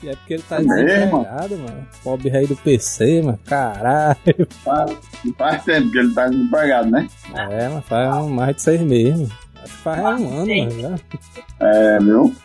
E 0.04 0.10
é 0.10 0.16
porque 0.16 0.34
ele 0.36 0.44
tá 0.48 0.58
É 0.58 0.60
mesmo? 0.62 0.86
desempregado, 0.86 1.58
mano. 1.58 1.88
Pobre 2.04 2.30
rei 2.30 2.46
do 2.46 2.56
PC, 2.56 3.22
mano. 3.24 3.40
Caralho. 3.46 4.48
Faz, 4.64 4.92
faz 5.38 5.64
tempo 5.64 5.90
que 5.92 5.98
ele 5.98 6.14
tá 6.14 6.28
desempregado, 6.28 6.92
né? 6.92 7.08
É, 7.34 7.70
mas 7.70 7.86
faz 7.86 8.26
mais 8.28 8.56
de 8.58 8.62
seis 8.62 8.82
meses, 8.82 9.20
mano. 9.22 9.43
Acho 9.64 9.72
que 9.72 9.78
faz 9.84 10.20
um 10.20 10.40
ano, 10.40 10.48
mano, 10.48 10.82
já. 10.82 10.96
É, 11.60 12.00
viu? 12.00 12.36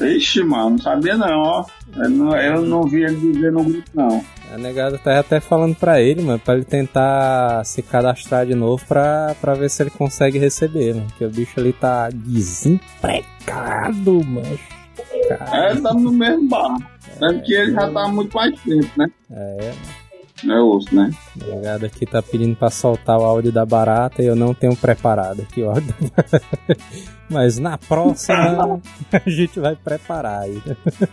Ixi, 0.00 0.44
mano, 0.44 0.70
não 0.70 0.78
sabia 0.78 1.16
não, 1.16 1.40
ó. 1.40 1.64
Eu 1.96 2.10
não, 2.10 2.36
eu 2.36 2.62
não 2.62 2.84
vi 2.84 3.02
ele 3.02 3.32
dizer 3.32 3.50
no 3.52 3.64
grupo, 3.64 3.88
não. 3.94 4.24
A 4.52 4.58
negada 4.58 4.98
tá 4.98 5.18
até 5.18 5.40
falando 5.40 5.74
pra 5.74 6.00
ele, 6.00 6.22
mano, 6.22 6.38
pra 6.38 6.54
ele 6.54 6.64
tentar 6.64 7.64
se 7.64 7.82
cadastrar 7.82 8.46
de 8.46 8.54
novo 8.54 8.84
pra, 8.86 9.34
pra 9.40 9.54
ver 9.54 9.68
se 9.70 9.82
ele 9.82 9.90
consegue 9.90 10.38
receber, 10.38 10.94
mano. 10.94 11.06
Porque 11.08 11.24
o 11.24 11.30
bicho 11.30 11.58
ali 11.58 11.72
tá 11.72 12.10
desempregado, 12.10 14.22
mano. 14.24 14.58
É, 15.52 15.72
estamos 15.72 16.02
no 16.02 16.12
mesmo 16.12 16.48
bar. 16.48 16.76
Tanto 17.18 17.42
que 17.42 17.54
ele 17.54 17.72
já 17.72 17.90
tá 17.90 18.08
muito 18.08 18.36
mais 18.36 18.54
tempo, 18.60 18.88
né? 18.96 19.06
É, 19.30 19.72
É 20.48 20.60
osso, 20.60 20.94
né? 20.94 21.10
negada 21.46 21.86
aqui 21.86 22.04
tá 22.04 22.20
pedindo 22.22 22.56
pra 22.56 22.68
soltar 22.70 23.18
o 23.18 23.24
áudio 23.24 23.52
da 23.52 23.64
barata 23.64 24.22
e 24.22 24.26
eu 24.26 24.34
não 24.36 24.52
tenho 24.52 24.74
preparado 24.76 25.42
aqui 25.42 25.62
o 25.62 25.70
áudio 25.70 25.94
da 26.00 26.08
barata. 26.08 26.42
Mas 27.30 27.58
na 27.58 27.78
próxima 27.78 28.78
a 29.10 29.30
gente 29.30 29.58
vai 29.58 29.74
preparar 29.74 30.42
aí. 30.42 30.60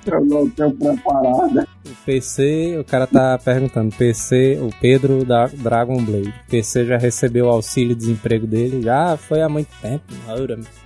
Eu 0.06 0.26
não 0.26 0.50
tenho 0.50 0.72
preparado. 0.72 1.68
O 1.86 1.96
PC, 2.06 2.78
o 2.78 2.84
cara 2.84 3.08
tá 3.08 3.38
perguntando, 3.38 3.96
PC, 3.96 4.60
o 4.62 4.70
Pedro 4.82 5.24
da 5.24 5.48
Dragon 5.48 6.04
Blade, 6.04 6.34
PC 6.50 6.86
já 6.86 6.98
recebeu 6.98 7.46
o 7.46 7.50
auxílio 7.50 7.96
desemprego 7.96 8.46
dele? 8.46 8.82
Já 8.82 9.16
foi 9.16 9.42
há 9.42 9.48
muito 9.48 9.70
tempo, 9.82 10.04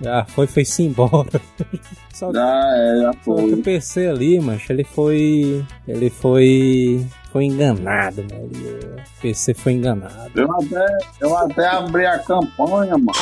já 0.00 0.24
foi, 0.26 0.46
foi-se 0.46 0.84
embora. 0.84 1.40
Só 2.14 2.28
que, 2.28 2.34
Já 2.36 2.76
é, 2.76 3.00
já 3.00 3.12
só 3.24 3.34
que 3.34 3.42
o 3.42 3.48
foi. 3.48 3.56
PC 3.62 4.06
ali, 4.06 4.38
mancha, 4.38 4.72
ele 4.72 4.84
foi, 4.84 5.64
ele 5.88 6.10
foi, 6.10 7.04
foi 7.34 7.46
enganado, 7.46 8.22
né? 8.22 8.28
Ele- 8.52 8.94
O 8.94 9.20
PC 9.20 9.54
foi 9.54 9.72
enganado. 9.72 10.30
Eu 10.36 10.50
até, 10.52 10.98
eu 11.20 11.36
até 11.36 11.66
abri 11.66 12.06
a 12.06 12.18
campanha, 12.18 12.96
mano. 12.96 13.12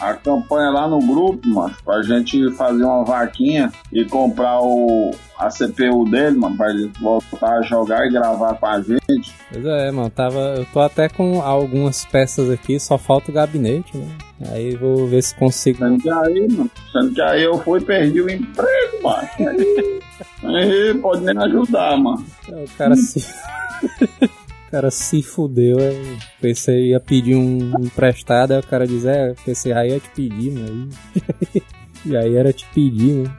A 0.00 0.14
campanha 0.14 0.70
lá 0.70 0.88
no 0.88 0.98
grupo, 0.98 1.46
mano, 1.48 1.74
pra 1.84 2.02
gente 2.02 2.50
fazer 2.54 2.82
uma 2.82 3.04
vaquinha 3.04 3.70
e 3.92 4.04
comprar 4.04 4.60
o, 4.60 5.12
a 5.38 5.48
CPU 5.48 6.08
dele, 6.10 6.38
mano, 6.38 6.56
pra 6.56 6.70
ele 6.70 6.90
voltar 7.00 7.58
a 7.58 7.62
jogar 7.62 8.04
e 8.06 8.10
gravar 8.10 8.54
com 8.54 8.66
a 8.66 8.80
gente. 8.80 9.32
Pois 9.52 9.64
é, 9.64 9.90
mano, 9.92 10.10
tava, 10.10 10.38
eu 10.56 10.66
tô 10.72 10.80
até 10.80 11.08
com 11.08 11.40
algumas 11.40 12.04
peças 12.06 12.50
aqui, 12.50 12.80
só 12.80 12.98
falta 12.98 13.30
o 13.30 13.34
gabinete, 13.34 13.96
né? 13.96 14.08
Aí 14.52 14.74
vou 14.74 15.06
ver 15.06 15.22
se 15.22 15.34
consigo 15.36 15.78
Sendo 15.78 16.02
que 16.02 16.10
aí, 16.10 16.48
mano, 16.50 16.70
sendo 16.90 17.12
que 17.14 17.20
aí 17.22 17.42
eu 17.44 17.58
fui 17.58 17.78
e 17.78 17.84
perdi 17.84 18.20
o 18.22 18.28
emprego, 18.30 19.02
mano. 19.04 19.28
Aí, 20.42 20.94
pode 21.00 21.22
nem 21.24 21.36
ajudar, 21.38 21.96
mano. 21.96 22.24
É, 22.48 22.64
O 22.64 22.68
cara 22.76 22.96
se. 22.96 23.20
o 24.22 24.70
cara 24.70 24.90
se 24.90 25.22
fudeu. 25.22 25.78
O 25.78 26.40
PC 26.40 26.88
ia 26.88 27.00
pedir 27.00 27.36
um 27.36 27.72
emprestado, 27.80 28.52
aí 28.52 28.60
o 28.60 28.66
cara 28.66 28.86
diz, 28.86 29.04
é, 29.04 29.34
PC 29.44 29.72
aí 29.72 29.90
ia 29.90 30.00
te 30.00 30.08
pedir, 30.10 30.52
mano. 30.52 30.88
E 32.04 32.16
aí 32.16 32.34
era 32.36 32.52
te 32.52 32.66
pedir, 32.74 33.12
né? 33.14 33.30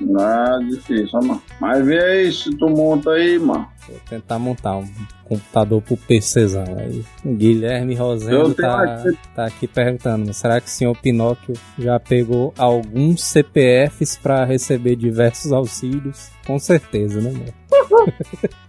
Não 0.00 0.24
é 0.24 0.58
difícil, 0.64 1.20
mano. 1.22 1.42
Mas 1.60 1.84
vê 1.84 1.98
aí 2.02 2.32
se 2.32 2.50
tu 2.56 2.68
monta 2.68 3.10
aí, 3.10 3.38
mano. 3.38 3.66
Vou 3.88 3.98
tentar 4.08 4.38
montar 4.38 4.76
um 4.76 4.88
computador 5.24 5.82
pro 5.82 5.96
PCzão. 5.96 6.64
Aí 6.78 7.04
Guilherme 7.24 7.94
Rosendo 7.94 8.54
tá, 8.54 8.82
aqui- 8.82 9.18
tá 9.34 9.44
aqui 9.46 9.66
perguntando: 9.66 10.32
será 10.32 10.60
que 10.60 10.68
o 10.68 10.70
senhor 10.70 10.96
Pinóquio 10.96 11.54
já 11.78 11.98
pegou 12.00 12.54
alguns 12.56 13.22
CPFs 13.24 14.16
pra 14.16 14.44
receber 14.44 14.96
diversos 14.96 15.52
auxílios? 15.52 16.30
Com 16.46 16.58
certeza, 16.58 17.20
né, 17.20 17.30
mano? 17.32 17.54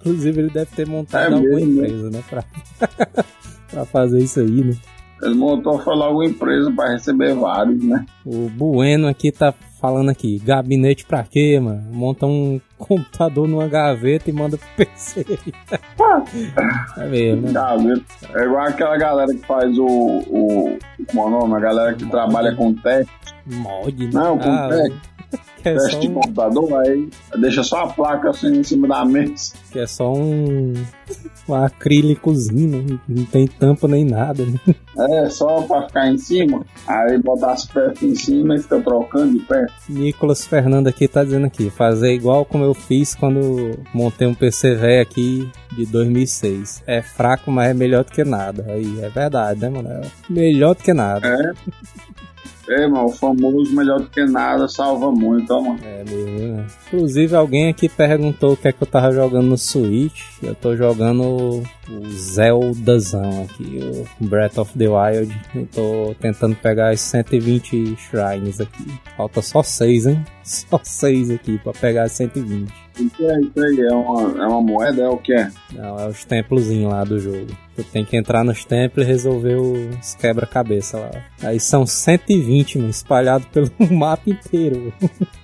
Inclusive, 0.01 0.39
ele 0.41 0.49
deve 0.49 0.71
ter 0.75 0.87
montado 0.87 1.33
É 1.33 1.35
alguma 1.35 1.55
mesmo, 1.55 1.81
né? 1.81 1.87
empresa, 1.87 2.09
né? 2.09 2.23
Pra, 2.29 2.43
pra 3.71 3.85
fazer 3.85 4.19
isso 4.19 4.39
aí, 4.39 4.63
né? 4.63 4.75
Ele 5.21 5.35
montou, 5.35 5.79
foi 5.79 5.95
logo 5.95 6.19
uma 6.19 6.25
empresa 6.25 6.71
pra 6.71 6.89
receber 6.89 7.35
vários, 7.35 7.83
né? 7.83 8.05
O 8.25 8.49
Bueno 8.49 9.07
aqui 9.07 9.31
tá 9.31 9.53
falando 9.79 10.09
aqui, 10.09 10.39
gabinete 10.39 11.05
pra 11.05 11.23
quê, 11.23 11.59
mano? 11.59 11.83
Monta 11.91 12.25
um 12.25 12.59
computador 12.77 13.47
numa 13.47 13.67
gaveta 13.67 14.29
e 14.29 14.33
manda 14.33 14.57
pro 14.57 14.67
PC. 14.77 15.25
é 16.97 17.07
mesmo, 17.07 17.51
né? 17.51 18.01
É 18.35 18.43
igual 18.43 18.65
aquela 18.65 18.97
galera 18.97 19.33
que 19.33 19.45
faz 19.45 19.77
o. 19.77 19.85
o 19.85 20.79
como 21.07 21.21
é 21.21 21.25
o 21.25 21.29
nome? 21.29 21.55
A 21.55 21.59
galera 21.59 21.93
que 21.93 22.05
trabalha 22.05 22.55
com 22.55 22.73
teste, 22.73 23.11
Mod, 23.45 24.05
né? 24.05 24.11
Não, 24.13 24.37
com 24.37 24.49
ah, 24.49 24.69
teste. 24.69 25.10
É, 25.63 25.77
só 25.77 25.85
teste 25.85 25.99
de 25.99 26.07
um, 26.07 26.13
computador, 26.13 26.81
aí 26.81 27.09
deixa 27.37 27.63
só 27.63 27.83
a 27.83 27.87
placa 27.87 28.29
assim 28.29 28.59
em 28.59 28.63
cima 28.63 28.87
da 28.87 29.05
mesa. 29.05 29.53
que 29.71 29.79
é 29.79 29.87
só 29.87 30.13
um, 30.13 30.73
um 31.47 31.53
acrílicozinho, 31.53 32.83
né? 32.83 32.99
não 33.07 33.25
tem 33.25 33.47
tampa 33.47 33.87
nem 33.87 34.05
nada, 34.05 34.45
né? 34.45 34.59
É, 34.97 35.29
só 35.29 35.61
pra 35.61 35.87
ficar 35.87 36.07
em 36.07 36.17
cima. 36.17 36.65
Aí 36.87 37.17
botar 37.17 37.53
as 37.53 37.65
peças 37.65 38.03
em 38.03 38.15
cima 38.15 38.55
e 38.55 38.59
fica 38.59 38.79
trocando 38.81 39.37
de 39.37 39.45
pé. 39.45 39.65
Nicolas 39.87 40.45
Fernando 40.45 40.87
aqui 40.87 41.07
tá 41.07 41.23
dizendo 41.23 41.45
aqui, 41.45 41.69
fazer 41.69 42.13
igual 42.13 42.45
como 42.45 42.63
eu 42.63 42.73
fiz 42.73 43.15
quando 43.15 43.79
montei 43.93 44.27
um 44.27 44.33
PC 44.33 44.75
velho 44.75 45.01
aqui 45.01 45.49
de 45.75 45.85
2006. 45.85 46.83
É 46.85 47.01
fraco, 47.01 47.51
mas 47.51 47.69
é 47.69 47.73
melhor 47.73 48.03
do 48.03 48.11
que 48.11 48.23
nada. 48.23 48.65
Aí, 48.69 49.01
é 49.01 49.09
verdade, 49.09 49.59
né, 49.61 49.69
mano? 49.69 50.01
Melhor 50.29 50.75
do 50.75 50.83
que 50.83 50.93
nada. 50.93 51.27
É. 51.27 51.53
É, 52.69 52.87
mano, 52.87 53.07
o 53.07 53.11
famoso 53.11 53.75
melhor 53.75 53.99
do 53.99 54.09
que 54.09 54.23
nada 54.23 54.67
salva 54.67 55.11
muito, 55.11 55.51
ó, 55.51 55.61
mano. 55.61 55.79
É 55.83 56.03
mesmo, 56.03 56.55
né? 56.55 56.67
Inclusive, 56.87 57.35
alguém 57.35 57.69
aqui 57.69 57.89
perguntou 57.89 58.53
o 58.53 58.57
que 58.57 58.67
é 58.67 58.71
que 58.71 58.81
eu 58.81 58.87
tava 58.87 59.11
jogando 59.11 59.47
no 59.47 59.57
Switch. 59.57 60.21
Eu 60.41 60.55
tô 60.55 60.75
jogando 60.75 61.63
o 61.89 62.09
Zeldazão 62.09 63.43
aqui, 63.43 63.79
o 64.19 64.25
Breath 64.25 64.57
of 64.57 64.77
the 64.77 64.87
Wild. 64.87 65.41
Eu 65.53 65.67
tô 65.67 66.15
tentando 66.19 66.55
pegar 66.55 66.89
as 66.89 67.01
120 67.01 67.97
shrines 67.97 68.61
aqui. 68.61 68.85
Falta 69.17 69.41
só 69.41 69.61
6, 69.61 70.07
hein? 70.07 70.25
Só 70.43 70.79
6 70.83 71.29
aqui 71.31 71.59
pra 71.59 71.71
pegar 71.71 72.03
as 72.03 72.13
120. 72.13 72.71
O 72.99 73.09
que 73.11 73.25
é 73.25 73.39
isso 73.39 73.63
aí? 73.63 73.81
É 73.81 73.93
uma, 73.93 74.43
é 74.43 74.47
uma 74.47 74.61
moeda? 74.61 75.03
É 75.03 75.07
o 75.07 75.17
que 75.17 75.33
é? 75.33 75.51
Não, 75.71 75.99
é 75.99 76.07
os 76.07 76.25
templozinhos 76.25 76.91
lá 76.91 77.03
do 77.03 77.19
jogo. 77.19 77.47
Tu 77.83 77.91
tem 77.91 78.05
que 78.05 78.15
entrar 78.15 78.43
nos 78.43 78.63
templos 78.63 79.05
e 79.05 79.09
resolver 79.09 79.55
os 79.55 80.15
quebra-cabeça 80.15 80.99
lá. 80.99 81.11
Aí 81.43 81.59
são 81.59 81.85
120, 81.85 82.77
mano, 82.77 82.89
espalhados 82.89 83.47
pelo 83.47 83.71
mapa 83.91 84.29
inteiro. 84.29 84.93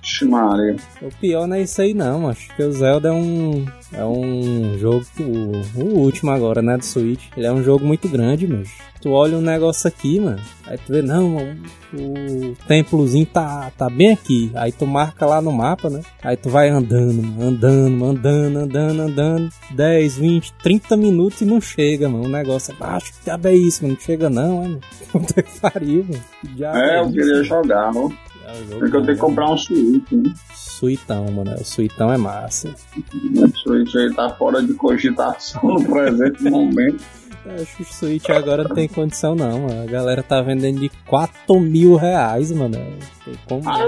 Vixe, 0.00 0.24
Maria. 0.24 0.76
O 1.02 1.08
pior 1.20 1.46
não 1.46 1.56
é 1.56 1.62
isso 1.62 1.80
aí 1.82 1.94
não, 1.94 2.28
acho 2.28 2.54
que 2.54 2.62
o 2.62 2.72
Zelda 2.72 3.08
é 3.08 3.12
um 3.12 3.66
é 3.92 4.04
um 4.04 4.78
jogo 4.78 5.04
o, 5.18 5.80
o 5.80 5.98
último 5.98 6.30
agora, 6.30 6.62
né, 6.62 6.76
do 6.76 6.84
Switch. 6.84 7.24
Ele 7.36 7.46
é 7.46 7.52
um 7.52 7.62
jogo 7.62 7.84
muito 7.84 8.08
grande, 8.08 8.46
mas 8.46 8.70
tu 9.00 9.10
olha 9.10 9.36
um 9.36 9.40
negócio 9.40 9.88
aqui, 9.88 10.20
mano. 10.20 10.40
Aí 10.66 10.78
tu 10.78 10.92
vê, 10.92 11.02
não, 11.02 11.30
mano, 11.30 11.62
o 11.94 12.56
templozinho 12.66 13.26
tá 13.26 13.70
tá 13.76 13.88
bem 13.88 14.12
aqui. 14.12 14.50
Aí 14.54 14.72
tu 14.72 14.86
marca 14.86 15.24
lá 15.26 15.40
no 15.40 15.52
mapa, 15.52 15.88
né? 15.88 16.00
Aí 16.22 16.36
tu 16.36 16.48
vai 16.48 16.68
andando, 16.68 17.22
mano, 17.22 17.48
andando, 17.48 18.04
andando, 18.04 18.58
andando, 18.58 19.00
andando, 19.00 19.48
10, 19.70 20.18
20, 20.18 20.52
30 20.62 20.96
minutos 20.96 21.40
e 21.40 21.44
não 21.44 21.60
chega, 21.60 22.08
mano. 22.08 22.24
O 22.24 22.28
negócio 22.28 22.72
é 22.72 22.76
baixo, 22.76 23.12
que 23.12 23.24
diabo 23.24 23.48
é 23.48 23.54
isso, 23.54 23.82
mano? 23.82 23.94
Não 23.94 24.00
chega 24.00 24.30
não, 24.30 24.64
é, 24.64 24.68
mano. 24.68 24.80
Puta 25.12 25.42
que 25.42 25.60
pariu, 25.60 26.04
mano. 26.08 26.24
Que 26.40 26.48
diabo 26.48 26.78
É, 26.78 27.00
eu 27.00 27.04
isso, 27.04 27.12
queria 27.12 27.42
jogar, 27.44 27.92
ó. 27.96 28.10
É 28.46 28.50
É 28.50 28.64
jogo 28.64 28.90
que 28.90 28.96
eu 28.96 29.02
tenho 29.02 29.14
que 29.14 29.20
comprar 29.20 29.50
um 29.50 29.56
Switch, 29.58 30.10
né? 30.12 30.32
Suitão, 30.54 31.30
mano. 31.30 31.54
O 31.54 31.64
Suitão 31.64 32.12
é 32.12 32.16
massa. 32.16 32.74
O 32.96 33.58
Switch 33.58 33.94
aí 33.96 34.14
tá 34.14 34.30
fora 34.30 34.62
de 34.62 34.72
cogitação 34.74 35.60
no 35.68 35.84
presente 35.84 36.42
momento. 36.44 37.04
Acho 37.46 37.76
que 37.76 37.82
o 37.82 37.86
Switch 37.86 38.28
agora 38.30 38.64
não 38.64 38.74
tem 38.74 38.88
condição, 38.88 39.34
não. 39.34 39.60
mano. 39.60 39.82
A 39.82 39.86
galera 39.86 40.22
tá 40.22 40.40
vendendo 40.42 40.80
de 40.80 40.90
4 41.06 41.58
mil 41.60 41.96
reais, 41.96 42.52
mano. 42.52 42.76
Tem 43.24 43.34
como. 43.48 43.62
Ah, 43.68 43.78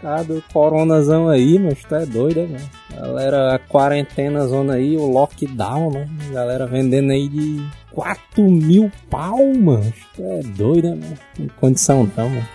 Cada 0.00 0.40
coronazão 0.52 1.28
aí, 1.28 1.60
mas 1.60 1.78
tu 1.84 1.94
é 1.94 2.04
doido, 2.04 2.40
né, 2.48 2.58
mano? 2.58 3.02
Galera, 3.06 3.54
a 3.54 3.58
quarentena 3.60 4.46
zona 4.48 4.74
aí, 4.74 4.96
o 4.96 5.06
lockdown, 5.06 5.92
né? 5.92 6.08
Galera 6.32 6.66
vendendo 6.66 7.12
aí 7.12 7.28
de 7.28 7.64
4 7.92 8.42
mil 8.50 8.90
pau, 9.08 9.38
mano. 9.54 9.92
Tu 10.16 10.22
é 10.22 10.40
doido, 10.42 10.88
né, 10.90 10.96
mano? 10.96 11.18
Tem 11.36 11.48
condição 11.60 12.10
não, 12.16 12.28
mano. 12.28 12.48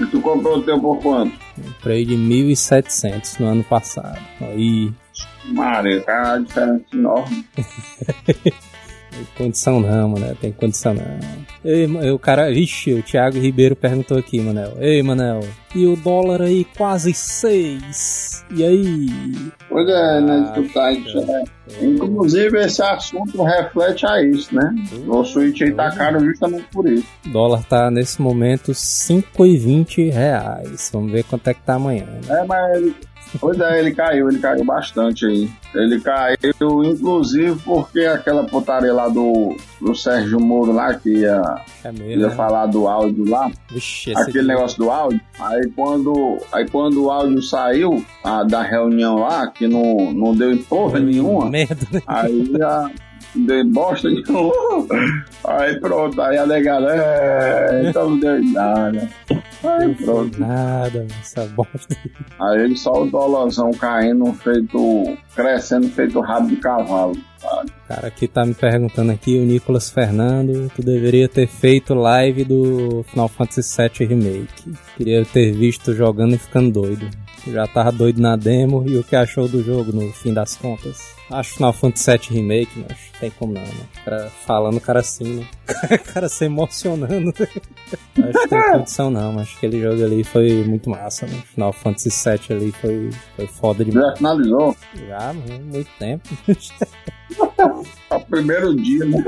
E 0.00 0.06
tu 0.06 0.20
comprou 0.20 0.58
o 0.58 0.62
teu 0.62 0.80
por 0.80 0.98
quanto? 0.98 1.36
Comprei 1.60 2.04
de 2.04 2.14
1.700 2.16 3.40
no 3.40 3.46
ano 3.46 3.64
passado. 3.64 4.18
Aí, 4.40 4.92
Maria, 5.46 6.00
tá 6.02 6.22
uma 6.36 6.40
diferença 6.40 6.84
enorme. 6.92 7.44
tem 9.12 9.26
condição 9.36 9.80
não, 9.80 10.08
mano. 10.08 10.36
Tem 10.40 10.52
condição 10.52 10.94
não. 10.94 11.04
Ei, 11.64 11.86
o 12.10 12.18
cara, 12.18 12.50
vixe, 12.50 12.92
o 12.92 13.02
Thiago 13.02 13.38
Ribeiro 13.38 13.76
perguntou 13.76 14.18
aqui, 14.18 14.40
Manel. 14.40 14.72
Ei, 14.80 15.02
Manel, 15.02 15.40
e 15.74 15.86
o 15.86 15.96
dólar 15.96 16.42
aí 16.42 16.64
quase 16.76 17.14
6? 17.14 18.44
E 18.50 18.64
aí? 18.64 19.08
Pois 19.68 19.88
é, 19.88 20.20
né? 20.20 20.52
Tu 20.54 20.68
tá, 20.72 20.92
é. 20.92 21.84
Inclusive, 21.84 22.58
esse 22.60 22.82
assunto 22.82 23.42
reflete 23.42 24.04
a 24.06 24.22
isso, 24.22 24.54
né? 24.54 24.74
O 25.06 25.24
Switch 25.24 25.62
aí 25.62 25.72
tá 25.72 25.90
caro 25.92 26.20
justamente 26.20 26.66
por 26.72 26.88
isso. 26.88 27.06
O 27.26 27.30
dólar 27.30 27.62
tá 27.64 27.90
nesse 27.90 28.20
momento 28.20 28.72
5,20 28.72 30.12
reais. 30.12 30.90
Vamos 30.92 31.12
ver 31.12 31.24
quanto 31.24 31.48
é 31.48 31.54
que 31.54 31.62
tá 31.62 31.74
amanhã. 31.74 32.04
né? 32.04 32.40
É, 32.40 32.44
mas 32.44 32.92
pois 33.40 33.58
é, 33.60 33.78
ele 33.78 33.94
caiu, 33.94 34.28
ele 34.28 34.38
caiu 34.38 34.64
bastante 34.64 35.26
aí. 35.26 35.50
Ele 35.74 36.00
caiu, 36.00 36.84
inclusive, 36.84 37.58
porque 37.64 38.00
aquela 38.00 38.44
putaria 38.44 38.92
lá 38.92 39.08
do, 39.08 39.56
do 39.80 39.94
Sérgio 39.94 40.38
Moro 40.38 40.72
lá, 40.72 40.94
que 40.94 41.10
ia, 41.10 41.42
É 41.82 41.90
mesmo, 41.90 42.20
ia 42.20 42.28
né? 42.28 42.34
falar 42.34 42.66
do 42.66 42.86
áudio 42.86 43.28
lá, 43.28 43.50
Vixe, 43.70 44.12
aquele 44.16 44.48
negócio 44.48 44.78
do 44.78 44.90
áudio, 44.90 45.20
aí 45.40 45.70
quando, 45.74 46.38
aí 46.52 46.68
quando 46.68 47.04
o 47.04 47.10
áudio 47.10 47.40
saiu 47.42 48.04
ah, 48.22 48.44
da 48.44 48.62
reunião 48.62 49.16
lá, 49.16 49.46
que 49.46 49.66
não, 49.66 50.12
não 50.12 50.34
deu 50.34 50.52
em 50.52 50.58
porra 50.58 51.00
nenhuma, 51.00 51.48
Merda, 51.48 51.86
né? 51.90 52.02
Aí 52.06 52.52
já 52.56 52.90
dei 53.34 53.64
bosta 53.64 54.08
de 54.10 54.22
novo. 54.30 54.86
Aí 55.44 55.78
pronto, 55.80 56.20
aí 56.20 56.38
a 56.38 56.46
negada, 56.46 56.94
é, 56.94 57.88
então 57.88 58.10
não 58.10 58.18
deu 58.18 58.42
nada. 58.44 59.08
Aí 59.64 59.88
Não 59.88 59.94
pronto. 59.94 60.40
nada, 60.40 61.06
essa 61.20 61.46
bosta. 61.46 61.96
Aí 62.40 62.76
só 62.76 63.02
o 63.02 63.10
dólarzão 63.10 63.70
caindo, 63.72 64.32
feito, 64.34 65.16
crescendo, 65.34 65.88
feito 65.88 66.20
rabo 66.20 66.48
de 66.48 66.56
cavalo. 66.56 67.16
sabe? 67.38 67.70
Cara 67.88 68.06
aqui 68.08 68.26
tá 68.28 68.44
me 68.44 68.54
perguntando 68.54 69.12
aqui, 69.12 69.38
o 69.38 69.44
Nicolas 69.44 69.90
Fernando, 69.90 70.70
tu 70.74 70.82
deveria 70.82 71.28
ter 71.28 71.46
feito 71.46 71.94
live 71.94 72.44
do 72.44 73.04
Final 73.08 73.28
Fantasy 73.28 73.76
VII 73.82 74.06
Remake. 74.08 74.72
Queria 74.96 75.24
ter 75.24 75.52
visto 75.52 75.92
jogando 75.94 76.34
e 76.34 76.38
ficando 76.38 76.70
doido. 76.72 77.08
Tu 77.44 77.52
já 77.52 77.66
tava 77.66 77.90
doido 77.90 78.20
na 78.20 78.36
demo 78.36 78.84
e 78.86 78.96
o 78.96 79.02
que 79.02 79.16
achou 79.16 79.48
do 79.48 79.62
jogo 79.64 79.92
no 79.92 80.12
fim 80.12 80.32
das 80.32 80.56
contas? 80.56 81.14
Acho 81.32 81.54
Final 81.54 81.72
Fantasy 81.72 82.10
VII 82.10 82.40
Remake, 82.40 82.70
mas 82.76 82.98
não 83.12 83.20
tem 83.20 83.30
como 83.30 83.52
não, 83.54 83.60
mano. 83.62 83.88
O 84.00 84.04
cara 84.04 84.30
falando, 84.44 84.76
o 84.76 84.80
cara 84.80 85.00
assim, 85.00 85.36
né? 85.36 85.46
O 85.90 85.98
cara 86.12 86.28
se 86.28 86.44
emocionando. 86.44 87.32
Acho 87.32 88.38
que 88.42 88.48
tem 88.48 88.72
condição 88.72 89.10
não, 89.10 89.32
mas 89.32 89.54
aquele 89.56 89.80
jogo 89.80 90.04
ali 90.04 90.22
foi 90.22 90.62
muito 90.64 90.90
massa, 90.90 91.26
né? 91.26 91.42
Final 91.54 91.72
Fantasy 91.72 92.10
VII 92.10 92.56
ali 92.56 92.72
foi, 92.72 93.10
foi 93.36 93.46
foda 93.46 93.84
demais. 93.84 94.08
Já 94.08 94.16
finalizou. 94.16 94.76
Já, 95.08 95.32
muito 95.32 95.90
tempo. 95.98 96.28
É 98.10 98.14
o 98.14 98.20
primeiro 98.20 98.76
dia, 98.76 99.06
né? 99.06 99.24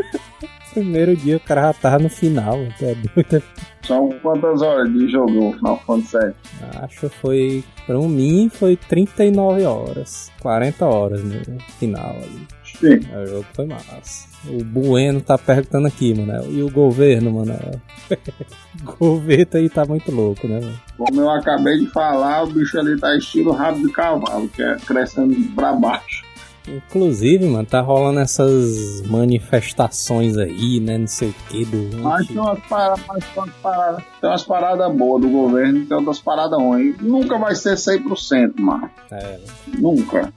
Primeiro 0.74 1.16
dia 1.16 1.36
o 1.36 1.40
cara 1.40 1.68
já 1.68 1.72
tava 1.72 1.98
no 2.00 2.10
final, 2.10 2.58
até 2.74 2.94
doido. 3.14 3.42
São 3.86 4.08
quantas 4.22 4.60
horas 4.60 4.92
de 4.92 5.08
jogo 5.08 5.52
Final 5.52 5.80
Fantasy 5.86 6.18
VII? 6.18 6.34
Acho 6.82 7.00
que 7.00 7.08
foi, 7.08 7.64
pra 7.86 7.96
mim, 7.98 8.50
foi 8.52 8.76
39 8.76 9.64
horas, 9.64 10.32
40 10.40 10.84
horas 10.84 11.22
no 11.22 11.60
final 11.78 12.10
ali. 12.10 12.46
Sim. 12.80 12.98
O 13.16 13.26
jogo 13.26 13.46
foi 13.52 13.66
massa. 13.66 14.34
O 14.48 14.64
Bueno 14.64 15.20
tá 15.20 15.38
perguntando 15.38 15.86
aqui, 15.86 16.12
mano. 16.12 16.50
E 16.50 16.62
o 16.62 16.70
governo, 16.70 17.32
mano? 17.32 17.54
o 18.82 18.84
governo 18.98 19.46
aí 19.54 19.68
tá 19.70 19.84
muito 19.84 20.10
louco, 20.10 20.48
né, 20.48 20.60
mano? 20.60 20.80
Como 20.98 21.20
eu 21.20 21.30
acabei 21.30 21.78
de 21.78 21.86
falar, 21.86 22.42
o 22.42 22.46
bicho 22.48 22.78
ali 22.78 22.98
tá 22.98 23.16
estilo 23.16 23.52
rabo 23.52 23.78
de 23.78 23.92
cavalo, 23.92 24.48
que 24.48 24.62
é 24.62 24.76
crescendo 24.86 25.34
pra 25.54 25.72
baixo. 25.72 26.23
Inclusive, 26.68 27.46
mano, 27.46 27.66
tá 27.66 27.80
rolando 27.80 28.20
essas 28.20 29.02
manifestações 29.02 30.36
aí, 30.36 30.80
né? 30.80 30.98
Não 30.98 31.06
sei 31.06 31.28
o 31.28 31.34
que, 31.48 31.64
do. 31.64 31.98
Mas 31.98 32.26
tem 32.26 32.38
umas 32.38 32.58
paradas, 32.66 33.04
mas 33.06 33.24
tem 33.24 33.42
umas 33.42 33.54
paradas, 33.56 34.04
tem 34.20 34.30
umas 34.30 34.44
paradas 34.44 34.96
boas 34.96 35.22
do 35.22 35.28
governo 35.28 35.84
tem 35.86 35.96
outras 35.96 36.20
paradas 36.20 36.58
ruins. 36.58 36.96
Nunca 37.00 37.38
vai 37.38 37.54
ser 37.54 37.74
100%, 37.74 38.58
mano. 38.58 38.90
É, 39.10 39.38
Nunca. 39.78 40.32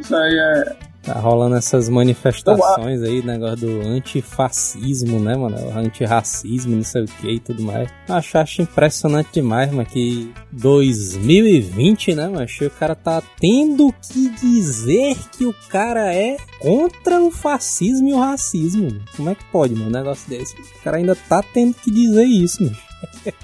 Isso 0.00 0.14
aí 0.14 0.38
é. 0.38 0.89
Tá 1.02 1.14
rolando 1.14 1.56
essas 1.56 1.88
manifestações 1.88 3.02
aí, 3.02 3.22
negócio 3.22 3.56
do 3.66 3.88
antifascismo, 3.88 5.18
né, 5.18 5.34
mano? 5.34 5.56
Antirracismo, 5.76 6.76
não 6.76 6.84
sei 6.84 7.04
o 7.04 7.06
que 7.06 7.30
e 7.30 7.40
tudo 7.40 7.62
mais. 7.62 7.88
Acho, 8.08 8.38
acho 8.38 8.62
impressionante 8.62 9.30
demais, 9.32 9.72
mano, 9.72 9.86
que 9.86 10.30
2020, 10.52 12.14
né, 12.14 12.28
mano? 12.28 12.46
O 12.60 12.70
cara 12.78 12.94
tá 12.94 13.22
tendo 13.38 13.92
que 13.92 14.28
dizer 14.40 15.16
que 15.36 15.46
o 15.46 15.54
cara 15.68 16.14
é 16.14 16.36
contra 16.60 17.20
o 17.20 17.30
fascismo 17.30 18.08
e 18.08 18.12
o 18.12 18.18
racismo. 18.18 18.84
mano. 18.84 19.02
Como 19.16 19.30
é 19.30 19.34
que 19.34 19.44
pode, 19.46 19.74
mano, 19.74 19.88
um 19.88 19.92
negócio 19.92 20.28
desse? 20.28 20.54
O 20.54 20.82
cara 20.84 20.98
ainda 20.98 21.16
tá 21.16 21.42
tendo 21.42 21.74
que 21.74 21.90
dizer 21.90 22.24
isso, 22.24 22.62
mano. 22.62 22.89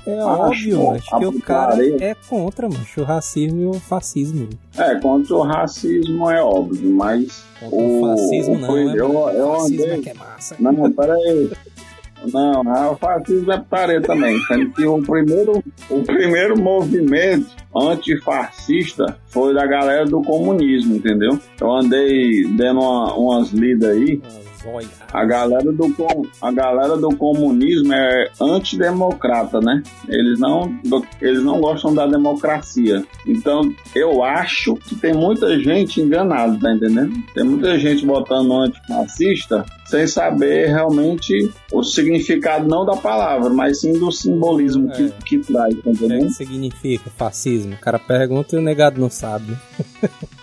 É 0.06 0.14
óbvio, 0.22 0.76
pô, 0.78 0.86
mano, 0.90 1.00
que 1.02 1.26
o 1.26 1.40
cara 1.40 1.76
é 2.04 2.14
contra, 2.28 2.68
mano, 2.68 2.84
o 2.96 3.02
racismo 3.02 3.60
e 3.62 3.66
o 3.66 3.74
fascismo. 3.74 4.48
É, 4.76 4.94
contra 5.00 5.34
o 5.34 5.42
racismo 5.42 6.30
é 6.30 6.42
óbvio, 6.42 6.90
mas. 6.92 7.42
Contra 7.60 7.76
o, 7.76 8.02
O- 8.02 8.08
fascismo 8.16 8.54
o- 8.54 8.58
não, 8.58 8.76
é, 8.76 8.82
eu- 8.84 8.96
eu 9.30 9.48
o 9.48 9.54
fascismo 9.56 9.84
andei- 9.84 9.98
é 9.98 10.02
que 10.02 10.10
é 10.10 10.14
massa. 10.14 10.56
Não, 10.58 10.92
peraí. 10.92 11.50
Não, 12.32 12.64
não, 12.64 12.92
o 12.92 12.96
fascismo 12.96 13.52
é 13.52 13.58
putaria 13.58 14.00
também. 14.00 14.38
Sendo 14.46 14.70
que 14.72 14.84
o 14.86 15.02
primeiro, 15.02 15.62
o 15.90 16.02
primeiro 16.02 16.58
movimento 16.60 17.46
antifascista 17.78 19.18
foi 19.28 19.54
da 19.54 19.66
galera 19.66 20.04
do 20.06 20.22
comunismo, 20.22 20.96
entendeu? 20.96 21.38
Eu 21.60 21.72
andei 21.72 22.44
dando 22.56 22.80
uma- 22.80 23.14
umas 23.16 23.50
lidas 23.50 23.90
aí. 23.96 24.20
A 25.12 25.24
galera, 25.24 25.70
do, 25.72 25.94
a 26.42 26.50
galera 26.50 26.96
do 26.96 27.14
comunismo 27.16 27.92
é 27.92 28.28
antidemocrata, 28.40 29.60
né? 29.60 29.80
Eles 30.08 30.40
não, 30.40 30.76
eles 31.20 31.42
não 31.42 31.60
gostam 31.60 31.94
da 31.94 32.04
democracia. 32.06 33.04
Então, 33.24 33.60
eu 33.94 34.24
acho 34.24 34.74
que 34.74 34.96
tem 34.96 35.14
muita 35.14 35.56
gente 35.60 36.00
enganada, 36.00 36.58
tá 36.60 36.72
entendendo? 36.74 37.12
Tem 37.32 37.44
muita 37.44 37.78
gente 37.78 38.04
botando 38.04 38.52
antifascista 38.52 39.64
sem 39.84 40.04
saber 40.08 40.66
realmente 40.66 41.48
o 41.72 41.84
significado, 41.84 42.66
não 42.66 42.84
da 42.84 42.96
palavra, 42.96 43.48
mas 43.50 43.80
sim 43.80 43.92
do 43.92 44.10
simbolismo 44.10 44.90
que, 44.90 45.04
É. 45.04 45.12
que 45.24 45.38
traz, 45.38 45.74
tá 45.74 45.78
O 45.78 45.82
que, 45.82 45.88
é 45.90 45.92
que 45.92 46.04
entendendo? 46.04 46.30
significa 46.30 47.08
fascismo? 47.16 47.65
O 47.72 47.78
cara 47.78 47.98
pergunta 47.98 48.54
e 48.54 48.58
o 48.58 48.62
negado 48.62 49.00
não 49.00 49.10
sabe. 49.10 49.56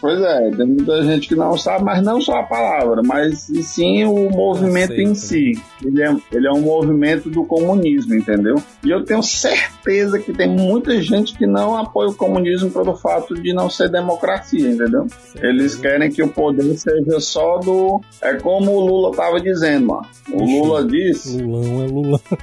Pois 0.02 0.22
é, 0.22 0.52
tem 0.52 0.66
muita 0.68 1.02
gente 1.04 1.28
que 1.28 1.36
não 1.36 1.58
sabe, 1.58 1.84
mas 1.84 2.04
não 2.04 2.20
só 2.20 2.40
a 2.40 2.44
palavra, 2.44 3.02
mas 3.06 3.48
sim 3.62 4.04
o 4.06 4.30
movimento 4.30 4.94
em 4.94 5.16
si. 5.16 5.54
Ele 5.84 6.04
é, 6.04 6.16
ele 6.32 6.48
é 6.48 6.52
um 6.52 6.62
movimento 6.62 7.30
do 7.30 7.46
comunismo, 7.46 8.14
entendeu? 8.16 8.56
E 8.84 8.90
eu 8.90 9.04
tenho 9.04 9.24
certeza 9.24 10.20
que 10.20 10.34
tem 10.34 10.48
muita 10.50 11.02
gente 11.02 11.38
que 11.38 11.46
não 11.48 11.78
apoia 11.78 12.10
o 12.10 12.16
comunismo 12.16 12.70
pelo 12.70 12.96
fato 12.96 13.34
de 13.36 13.54
não 13.54 13.70
ser 13.70 13.90
democracia, 13.90 14.70
entendeu? 14.70 15.08
Eles 15.42 15.76
querem 15.76 16.12
que 16.12 16.22
o 16.24 16.28
poder 16.28 16.76
seja 16.78 17.20
só 17.20 17.58
do. 17.60 18.02
É 18.22 18.34
como 18.36 18.72
o 18.72 18.80
Lula 18.86 19.12
estava 19.12 19.40
dizendo, 19.40 19.88
mano. 19.88 20.06
O. 20.32 20.44
Lula 20.44 20.84
disse. 20.86 21.42
Lulão 21.42 21.84
é 21.84 21.88
Lulão. 21.88 22.20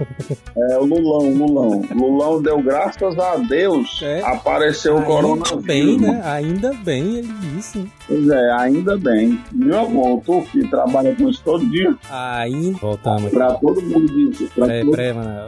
É, 0.56 0.78
o 0.78 0.84
Lulão, 0.84 1.30
Lulão. 1.32 1.82
Lulão 1.94 2.42
deu 2.42 2.60
graças 2.62 3.18
a 3.18 3.36
Deus, 3.36 4.00
É. 4.02 4.20
apareceu 4.22 4.94
o 4.94 4.98
Ainda 4.98 5.06
coronavírus. 5.08 5.64
bem, 5.64 5.98
mano. 5.98 6.12
né? 6.12 6.20
Ainda 6.24 6.72
bem 6.84 6.99
ele 7.00 7.28
disse. 7.54 7.90
Pois 8.06 8.28
é, 8.28 8.52
ainda 8.52 8.96
bem. 8.98 9.38
Meu 9.52 9.80
amor, 9.80 10.22
tu 10.24 10.42
que 10.50 10.66
trabalha 10.68 11.14
com 11.14 11.28
isso 11.28 11.42
todo 11.44 11.64
dia, 11.70 11.94
Ainda. 12.10 12.78
Voltamos 12.78 13.30
pra 13.30 13.54
todo 13.54 13.80
mundo 13.82 14.06
disso. 14.06 14.50
Pra, 14.54 14.66
Peraí, 14.66 14.84
todo- 14.84 14.90
peraí, 14.96 15.12
mano. 15.14 15.46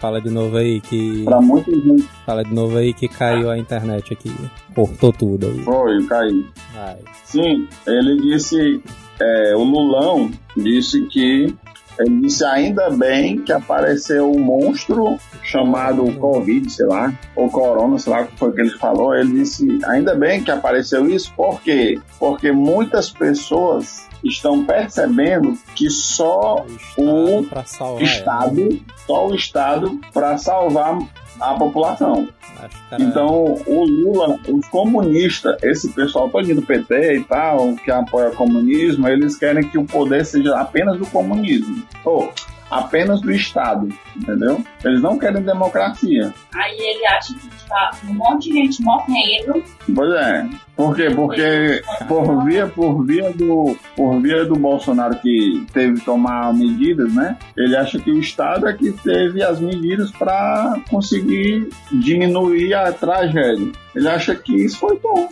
Fala 0.00 0.20
de 0.20 0.30
novo 0.30 0.56
aí 0.56 0.80
que. 0.80 1.22
pra 1.24 1.40
muita 1.40 1.70
gente 1.70 2.02
Fala 2.24 2.42
de 2.42 2.52
novo 2.52 2.76
aí 2.76 2.92
que 2.92 3.06
caiu 3.08 3.48
a 3.50 3.56
internet 3.56 4.12
aqui. 4.12 4.32
Cortou 4.74 5.12
tudo 5.12 5.46
aí. 5.46 5.62
foi, 5.62 6.04
caiu. 6.06 6.44
Vai. 6.74 6.96
Sim, 7.24 7.68
ele 7.86 8.16
disse, 8.20 8.82
é, 9.20 9.54
o 9.56 9.62
Lulão 9.62 10.30
disse 10.56 11.02
que 11.06 11.54
Ele 11.98 12.20
disse 12.20 12.44
ainda 12.44 12.90
bem 12.90 13.38
que 13.38 13.52
apareceu 13.52 14.30
um 14.30 14.38
monstro 14.38 15.18
chamado 15.42 16.10
Covid, 16.12 16.70
sei 16.70 16.86
lá, 16.86 17.12
ou 17.34 17.50
Corona, 17.50 17.98
sei 17.98 18.12
lá 18.12 18.22
o 18.22 18.26
que 18.26 18.36
foi 18.38 18.52
que 18.52 18.60
ele 18.60 18.70
falou. 18.70 19.14
Ele 19.14 19.40
disse 19.40 19.78
ainda 19.84 20.14
bem 20.14 20.42
que 20.42 20.50
apareceu 20.50 21.08
isso, 21.08 21.32
por 21.34 21.60
quê? 21.60 21.98
Porque 22.18 22.52
muitas 22.52 23.10
pessoas 23.10 24.06
estão 24.24 24.64
percebendo 24.64 25.56
que 25.74 25.88
só 25.88 26.66
o 26.96 27.50
Estado 27.56 27.96
salvar 27.98 28.02
Estado, 28.02 28.80
só 29.06 29.28
o 29.28 29.34
Estado 29.34 30.00
para 30.12 30.38
salvar 30.38 30.98
a 31.40 31.54
população. 31.54 32.28
Então, 32.98 33.58
o 33.66 33.84
Lula, 33.84 34.38
os 34.48 34.66
comunistas, 34.68 35.62
esse 35.62 35.88
pessoal 35.90 36.28
todo 36.28 36.54
do 36.54 36.62
PT 36.62 37.16
e 37.16 37.24
tal, 37.24 37.74
que 37.76 37.90
apoia 37.90 38.30
o 38.30 38.34
comunismo, 38.34 39.08
eles 39.08 39.36
querem 39.36 39.68
que 39.68 39.78
o 39.78 39.84
poder 39.84 40.24
seja 40.24 40.58
apenas 40.58 40.98
do 40.98 41.06
comunismo. 41.06 41.82
Ou 42.04 42.32
apenas 42.70 43.20
do 43.20 43.30
Estado, 43.30 43.88
entendeu? 44.16 44.64
Eles 44.84 45.00
não 45.00 45.18
querem 45.18 45.42
democracia. 45.42 46.32
Aí 46.56 46.76
ele 46.78 47.06
acha 47.06 47.34
que 47.34 47.68
tá 47.68 47.90
um 48.08 48.14
monte 48.14 48.50
de 48.50 48.54
gente 48.54 48.82
morrendo. 48.82 49.62
Pois 49.94 50.12
é. 50.14 50.48
Por 50.74 50.94
quê? 50.94 51.10
Porque 51.10 51.82
por 52.06 52.44
via, 52.44 52.66
por 52.66 53.04
via 53.04 53.30
do, 53.32 53.76
por 53.96 54.20
via 54.20 54.44
do 54.44 54.56
Bolsonaro 54.56 55.16
que 55.16 55.66
teve 55.72 55.98
que 55.98 56.04
tomar 56.04 56.52
medidas, 56.52 57.12
né? 57.14 57.36
Ele 57.56 57.76
acha 57.76 57.98
que 57.98 58.10
o 58.10 58.20
Estado 58.20 58.68
é 58.68 58.72
que 58.74 58.92
teve 58.92 59.42
as 59.42 59.58
medidas 59.58 60.10
para 60.10 60.78
conseguir 60.90 61.70
diminuir 61.90 62.74
a 62.74 62.92
tragédia. 62.92 63.72
Ele 63.94 64.08
acha 64.08 64.34
que 64.34 64.54
isso 64.54 64.78
foi 64.78 64.98
bom. 64.98 65.28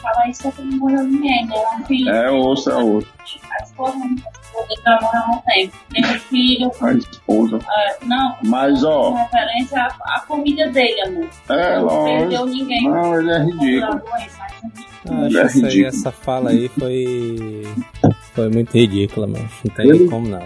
Falar 0.00 0.28
isso 0.28 0.46
é 0.46 0.62
morreu 0.76 1.02
ninguém, 1.02 1.44
né? 1.46 1.56
É 1.56 1.76
um 1.76 1.84
filho. 1.84 2.10
É 2.10 2.30
osso, 2.30 2.70
é 2.70 2.76
osso. 2.76 3.08
A 3.50 3.64
esposa, 3.64 3.96
a 3.98 4.40
esposa 4.40 4.82
vai 4.84 5.00
morrer 5.00 5.18
há 5.18 5.30
um 5.30 5.38
tempo. 5.38 5.76
Tem 5.92 6.04
um 6.04 6.18
filho. 6.20 6.70
A 6.80 6.92
esposa. 6.92 7.58
é, 7.68 8.04
não, 8.04 8.36
Mas, 8.44 8.84
ó, 8.84 9.14
referência 9.14 9.82
à, 9.82 10.16
à 10.16 10.20
família 10.56 10.70
dele, 10.70 11.00
amor. 11.02 11.28
é 11.48 11.78
não 11.80 12.04
perdeu 12.04 12.46
ninguém. 12.46 12.84
Não, 12.90 13.20
ele 13.20 13.30
é 13.30 13.38
ridículo. 13.44 14.02
Ah, 15.08 15.26
acho 15.26 15.38
é 15.38 15.42
essa, 15.42 15.58
ridículo. 15.58 15.86
essa 15.86 16.12
fala 16.12 16.50
aí 16.50 16.68
foi. 16.68 17.62
Foi 18.34 18.48
muito 18.48 18.72
ridícula, 18.72 19.26
mano. 19.26 19.48
Não 19.64 19.74
tem 19.74 19.88
Ele- 19.88 20.08
como 20.08 20.28
não. 20.28 20.40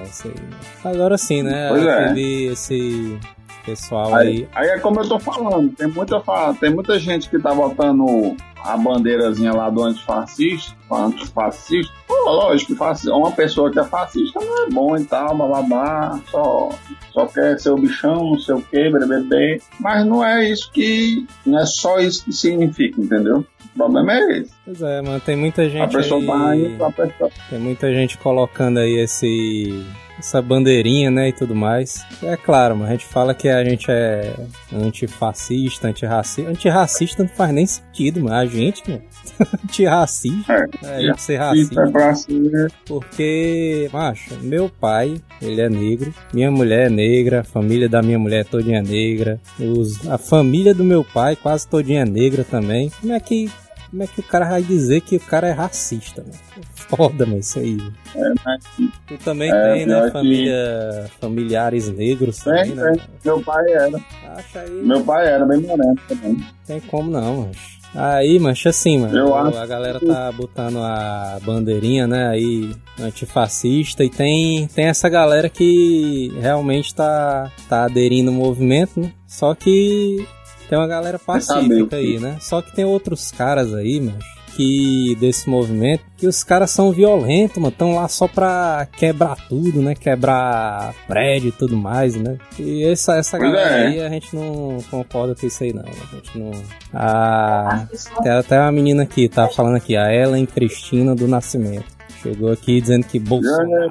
Agora 0.84 1.16
sim, 1.16 1.42
né? 1.42 1.68
Pois 1.68 1.86
é. 1.86 2.08
Teve 2.08 2.46
esse 2.46 3.18
pessoal 3.64 4.14
aí. 4.14 4.48
Aí, 4.54 4.68
aí 4.70 4.76
é 4.76 4.78
como 4.78 5.00
eu 5.00 5.08
tô 5.08 5.18
falando, 5.18 5.70
tem 5.72 5.88
muita, 5.88 6.22
tem 6.60 6.70
muita 6.70 6.98
gente 6.98 7.28
que 7.28 7.38
tá 7.38 7.54
botando 7.54 8.36
a 8.62 8.76
bandeirazinha 8.76 9.52
lá 9.52 9.70
do 9.70 9.82
antifascista, 9.82 10.74
antifascista. 10.90 11.92
Lógico, 12.24 12.74
uma 13.08 13.32
pessoa 13.32 13.70
que 13.70 13.78
é 13.78 13.84
fascista 13.84 14.40
não 14.40 14.64
é 14.64 14.70
bom 14.70 14.96
e 14.96 15.04
tal, 15.04 15.36
bababá, 15.36 16.20
só, 16.30 16.70
só 17.12 17.26
quer 17.26 17.58
ser 17.58 17.70
o 17.70 17.76
bichão, 17.76 18.30
não 18.30 18.38
sei 18.38 18.54
o 18.54 18.62
que, 18.62 18.90
bebê. 18.90 19.60
Mas 19.78 20.06
não 20.06 20.24
é 20.24 20.48
isso 20.48 20.70
que. 20.72 21.26
Não 21.44 21.60
é 21.60 21.66
só 21.66 21.98
isso 21.98 22.24
que 22.24 22.32
significa, 22.32 23.00
entendeu? 23.00 23.44
O 23.74 23.78
problema 23.78 24.12
é 24.12 24.38
esse. 24.38 24.52
Pois 24.64 24.82
é, 24.82 25.02
mano. 25.02 25.20
Tem 25.20 25.36
muita 25.36 25.62
A 25.62 25.68
gente 25.68 25.96
pessoa 25.96 26.24
tá 26.24 26.48
aí. 26.50 26.76
a 26.80 26.90
pessoa. 26.90 27.30
Tem 27.48 27.58
muita 27.58 27.92
gente 27.92 28.18
colocando 28.18 28.78
aí 28.78 28.98
esse. 28.98 29.84
Essa 30.20 30.40
bandeirinha, 30.40 31.10
né, 31.10 31.30
e 31.30 31.32
tudo 31.32 31.54
mais. 31.54 32.04
É 32.22 32.36
claro, 32.36 32.76
mas 32.76 32.88
a 32.88 32.92
gente 32.92 33.06
fala 33.06 33.34
que 33.34 33.48
a 33.48 33.64
gente 33.64 33.90
é 33.90 34.34
antifascista, 34.72 35.88
antirracista. 35.88 36.50
Antirracista 36.50 37.22
não 37.22 37.30
faz 37.30 37.52
nem 37.52 37.66
sentido, 37.66 38.20
mas 38.22 38.32
a 38.32 38.46
gente, 38.46 38.88
mano. 38.88 39.02
Antirracista. 39.64 40.52
É, 40.52 40.66
É, 40.84 40.96
a 40.96 41.00
gente 41.00 41.22
ser 41.22 41.36
racista. 41.36 41.80
é 41.82 42.14
ser. 42.14 42.72
Porque, 42.86 43.88
macho, 43.92 44.34
meu 44.42 44.68
pai, 44.68 45.20
ele 45.40 45.60
é 45.60 45.68
negro, 45.68 46.14
minha 46.32 46.50
mulher 46.50 46.86
é 46.86 46.90
negra, 46.90 47.40
a 47.40 47.44
família 47.44 47.88
da 47.88 48.02
minha 48.02 48.18
mulher 48.18 48.44
todinha 48.44 48.78
é 48.78 48.82
negra, 48.82 49.40
os, 49.58 50.06
a 50.08 50.18
família 50.18 50.74
do 50.74 50.84
meu 50.84 51.02
pai 51.04 51.36
quase 51.36 51.66
todinha 51.66 52.02
é 52.02 52.04
negra 52.04 52.44
também. 52.44 52.90
Como 53.00 53.12
é 53.12 53.20
que. 53.20 53.50
Como 53.90 54.02
é 54.04 54.06
que 54.06 54.20
o 54.20 54.22
cara 54.22 54.48
vai 54.48 54.62
dizer 54.62 55.00
que 55.00 55.16
o 55.16 55.20
cara 55.20 55.48
é 55.48 55.52
racista, 55.52 56.22
mano? 56.22 56.34
Foda, 56.74 57.26
mano, 57.26 57.38
isso 57.40 57.58
aí. 57.58 57.76
É, 58.14 58.32
mas 58.44 58.64
Tu 59.06 59.18
também 59.24 59.50
É, 59.52 59.72
tem, 59.74 59.86
né? 59.86 60.02
que- 60.02 60.10
Família, 60.12 61.10
familiares 61.20 61.88
negros 61.88 62.38
também, 62.38 62.64
tem, 62.66 62.74
né? 62.76 62.92
tem. 62.92 63.00
Meu 63.24 63.42
pai 63.42 63.64
era. 63.72 64.00
Acha 64.36 64.60
aí. 64.60 64.70
Meu 64.70 65.02
pai 65.02 65.26
era 65.26 65.44
bem 65.44 65.60
moreno 65.60 65.96
também. 66.08 66.36
Tem 66.66 66.80
como 66.80 67.10
não, 67.10 67.46
mas. 67.48 67.80
Aí, 67.92 68.38
mancha 68.38 68.68
assim, 68.70 68.98
mano. 69.00 69.18
Eu 69.18 69.34
acho 69.34 69.58
A 69.58 69.66
galera 69.66 69.98
tá 69.98 70.30
botando 70.30 70.78
a 70.78 71.40
bandeirinha, 71.44 72.06
né, 72.06 72.28
aí, 72.28 72.72
antifascista, 73.00 74.04
e 74.04 74.08
tem, 74.08 74.68
tem 74.68 74.86
essa 74.86 75.08
galera 75.08 75.48
que 75.48 76.32
realmente 76.40 76.94
tá, 76.94 77.50
tá 77.68 77.84
aderindo 77.86 78.30
ao 78.30 78.36
movimento, 78.36 79.00
né? 79.00 79.12
Só 79.26 79.54
que 79.56 80.24
tem 80.70 80.78
uma 80.78 80.86
galera 80.86 81.18
pacífica 81.18 81.96
aí, 81.96 82.20
né? 82.20 82.36
Só 82.40 82.62
que 82.62 82.72
tem 82.72 82.84
outros 82.84 83.32
caras 83.32 83.74
aí, 83.74 84.00
mano, 84.00 84.20
que 84.54 85.16
desse 85.18 85.50
movimento, 85.50 86.04
que 86.16 86.28
os 86.28 86.44
caras 86.44 86.70
são 86.70 86.92
violentos, 86.92 87.56
mano, 87.56 87.70
estão 87.70 87.96
lá 87.96 88.06
só 88.06 88.28
pra 88.28 88.86
quebrar 88.96 89.36
tudo, 89.48 89.82
né? 89.82 89.96
Quebrar 89.96 90.94
prédio 91.08 91.48
e 91.48 91.52
tudo 91.52 91.76
mais, 91.76 92.14
né? 92.14 92.38
E 92.56 92.84
essa, 92.84 93.16
essa 93.16 93.36
Pois 93.36 93.50
galera 93.50 93.78
é. 93.78 93.86
aí, 93.88 94.00
a 94.00 94.08
gente 94.08 94.32
não 94.32 94.78
concorda 94.88 95.34
com 95.34 95.44
isso 95.44 95.64
aí, 95.64 95.72
não. 95.72 95.82
A 95.82 96.14
gente 96.14 96.38
não. 96.38 96.52
A, 96.94 97.74
as 97.74 97.88
pessoas 97.88 98.18
tem 98.22 98.30
até 98.30 98.60
uma 98.60 98.70
menina 98.70 99.02
aqui, 99.02 99.28
tá 99.28 99.48
falando 99.48 99.74
aqui, 99.74 99.96
a 99.96 100.14
Ellen 100.14 100.46
Cristina 100.46 101.16
do 101.16 101.26
Nascimento. 101.26 101.99
Chegou 102.22 102.52
aqui 102.52 102.80
dizendo 102.80 103.06
que 103.06 103.18
Bolsonaro. 103.18 103.90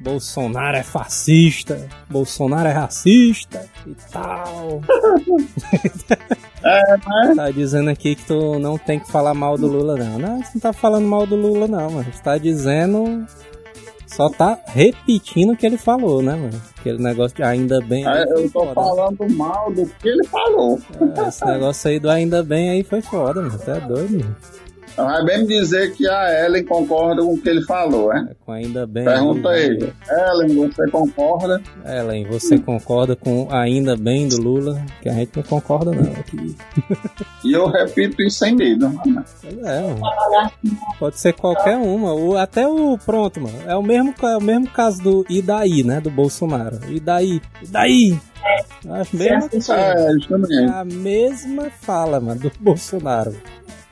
Bolsonaro 0.00 0.76
é 0.76 0.82
fascista, 0.82 1.86
Bolsonaro 2.08 2.68
é 2.68 2.72
racista 2.72 3.66
e 3.86 3.94
tal. 4.10 4.80
É, 6.64 6.96
mas 7.04 7.36
Tá 7.36 7.50
dizendo 7.50 7.90
aqui 7.90 8.14
que 8.14 8.24
tu 8.24 8.56
não 8.60 8.78
tem 8.78 9.00
que 9.00 9.10
falar 9.10 9.34
mal 9.34 9.58
do 9.58 9.66
Lula, 9.66 9.96
não. 9.96 10.16
Não, 10.16 10.36
você 10.38 10.50
não 10.54 10.60
tá 10.60 10.72
falando 10.72 11.08
mal 11.08 11.26
do 11.26 11.34
Lula, 11.34 11.66
não, 11.66 11.90
mano. 11.90 12.06
Você 12.12 12.22
tá 12.22 12.38
dizendo. 12.38 13.26
Só 14.06 14.28
tá 14.28 14.56
repetindo 14.66 15.54
o 15.54 15.56
que 15.56 15.66
ele 15.66 15.76
falou, 15.76 16.22
né, 16.22 16.36
mano? 16.36 16.62
Aquele 16.78 17.02
negócio 17.02 17.36
de 17.36 17.42
ainda 17.42 17.80
bem. 17.80 18.06
é, 18.06 18.26
foi 18.28 18.44
eu 18.44 18.50
tô 18.50 18.60
foda. 18.60 18.74
falando 18.74 19.28
mal 19.34 19.72
do 19.72 19.86
que 19.86 20.08
ele 20.08 20.24
falou. 20.28 20.78
É, 21.16 21.28
esse 21.28 21.44
negócio 21.44 21.90
aí 21.90 21.98
do 21.98 22.08
ainda 22.10 22.44
bem 22.44 22.70
aí 22.70 22.84
foi 22.84 23.00
foda, 23.02 23.42
mano. 23.42 23.54
Até 23.56 23.80
doido, 23.80 24.18
mano. 24.20 24.36
Vai 24.96 25.24
bem 25.24 25.38
me 25.40 25.46
dizer 25.46 25.92
que 25.94 26.06
a 26.08 26.44
Ellen 26.44 26.64
concorda 26.64 27.22
com 27.22 27.34
o 27.34 27.38
que 27.40 27.48
ele 27.48 27.62
falou, 27.62 28.12
é? 28.12 28.18
É, 28.30 28.34
com 28.44 28.52
ainda 28.52 28.86
bem. 28.86 29.04
Pergunta 29.04 29.48
aí, 29.48 29.64
ele. 29.64 29.92
Ellen, 30.10 30.68
você 30.68 30.90
concorda? 30.90 31.62
Ellen, 31.84 32.26
você 32.26 32.58
concorda 32.58 33.16
com 33.16 33.48
ainda 33.50 33.96
bem 33.96 34.28
do 34.28 34.40
Lula? 34.40 34.84
Que 35.00 35.08
a 35.08 35.12
gente 35.12 35.30
não 35.36 35.42
concorda, 35.42 35.92
não. 35.92 36.12
Aqui. 36.12 36.56
E 37.44 37.52
eu 37.52 37.66
repito 37.66 38.22
isso 38.22 38.38
sem 38.38 38.54
medo. 38.54 38.88
né? 38.88 39.24
Pois 39.40 39.58
é, 39.58 39.80
mano. 39.80 40.00
Pode 40.98 41.18
ser 41.18 41.32
qualquer 41.32 41.76
uma. 41.76 42.12
O, 42.14 42.36
até 42.36 42.66
o. 42.66 42.98
Pronto, 42.98 43.40
mano. 43.40 43.58
É 43.66 43.74
o, 43.74 43.82
mesmo, 43.82 44.14
é 44.22 44.36
o 44.36 44.42
mesmo 44.42 44.68
caso 44.68 45.02
do 45.02 45.26
e 45.28 45.40
daí, 45.40 45.82
né? 45.82 46.00
Do 46.00 46.10
Bolsonaro. 46.10 46.78
E 46.88 47.00
daí? 47.00 47.40
E 47.62 47.66
daí? 47.66 48.18
As 48.90 49.08
pessoas 49.08 49.70
É. 50.50 50.64
A 50.66 50.84
mesma 50.84 51.70
fala, 51.70 52.20
mano, 52.20 52.40
do 52.40 52.52
Bolsonaro. 52.60 53.34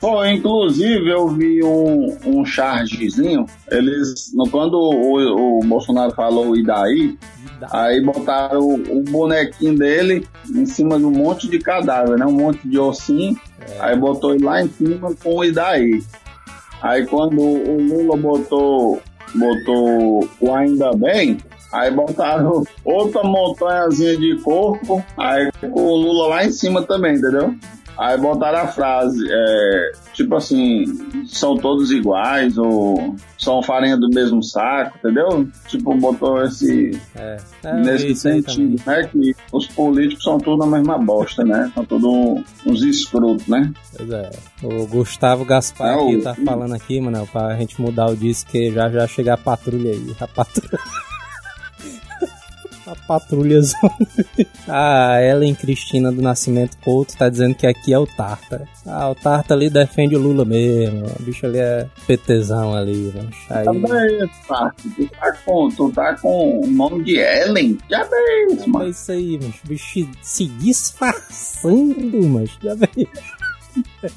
Pô, 0.01 0.25
inclusive 0.25 1.07
eu 1.11 1.27
vi 1.27 1.63
um, 1.63 2.17
um 2.25 2.43
chargezinho, 2.43 3.45
eles, 3.69 4.31
no- 4.33 4.49
quando 4.49 4.73
o, 4.73 5.59
o 5.59 5.63
Bolsonaro 5.63 6.11
falou 6.15 6.57
e 6.57 6.63
daí, 6.63 7.15
aí 7.71 8.01
botaram 8.01 8.59
o, 8.61 8.73
o 8.99 9.03
bonequinho 9.03 9.77
dele 9.77 10.27
em 10.49 10.65
cima 10.65 10.97
de 10.97 11.05
um 11.05 11.11
monte 11.11 11.47
de 11.47 11.59
cadáver, 11.59 12.17
né? 12.17 12.25
Um 12.25 12.31
monte 12.31 12.67
de 12.67 12.79
ossinho, 12.79 13.37
aí 13.79 13.95
botou 13.95 14.33
ele 14.33 14.43
lá 14.43 14.63
em 14.63 14.69
cima 14.69 15.13
com 15.23 15.35
o 15.37 15.43
e 15.45 15.51
daí. 15.51 16.01
Aí 16.81 17.05
quando 17.05 17.39
o 17.39 17.77
Lula 17.79 18.17
botou, 18.17 18.99
botou 19.35 20.27
o 20.39 20.55
ainda 20.55 20.91
bem, 20.93 21.37
aí 21.71 21.91
botaram 21.91 22.63
outra 22.83 23.21
montanhazinha 23.23 24.17
de 24.17 24.35
corpo, 24.41 25.05
aí 25.15 25.47
com 25.61 25.69
o 25.79 25.95
Lula 25.95 26.27
lá 26.29 26.43
em 26.45 26.51
cima 26.51 26.81
também, 26.81 27.17
entendeu? 27.17 27.53
Aí 28.01 28.17
botaram 28.17 28.59
a 28.61 28.67
frase, 28.67 29.23
é, 29.29 29.91
tipo 30.13 30.35
assim, 30.35 30.85
são 31.27 31.55
todos 31.55 31.91
iguais, 31.91 32.57
ou 32.57 33.15
são 33.37 33.61
farinha 33.61 33.95
do 33.95 34.09
mesmo 34.09 34.41
saco, 34.41 34.97
entendeu? 34.97 35.47
Tipo, 35.67 35.93
botou 35.95 36.41
esse, 36.43 36.99
É, 37.15 37.37
é 37.63 37.73
nesse 37.75 38.15
sentido, 38.15 38.81
né? 38.87 39.03
Que 39.11 39.35
os 39.53 39.67
políticos 39.67 40.23
são 40.23 40.39
tudo 40.39 40.63
a 40.63 40.67
mesma 40.67 40.97
bosta, 40.97 41.43
né? 41.43 41.71
São 41.75 41.85
tudo 41.85 42.43
uns 42.65 42.81
escrotos, 42.81 43.45
né? 43.47 43.71
Pois 43.95 44.09
é. 44.09 44.29
O 44.63 44.87
Gustavo 44.87 45.45
Gaspar 45.45 45.89
É, 45.89 45.93
aqui 46.03 46.15
o- 46.15 46.23
tá 46.23 46.33
falando 46.33 46.73
aqui, 46.73 46.99
mano, 46.99 47.27
pra 47.31 47.55
gente 47.55 47.79
mudar 47.79 48.07
o 48.07 48.15
disco, 48.17 48.49
que 48.51 48.71
já 48.71 48.89
já 48.89 49.07
chega 49.07 49.33
a 49.35 49.37
patrulha 49.37 49.91
aí. 49.91 50.15
A 50.19 50.27
patrulha. 50.27 50.79
A 52.91 52.95
patrulhas. 53.07 53.73
a 54.67 55.21
Ellen 55.21 55.55
Cristina 55.55 56.11
do 56.11 56.21
Nascimento 56.21 56.77
Couto 56.83 57.15
tá 57.17 57.29
dizendo 57.29 57.55
que 57.55 57.65
aqui 57.65 57.93
é 57.93 57.97
o 57.99 58.05
Tarta. 58.05 58.67
Ah, 58.85 59.09
o 59.09 59.15
Tarta 59.15 59.53
ali 59.53 59.69
defende 59.69 60.15
o 60.15 60.19
Lula 60.19 60.43
mesmo. 60.45 61.05
O 61.19 61.23
bicho 61.23 61.45
ali 61.45 61.59
é 61.59 61.87
PTzão 62.07 62.73
ali, 62.75 63.11
mano. 63.15 63.29
Aí... 63.49 63.65
Também, 63.65 64.29
Tarta. 64.47 64.75
Tu 64.95 65.07
tá 65.09 65.31
com, 65.45 65.69
tu 65.69 65.91
tá 65.91 66.15
com 66.15 66.61
o 66.61 66.67
nome 66.67 67.03
de 67.03 67.17
Ellen. 67.17 67.77
Já 67.89 68.03
vê 68.03 68.47
isso, 68.51 68.63
É 68.63 68.67
mano. 68.67 68.89
isso 68.89 69.11
aí, 69.11 69.39
mano. 69.39 69.53
O 69.63 69.67
bicho 69.67 70.09
se 70.21 70.45
disfarçando, 70.47 72.27
mas 72.29 72.51
já 72.61 72.75
vê. 72.75 72.87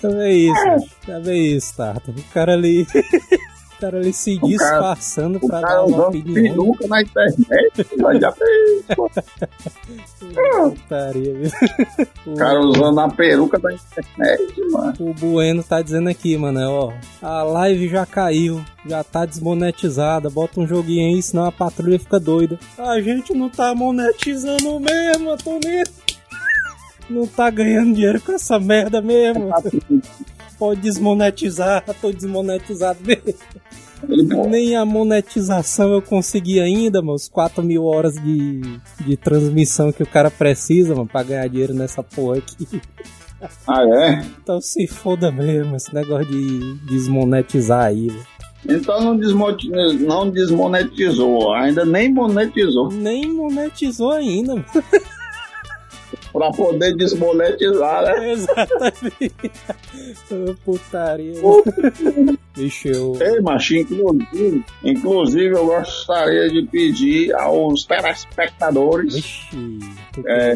Já 0.00 0.08
vê 0.08 0.30
isso, 0.32 0.64
mano. 0.66 0.84
já 1.08 1.18
vê 1.18 1.36
isso, 1.38 1.76
Tarta. 1.76 2.10
O 2.12 2.22
cara 2.32 2.52
ali. 2.54 2.86
O 3.82 3.84
cara 3.84 3.98
ali 3.98 4.12
se 4.12 4.38
O 4.40 4.40
cara- 4.40 4.48
disfarçando 4.78 5.38
O 5.42 5.48
pra 5.48 5.60
cara 5.60 5.74
dar 5.74 5.84
uma 5.86 6.06
opinião. 6.08 6.34
peruca 6.54 6.86
na 6.86 7.02
internet. 7.02 7.86
mas 7.98 8.20
Já 8.20 8.32
mano. 8.96 10.72
Putaria, 10.72 11.34
viu? 11.34 11.50
O 12.26 12.34
cara 12.36 12.60
usando 12.60 13.00
a 13.00 13.08
peruca 13.08 13.58
da 13.58 13.72
internet, 13.72 14.60
mano. 14.70 14.94
O 15.00 15.12
Bueno 15.14 15.62
tá 15.64 15.82
dizendo 15.82 16.08
aqui, 16.08 16.36
mano, 16.36 16.60
ó. 16.70 16.92
A 17.20 17.42
live 17.42 17.88
já 17.88 18.06
caiu, 18.06 18.64
já 18.86 19.02
tá 19.02 19.26
desmonetizada. 19.26 20.30
Bota 20.30 20.60
um 20.60 20.66
joguinho 20.66 21.12
aí, 21.16 21.20
senão 21.22 21.44
a 21.44 21.50
patrulha 21.52 21.98
fica 21.98 22.20
doida. 22.20 22.58
A 22.78 23.00
gente 23.00 23.34
não 23.34 23.48
tá 23.48 23.74
monetizando 23.74 24.78
mesmo, 24.78 25.36
Toninho. 25.38 25.82
Não 27.10 27.26
tá 27.26 27.50
ganhando 27.50 27.94
dinheiro 27.94 28.20
com 28.20 28.32
essa 28.32 28.58
merda 28.60 29.02
mesmo. 29.02 29.50
Pode 30.62 30.80
desmonetizar, 30.80 31.84
tô 32.00 32.12
desmonetizado 32.12 33.00
mesmo. 33.04 33.34
Nem 34.48 34.76
a 34.76 34.84
monetização 34.84 35.92
eu 35.92 36.00
consegui 36.00 36.60
ainda, 36.60 37.02
mano. 37.02 37.14
Os 37.14 37.28
4 37.28 37.64
mil 37.64 37.84
horas 37.84 38.14
de, 38.14 38.60
de 39.00 39.16
transmissão 39.16 39.90
que 39.90 40.04
o 40.04 40.06
cara 40.06 40.30
precisa, 40.30 40.94
mano, 40.94 41.08
pra 41.08 41.24
ganhar 41.24 41.48
dinheiro 41.48 41.74
nessa 41.74 42.00
porra 42.00 42.38
aqui. 42.38 42.80
ah, 43.66 43.82
é? 43.82 44.24
Então 44.40 44.60
se 44.60 44.86
foda 44.86 45.32
mesmo, 45.32 45.74
esse 45.74 45.92
negócio 45.92 46.26
de 46.26 46.74
desmonetizar 46.86 47.86
aí, 47.86 48.06
velho. 48.06 48.26
Então 48.64 49.00
não, 49.00 49.16
desmoti- 49.16 49.68
não 49.68 50.30
desmonetizou, 50.30 51.52
ainda 51.52 51.84
nem 51.84 52.08
monetizou. 52.08 52.88
Nem 52.88 53.32
monetizou 53.32 54.12
ainda, 54.12 54.54
mano. 54.54 54.66
Pra 56.32 56.50
poder 56.50 56.96
desmonetizar, 56.96 58.02
né? 58.04 58.32
Exatamente. 58.32 59.52
Putaria. 60.64 61.34
Bicho, 62.56 62.88
eu. 62.88 63.18
Ei, 63.20 63.40
macho, 63.40 63.76
inclusive, 63.76 64.64
inclusive 64.84 65.54
eu 65.54 65.66
gostaria 65.66 66.50
de 66.50 66.62
pedir 66.66 67.34
aos 67.34 67.84
telespectadores, 67.84 69.14
Vixe. 69.14 69.78
é, 70.26 70.52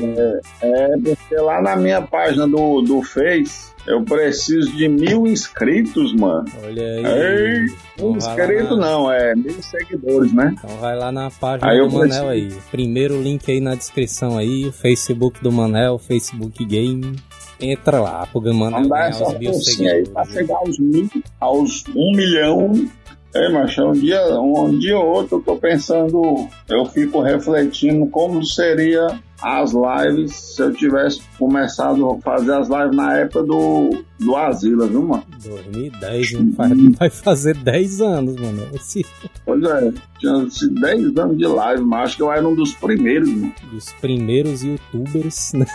é, 0.63 0.89
porque 1.03 1.35
lá 1.37 1.63
na 1.63 1.77
minha 1.77 2.03
página 2.03 2.47
do, 2.47 2.83
do 2.83 3.03
Face, 3.03 3.73
eu 3.87 4.03
preciso 4.05 4.73
de 4.77 4.89
mil 4.89 5.27
inscritos, 5.27 6.15
mano. 6.15 6.45
Olha 6.65 6.83
aí. 6.83 7.05
Ei, 7.05 7.67
Então 7.95 8.17
inscritos 8.17 8.79
na- 8.79 8.87
não, 8.91 9.11
é 9.13 9.35
mil 9.35 9.63
seguidores, 9.63 10.33
né? 10.33 10.55
Então 10.59 10.77
vai 10.79 10.97
lá 10.97 11.11
na 11.13 11.31
página 11.31 11.71
Aí 11.71 11.79
do 11.79 11.91
Manel 11.91 12.01
preciso- 12.27 12.29
aí. 12.29 12.49
Primeiro 12.71 13.21
link 13.23 13.51
aí 13.51 13.61
na 13.61 13.75
descrição 13.75 14.37
aí, 14.37 14.67
o 14.67 14.73
Facebook 14.73 15.43
do 15.43 15.51
Manel, 15.53 15.99
Facebook 15.99 16.65
Game. 16.65 17.17
Entra 17.59 18.01
lá, 18.01 18.27
pro 18.27 18.41
Manel 18.55 18.87
ganhar 18.89 19.09
essa 19.09 19.27
os 19.29 19.39
mil 19.39 19.53
forcinha 19.53 19.93
aí 19.93 20.07
pra 20.09 20.25
seguidores. 20.25 20.33
chegar 20.35 20.57
aos 20.59 20.79
mil, 20.79 21.09
aos 21.41 21.85
um 21.95 22.13
milhão. 22.15 22.89
É, 23.35 23.49
macho, 23.51 23.83
um 23.85 23.93
dia, 23.93 24.23
um 24.41 24.79
dia 24.79 24.99
ou 24.99 25.07
outro 25.07 25.39
eu 25.39 25.43
tô 25.43 25.57
pensando, 25.57 26.49
eu 26.71 26.87
fico 26.87 27.21
refletindo 27.21 28.07
como 28.07 28.43
seria 28.45 29.07
as 29.43 29.73
lives 29.73 30.33
se 30.35 30.63
eu 30.63 30.73
tivesse 30.73 31.21
começado 31.39 32.09
a 32.11 32.19
fazer 32.23 32.53
as 32.55 32.69
lives 32.69 32.97
na 32.97 33.17
época 33.19 33.43
do, 33.43 33.91
do 34.19 34.37
Asila, 34.37 34.87
viu, 34.87 35.03
mano? 35.03 35.25
2010, 35.45 36.33
não 36.33 36.53
faz- 36.55 36.73
vai 36.99 37.11
fazer 37.11 37.55
10 37.57 38.01
anos, 38.01 38.37
mano. 38.37 38.63
Esse, 38.75 39.05
Pois 39.45 39.63
é, 39.63 39.93
tinha 40.19 40.51
sido 40.51 40.81
10 40.81 41.17
anos 41.19 41.37
de 41.39 41.47
live, 41.47 41.83
mas 41.85 42.05
acho 42.05 42.17
que 42.17 42.23
eu 42.23 42.33
era 42.33 42.47
um 42.49 42.55
dos 42.55 42.75
primeiros, 42.75 43.29
mano. 43.29 43.53
dos 43.73 43.93
primeiros 44.01 44.63
youtubers, 44.65 45.53
né? 45.55 45.67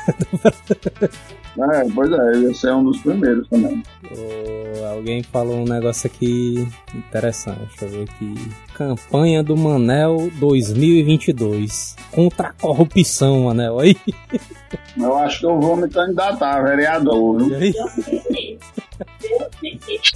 É, 1.59 1.83
pois 1.93 2.09
é, 2.11 2.15
eu 2.15 2.41
ia 2.43 2.53
ser 2.53 2.73
um 2.73 2.83
dos 2.85 2.99
primeiros 3.01 3.47
também. 3.49 3.83
Ô, 4.09 4.85
alguém 4.85 5.21
falou 5.21 5.57
um 5.57 5.65
negócio 5.65 6.07
aqui 6.07 6.65
interessante. 6.95 7.59
Deixa 7.79 7.85
eu 7.85 7.89
ver 7.89 8.03
aqui. 8.09 8.33
Campanha 8.81 9.43
do 9.43 9.55
Manel 9.55 10.31
2022. 10.39 11.95
Contra 12.11 12.47
a 12.47 12.53
corrupção, 12.53 13.43
Manel. 13.43 13.79
Aí. 13.79 13.95
Eu 14.97 15.15
acho 15.17 15.41
que 15.41 15.45
eu 15.45 15.59
vou 15.59 15.77
me 15.77 15.87
candidatar 15.87 16.63
vereador, 16.63 17.37
viu? 17.37 17.59
E 17.59 17.75
aí? 18.35 18.57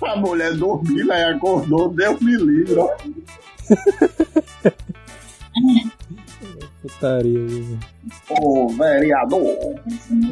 A 0.01 0.15
mulher 0.15 0.55
dormiu, 0.55 1.11
aí 1.11 1.25
acordou, 1.25 1.89
deu 1.89 2.17
me 2.19 2.35
livre, 2.37 2.79
ó. 2.79 2.89
Putaria. 6.81 7.39
viu? 7.39 7.77
Ô, 8.29 8.67
vereador. 8.69 9.75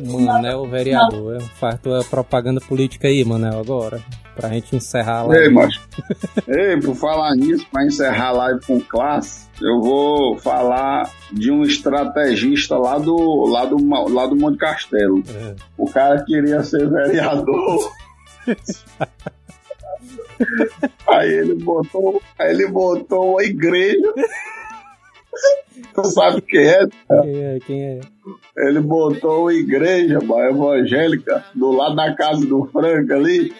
Manel 0.05 0.65
vereador. 0.67 1.37
é. 1.37 1.39
Faz 1.39 1.79
tua 1.79 2.03
propaganda 2.03 2.61
política 2.61 3.07
aí, 3.07 3.23
Manel, 3.25 3.59
agora. 3.59 4.01
Pra 4.35 4.49
gente 4.49 4.75
encerrar 4.75 5.29
a 5.29 5.35
Ei, 5.35 5.49
macho. 5.49 5.79
Ei, 6.47 6.79
por 6.79 6.95
falar 6.95 7.35
nisso, 7.35 7.67
pra 7.71 7.85
encerrar 7.85 8.29
a 8.29 8.31
live 8.31 8.65
com 8.65 8.81
classe, 8.81 9.47
eu 9.61 9.79
vou 9.79 10.37
falar 10.39 11.09
de 11.31 11.51
um 11.51 11.61
estrategista 11.61 12.75
lá 12.75 12.97
do, 12.97 13.45
lá 13.45 13.65
do, 13.65 13.77
lá 14.11 14.25
do 14.25 14.35
Monte 14.35 14.57
Castelo. 14.57 15.23
É. 15.29 15.55
O 15.77 15.87
cara 15.87 16.23
queria 16.23 16.63
ser 16.63 16.89
vereador. 16.89 17.91
aí 21.07 21.31
ele 21.31 21.55
botou, 21.55 22.21
aí 22.37 22.51
ele 22.51 22.67
botou 22.67 23.39
a 23.39 23.43
igreja. 23.43 24.13
Tu 25.93 26.03
sabe 26.05 26.41
quem 26.41 26.65
é? 26.65 26.87
Quem 26.87 27.43
é? 27.43 27.59
Quem 27.59 27.83
é? 27.83 27.99
Ele 28.57 28.79
botou 28.79 29.47
a 29.47 29.53
igreja 29.53 30.19
mano, 30.21 30.49
evangélica 30.49 31.43
do 31.53 31.71
lado 31.71 31.95
da 31.95 32.15
casa 32.15 32.45
do 32.45 32.65
Franco 32.65 33.13
ali. 33.13 33.53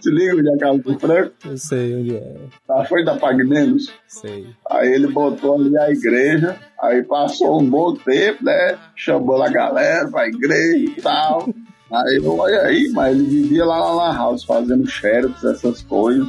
Se 0.00 0.10
liga 0.10 0.36
onde 0.36 0.48
é 0.50 0.54
a 0.54 0.58
casa 0.58 0.78
do 0.78 0.98
Franco? 0.98 1.32
Eu 1.46 1.56
sei 1.56 1.94
onde 1.96 2.16
é. 2.16 2.36
Na 2.68 2.84
frente 2.84 3.06
da 3.06 3.16
Pagmenos. 3.16 3.92
Sei. 4.06 4.46
Aí 4.70 4.92
ele 4.92 5.06
botou 5.06 5.56
ali 5.56 5.76
a 5.78 5.90
igreja. 5.90 6.56
Aí 6.80 7.02
passou 7.02 7.60
um 7.60 7.68
bom 7.68 7.94
tempo, 7.94 8.44
né? 8.44 8.78
Chamou 8.94 9.42
a 9.42 9.48
galera 9.48 10.08
pra 10.08 10.28
igreja 10.28 10.76
e 10.76 11.00
tal. 11.00 11.48
Aí 11.92 12.16
eu, 12.16 12.36
olha 12.36 12.62
aí, 12.62 12.90
mas 12.92 13.14
ele 13.16 13.24
vivia 13.24 13.64
lá 13.64 13.94
na 13.94 14.16
House 14.16 14.44
fazendo 14.44 14.86
xerox, 14.86 15.44
essas 15.44 15.82
coisas. 15.82 16.26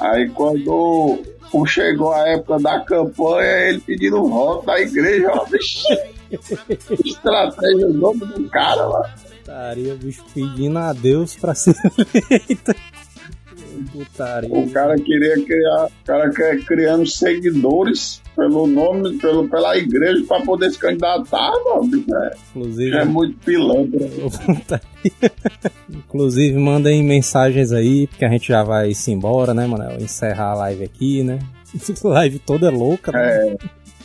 Aí 0.00 0.28
quando 0.30 1.18
chegou 1.66 2.12
a 2.12 2.28
época 2.28 2.58
da 2.58 2.80
campanha, 2.80 3.68
ele 3.68 3.80
pedindo 3.80 4.28
voto 4.28 4.66
da 4.66 4.80
igreja, 4.80 5.30
ó, 5.32 5.46
estratégia 7.04 7.88
nome 7.88 8.20
do 8.20 8.48
cara 8.48 8.84
lá. 8.86 9.14
Putaria, 9.38 9.94
bicho 9.94 10.22
pedindo 10.34 10.78
a 10.78 10.92
Deus 10.92 11.36
pra 11.36 11.54
ser 11.54 11.74
eleito. 12.30 12.74
Putaria. 13.84 14.52
O 14.52 14.70
cara 14.70 14.96
queria 14.96 15.44
criar, 15.44 15.86
o 15.86 16.04
cara 16.04 16.30
quer 16.30 16.64
criando 16.64 17.06
seguidores 17.06 18.22
pelo 18.36 18.66
nome, 18.66 19.18
pelo, 19.18 19.48
pela 19.48 19.76
igreja 19.76 20.24
pra 20.26 20.40
poder 20.42 20.70
se 20.70 20.78
candidatar, 20.78 21.50
mano. 21.64 22.04
É, 22.22 22.36
Inclusive, 22.54 22.96
é 22.96 23.04
muito 23.04 23.36
pilantra. 23.38 24.08
Inclusive, 25.90 26.56
mandem 26.58 27.02
mensagens 27.02 27.72
aí, 27.72 28.06
porque 28.06 28.24
a 28.24 28.30
gente 28.30 28.48
já 28.48 28.62
vai 28.62 28.94
se 28.94 29.10
embora, 29.10 29.52
né, 29.52 29.66
Manel? 29.66 29.98
Encerrar 29.98 30.52
a 30.52 30.54
live 30.54 30.84
aqui, 30.84 31.22
né? 31.22 31.38
live 32.04 32.38
toda 32.38 32.70
louca, 32.70 33.12
né? 33.12 33.56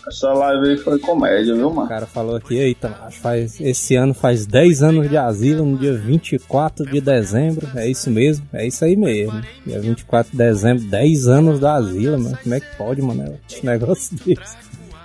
É, 0.05 0.09
essa 0.09 0.33
live 0.33 0.69
aí 0.69 0.77
foi 0.77 0.99
comédia, 0.99 1.53
viu, 1.55 1.69
O 1.69 1.75
mano? 1.75 1.87
cara 1.89 2.05
falou 2.05 2.35
aqui, 2.35 2.55
eita, 2.55 2.89
macho, 2.89 3.19
faz, 3.19 3.59
esse 3.61 3.95
ano 3.95 4.13
faz 4.13 4.45
10 4.45 4.83
anos 4.83 5.09
de 5.09 5.17
asilo, 5.17 5.65
no 5.65 5.77
dia 5.77 5.93
24 5.93 6.85
de 6.85 6.99
dezembro. 7.01 7.67
É 7.75 7.87
isso 7.87 8.09
mesmo, 8.11 8.45
é 8.53 8.65
isso 8.67 8.83
aí 8.83 8.95
mesmo. 8.95 9.41
Dia 9.65 9.79
24 9.79 10.31
de 10.31 10.37
dezembro, 10.37 10.83
10 10.85 11.27
anos 11.27 11.59
da 11.59 11.75
asilo, 11.75 12.19
mano. 12.19 12.37
Como 12.41 12.55
é 12.55 12.59
que 12.59 12.75
pode, 12.77 13.01
Manel? 13.01 13.37
Esse 13.49 13.65
negócio 13.65 14.15
desse. 14.25 14.57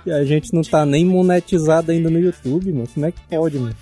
E 0.05 0.11
a 0.11 0.23
gente 0.23 0.53
não 0.53 0.61
tá 0.61 0.85
nem 0.85 1.05
monetizado 1.05 1.91
ainda 1.91 2.09
no 2.09 2.19
YouTube, 2.19 2.71
mano. 2.71 2.87
Como 2.93 3.05
é 3.05 3.11
que 3.11 3.19
pode, 3.29 3.59
mano? 3.59 3.75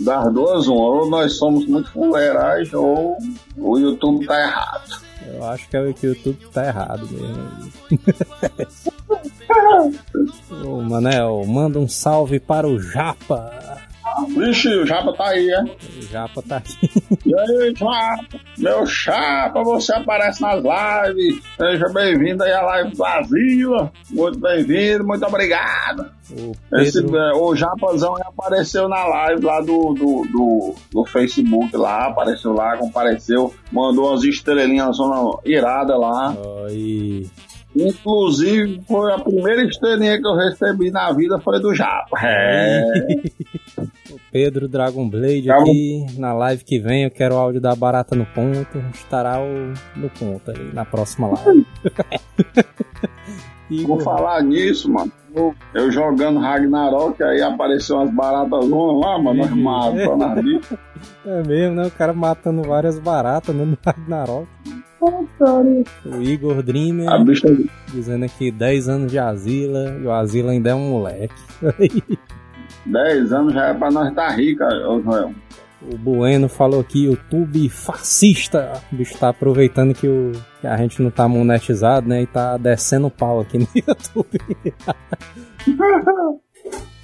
Das 0.00 0.32
duas, 0.32 0.66
uma, 0.68 0.80
ou 0.80 1.10
nós 1.10 1.36
somos 1.36 1.66
muito 1.66 1.90
fuleirais, 1.92 2.72
ou 2.72 3.16
o 3.56 3.78
YouTube 3.78 4.26
tá 4.26 4.40
errado. 4.40 5.09
Eu 5.34 5.44
acho 5.44 5.68
que 5.68 5.76
é 5.76 5.80
o 5.80 5.94
que 5.94 6.06
o 6.06 6.10
YouTube 6.10 6.46
tá 6.52 6.66
errado 6.66 7.08
mesmo. 7.10 7.72
Ô, 10.64 10.80
Manel, 10.82 11.44
manda 11.46 11.78
um 11.78 11.88
salve 11.88 12.40
para 12.40 12.66
o 12.66 12.80
Japa. 12.80 13.89
Vixe, 14.28 14.68
o 14.68 14.86
Japa 14.86 15.12
tá 15.12 15.28
aí, 15.28 15.50
é? 15.50 15.62
O 15.62 16.02
Japa 16.02 16.42
tá 16.42 16.56
aqui. 16.58 16.90
E 17.26 17.38
aí, 17.38 17.74
Japa? 17.76 18.40
Meu 18.58 18.86
chapa, 18.86 19.62
você 19.62 19.92
aparece 19.92 20.40
nas 20.40 20.62
lives. 20.62 21.42
Seja 21.56 21.88
bem-vindo 21.88 22.42
aí 22.42 22.52
à 22.52 22.62
live 22.62 22.92
Asila. 23.02 23.92
Muito 24.10 24.38
bem-vindo, 24.38 25.06
muito 25.06 25.24
obrigado. 25.24 26.10
O 26.30 26.52
Esse, 26.78 27.02
Pedro, 27.02 27.16
é, 27.16 27.34
o 27.34 27.54
Japazão 27.54 28.16
aí 28.16 28.22
apareceu 28.26 28.88
na 28.88 29.04
live 29.04 29.44
lá 29.44 29.60
do, 29.60 29.94
do, 29.94 30.26
do, 30.30 30.74
do 30.92 31.04
Facebook 31.04 31.76
lá, 31.76 32.06
apareceu 32.06 32.52
lá, 32.52 32.76
compareceu, 32.76 33.54
mandou 33.70 34.08
umas 34.08 34.24
estrelinhas 34.24 34.96
zona 34.96 35.38
irada 35.44 35.96
lá. 35.96 36.34
e 36.70 37.28
Inclusive, 37.74 38.82
foi 38.86 39.12
a 39.12 39.18
primeira 39.18 39.62
estrelinha 39.62 40.20
que 40.20 40.26
eu 40.26 40.34
recebi 40.34 40.90
na 40.90 41.12
vida 41.12 41.38
foi 41.38 41.60
do 41.60 41.74
Japa. 41.74 42.18
É. 42.22 42.82
o 44.10 44.20
Pedro 44.32 44.68
Dragon 44.68 45.08
Blade 45.08 45.50
aqui 45.50 46.06
na 46.18 46.32
live 46.32 46.64
que 46.64 46.78
vem. 46.78 47.04
Eu 47.04 47.10
quero 47.10 47.34
o 47.34 47.38
áudio 47.38 47.60
da 47.60 47.74
Barata 47.74 48.14
no 48.14 48.26
ponto. 48.26 48.78
Estará 48.92 49.40
o, 49.40 49.72
no 49.98 50.10
ponto 50.10 50.50
aí 50.50 50.72
na 50.72 50.84
próxima 50.84 51.28
live. 51.28 51.66
Vou 53.86 54.00
falar 54.00 54.42
nisso, 54.42 54.90
mano. 54.90 55.12
Eu, 55.72 55.92
jogando 55.92 56.40
Ragnarok, 56.40 57.22
aí 57.22 57.40
apareceu 57.40 57.96
umas 57.96 58.10
baratas 58.10 58.68
lá, 58.68 59.16
mano, 59.16 59.46
nós 59.56 60.18
nas 60.18 60.42
bichas. 60.42 60.78
é 61.24 61.42
mesmo, 61.46 61.76
né? 61.76 61.86
O 61.86 61.90
cara 61.92 62.12
matando 62.12 62.62
várias 62.62 62.98
baratas 62.98 63.54
né, 63.54 63.64
no 63.64 63.78
Ragnarok. 63.84 64.48
O 66.04 66.20
Igor 66.20 66.62
Dreamer 66.62 67.24
bicha 67.24 67.46
dizendo 67.88 68.24
aqui 68.24 68.50
10 68.50 68.88
anos 68.88 69.12
de 69.12 69.18
Asila 69.18 69.96
e 69.98 70.04
o 70.04 70.12
Asila 70.12 70.50
ainda 70.50 70.70
é 70.70 70.74
um 70.74 70.90
moleque. 70.90 71.34
10 72.86 73.32
anos 73.32 73.54
já 73.54 73.66
é 73.68 73.74
pra 73.74 73.90
nós 73.90 74.08
estar 74.08 74.28
tá 74.28 74.34
rica, 74.34 74.68
Joel. 74.70 75.34
O 75.82 75.96
Bueno 75.96 76.48
falou 76.48 76.80
aqui, 76.80 77.04
YouTube 77.04 77.68
fascista. 77.70 78.82
O 78.92 78.96
bicho 78.96 79.16
tá 79.18 79.30
aproveitando 79.30 79.94
que, 79.94 80.06
o, 80.06 80.32
que 80.60 80.66
a 80.66 80.76
gente 80.76 81.00
não 81.00 81.10
tá 81.10 81.26
monetizado, 81.26 82.06
né? 82.06 82.22
E 82.22 82.26
tá 82.26 82.58
descendo 82.58 83.10
pau 83.10 83.40
aqui 83.40 83.58
no 83.58 83.66
YouTube. 83.74 84.40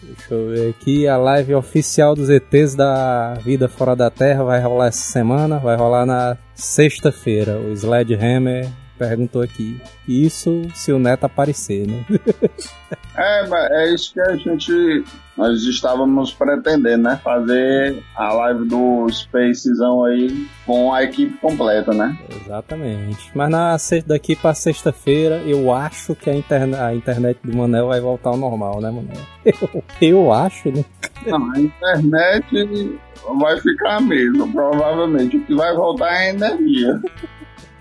Deixa 0.02 0.34
eu 0.34 0.48
ver 0.50 0.70
aqui, 0.70 1.08
a 1.08 1.16
live 1.16 1.54
oficial 1.54 2.14
dos 2.14 2.28
ETs 2.28 2.74
da 2.74 3.34
Vida 3.34 3.68
Fora 3.68 3.96
da 3.96 4.10
Terra 4.10 4.44
vai 4.44 4.60
rolar 4.60 4.88
essa 4.88 5.10
semana, 5.10 5.58
vai 5.58 5.76
rolar 5.76 6.04
na 6.04 6.36
sexta-feira. 6.54 7.58
O 7.58 7.72
Sledgehammer 7.72 8.68
perguntou 8.98 9.42
aqui. 9.42 9.80
Isso 10.06 10.62
se 10.74 10.92
o 10.92 10.98
Neto 10.98 11.24
aparecer, 11.24 11.86
né? 11.86 12.04
É, 13.18 13.46
mas 13.46 13.70
é 13.70 13.94
isso 13.94 14.12
que 14.12 14.20
a 14.20 14.36
gente. 14.36 15.02
Nós 15.36 15.62
estávamos 15.64 16.32
pretendendo, 16.32 17.04
né? 17.04 17.20
Fazer 17.22 18.02
a 18.16 18.32
live 18.32 18.66
do 18.66 19.06
Spacezão 19.10 20.02
aí 20.04 20.46
com 20.64 20.92
a 20.94 21.02
equipe 21.02 21.36
completa, 21.38 21.92
né? 21.92 22.16
Exatamente. 22.42 23.30
Mas 23.34 23.50
na, 23.50 23.76
daqui 24.06 24.34
pra 24.34 24.54
sexta-feira, 24.54 25.42
eu 25.44 25.72
acho 25.72 26.14
que 26.14 26.30
a, 26.30 26.34
interne- 26.34 26.74
a 26.76 26.94
internet 26.94 27.38
do 27.44 27.54
Manel 27.56 27.88
vai 27.88 28.00
voltar 28.00 28.30
ao 28.30 28.36
normal, 28.38 28.80
né, 28.80 28.90
Manel? 28.90 29.26
Eu, 30.00 30.08
eu 30.18 30.32
acho, 30.32 30.70
né? 30.70 30.84
Não, 31.26 31.52
a 31.52 31.60
internet 31.60 32.98
vai 33.38 33.56
ficar 33.60 34.00
mesmo, 34.00 34.50
provavelmente. 34.52 35.36
O 35.36 35.44
que 35.44 35.54
vai 35.54 35.72
voltar 35.74 36.10
é 36.12 36.16
a 36.16 36.30
energia. 36.30 37.00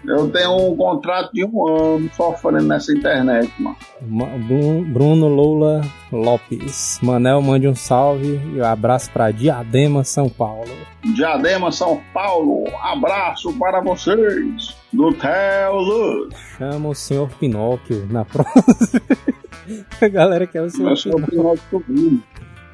Eu 0.07 0.29
tenho 0.29 0.55
um 0.55 0.75
contrato 0.75 1.31
de 1.33 1.43
um 1.45 1.67
ano 1.67 2.09
sofrendo 2.15 2.63
nessa 2.65 2.91
internet, 2.93 3.51
mano. 3.59 3.75
Ma- 4.01 4.25
Bru- 4.25 4.83
Bruno 4.85 5.27
Lula 5.27 5.81
Lopes. 6.11 6.99
Manel, 7.01 7.41
mande 7.41 7.67
um 7.67 7.73
salve 7.75 8.39
e 8.53 8.59
um 8.61 8.63
abraço 8.65 9.11
pra 9.11 9.31
Diadema, 9.31 10.03
São 10.03 10.29
Paulo. 10.29 10.69
Diadema, 11.15 11.71
São 11.71 11.99
Paulo, 12.13 12.63
abraço 12.81 13.51
para 13.57 13.81
vocês 13.81 14.75
do 14.93 15.11
Theo 15.13 15.75
Luz. 15.75 16.33
Chama 16.57 16.89
o 16.89 16.95
senhor 16.95 17.29
Pinóquio 17.39 18.07
na 18.11 18.23
próxima. 18.25 19.01
A 20.01 20.07
galera 20.07 20.45
quer 20.45 20.61
o 20.61 20.69
senhor 20.69 20.93
o 20.93 20.95
Pinóquio. 20.95 21.27
Pinóquio 21.27 21.61
Sobrinho. 21.71 22.23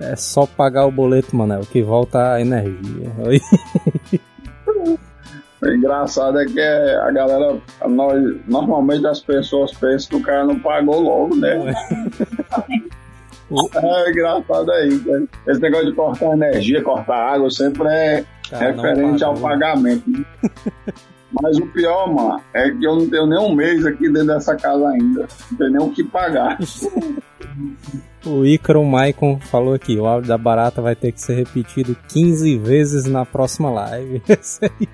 É 0.01 0.15
só 0.15 0.45
pagar 0.47 0.85
o 0.87 0.91
boleto, 0.91 1.35
Manel, 1.35 1.61
que 1.61 1.81
volta 1.83 2.33
a 2.33 2.41
energia. 2.41 3.11
O 5.61 5.67
engraçado 5.67 6.39
é 6.39 6.45
que 6.45 6.59
a 6.59 7.11
galera, 7.11 7.57
nós, 7.87 8.35
normalmente 8.47 9.05
as 9.05 9.19
pessoas 9.19 9.71
pensam 9.73 10.09
que 10.09 10.15
o 10.15 10.21
cara 10.25 10.45
não 10.45 10.59
pagou 10.59 10.99
logo, 10.99 11.35
né? 11.35 11.57
É 13.83 14.09
engraçado 14.09 14.71
aí, 14.71 14.97
cara. 14.99 15.23
Esse 15.45 15.59
negócio 15.59 15.87
de 15.87 15.93
cortar 15.93 16.33
energia, 16.33 16.81
cortar 16.81 17.33
água, 17.33 17.49
sempre 17.51 17.85
é 17.89 18.25
não 18.49 18.59
referente 18.59 19.23
ao 19.25 19.33
pagamento. 19.33 20.09
né? 20.09 20.23
Mas 21.41 21.57
o 21.57 21.65
pior, 21.67 22.13
mano, 22.13 22.41
é 22.53 22.69
que 22.69 22.85
eu 22.85 22.95
não 22.95 23.09
tenho 23.09 23.25
nem 23.25 23.39
um 23.39 23.55
mês 23.55 23.85
aqui 23.85 24.09
dentro 24.09 24.27
dessa 24.27 24.55
casa 24.55 24.87
ainda. 24.87 25.27
Não 25.51 25.57
tenho 25.57 25.71
nem 25.71 25.81
o 25.81 25.91
que 25.91 26.03
pagar. 26.03 26.57
O 28.23 28.45
Ícaro 28.45 28.85
Maicon 28.85 29.39
falou 29.39 29.73
aqui, 29.73 29.97
o 29.97 30.05
áudio 30.05 30.29
da 30.29 30.37
barata 30.37 30.79
vai 30.79 30.95
ter 30.95 31.11
que 31.11 31.19
ser 31.19 31.33
repetido 31.33 31.97
15 32.07 32.55
vezes 32.59 33.05
na 33.05 33.25
próxima 33.25 33.71
live. 33.71 34.21
Esse 34.29 34.63
aí. 34.65 34.87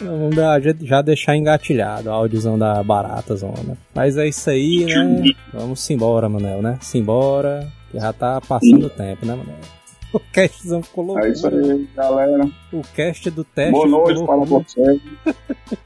Vamos 0.00 0.34
dar- 0.34 0.60
já- 0.60 0.74
já 0.80 1.02
deixar 1.02 1.36
engatilhado 1.36 2.08
o 2.08 2.12
áudiozão 2.12 2.58
da 2.58 2.82
barata 2.82 3.36
zona. 3.36 3.76
Mas 3.94 4.16
é 4.16 4.26
isso 4.28 4.48
aí, 4.50 4.84
né? 4.86 5.24
Vamos 5.52 5.88
embora, 5.90 6.28
Manel, 6.28 6.62
né? 6.62 6.78
Simbora, 6.80 7.68
que 7.90 7.98
já 7.98 8.12
tá 8.12 8.40
passando 8.40 8.86
o 8.86 8.90
tempo, 8.90 9.24
né, 9.26 9.34
Manel? 9.34 9.56
O 10.12 10.18
castzão 10.18 10.82
ficou 10.82 11.04
louco. 11.04 11.24
É 11.24 11.28
isso 11.30 11.46
aí, 11.46 11.88
galera. 11.94 12.44
O 12.72 12.82
cast 12.96 13.30
do 13.30 13.44
teste 13.44 13.70
Boa 13.70 13.86
noite 13.86 14.24
para 14.24 14.34
loucura. 14.34 14.64
vocês. 14.68 15.00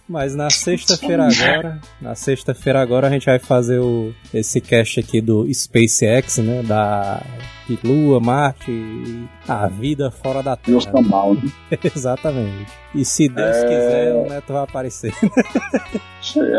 Mas 0.08 0.34
na 0.34 0.48
sexta-feira 0.48 1.28
agora, 1.28 1.78
na 2.00 2.14
sexta-feira 2.14 2.80
agora 2.80 3.08
a 3.08 3.10
gente 3.10 3.26
vai 3.26 3.38
fazer 3.38 3.80
o, 3.80 4.14
esse 4.32 4.62
cast 4.62 4.98
aqui 4.98 5.20
do 5.20 5.46
SpaceX, 5.52 6.38
né? 6.38 6.62
Da 6.62 7.22
Lua, 7.82 8.20
Marte, 8.20 9.26
a 9.48 9.66
vida 9.68 10.10
fora 10.10 10.42
da 10.42 10.58
E 10.68 10.72
os 10.74 10.84
Terra. 10.84 10.96
cambal, 11.02 11.34
né? 11.34 11.42
Exatamente. 11.82 12.66
E 12.94 13.04
se 13.04 13.28
Deus 13.28 13.56
É. 13.56 13.62
quiser, 13.66 14.14
o 14.14 14.28
Neto 14.28 14.52
vai 14.52 14.62
aparecer. 14.64 15.12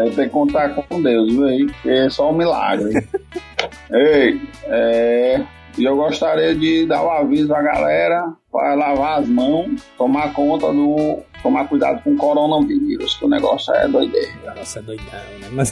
Aí, 0.04 0.12
tem 0.16 0.26
que 0.26 0.30
contar 0.30 0.70
com 0.76 1.02
Deus, 1.02 1.32
viu 1.32 1.70
é 1.86 2.10
só 2.10 2.32
um 2.32 2.36
milagre. 2.38 3.08
Ei, 3.92 4.42
é. 4.66 5.44
E 5.78 5.84
eu 5.84 5.96
gostaria 5.98 6.56
de 6.56 6.86
dar 6.86 7.04
o 7.04 7.10
aviso 7.10 7.54
à 7.54 7.62
galera 7.62 8.32
para 8.52 8.74
lavar 8.76 9.20
as 9.20 9.28
mãos, 9.28 9.82
tomar 9.98 10.32
conta 10.34 10.72
do. 10.72 11.20
tomar 11.44 11.68
cuidado 11.68 12.02
com 12.02 12.14
o 12.14 12.18
coronavírus, 12.18 13.16
que 13.16 13.26
o 13.26 13.28
negócio 13.28 13.74
é 13.74 13.86
doideira. 13.88 14.56
Nossa, 14.56 14.80
é 14.80 14.82
doidão, 14.82 15.06
né? 15.42 15.50
Mas 15.52 15.72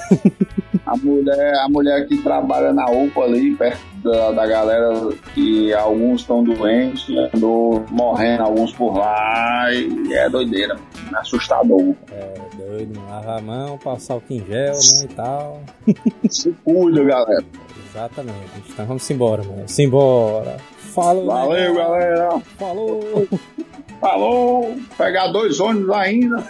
A 0.93 0.97
mulher, 0.97 1.53
a 1.55 1.67
mulher 1.69 2.07
que 2.07 2.17
trabalha 2.21 2.71
na 2.71 2.85
UPA 2.85 3.21
ali, 3.21 3.55
perto 3.55 3.81
da, 4.03 4.31
da 4.31 4.45
galera, 4.45 4.91
que 5.33 5.73
alguns 5.73 6.21
estão 6.21 6.43
doentes, 6.43 7.07
andou 7.33 7.83
morrendo 7.89 8.43
alguns 8.43 8.71
por 8.73 8.95
lá, 8.95 9.73
e 9.73 10.13
é 10.13 10.29
doideira, 10.29 10.75
assustador. 11.15 11.95
é 12.11 12.33
doido, 12.55 13.01
lava 13.09 13.37
a 13.37 13.41
mão, 13.41 13.77
passar 13.79 14.17
o 14.17 14.23
em 14.29 14.45
gel, 14.45 14.73
né? 14.73 15.03
E 15.03 15.07
tal. 15.15 15.61
Se 16.29 16.51
cuida, 16.63 17.03
galera. 17.03 17.43
Exatamente. 17.89 18.37
Então 18.69 18.85
vamos 18.85 19.09
embora, 19.09 19.43
mano. 19.43 19.63
Simbora. 19.67 20.57
Falou, 20.77 21.25
Valeu, 21.25 21.73
né? 21.73 21.79
galera. 21.79 22.39
Falou. 22.59 23.27
Falou! 23.99 24.75
Pegar 24.97 25.27
dois 25.27 25.59
ônibus 25.61 25.95
ainda. 25.95 26.43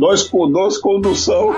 Dois 0.00 0.22
por 0.22 0.50
dois 0.50 0.78
condução. 0.78 1.54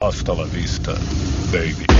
Hasta 0.00 0.34
la 0.34 0.44
vista, 0.44 0.92
baby. 1.50 1.93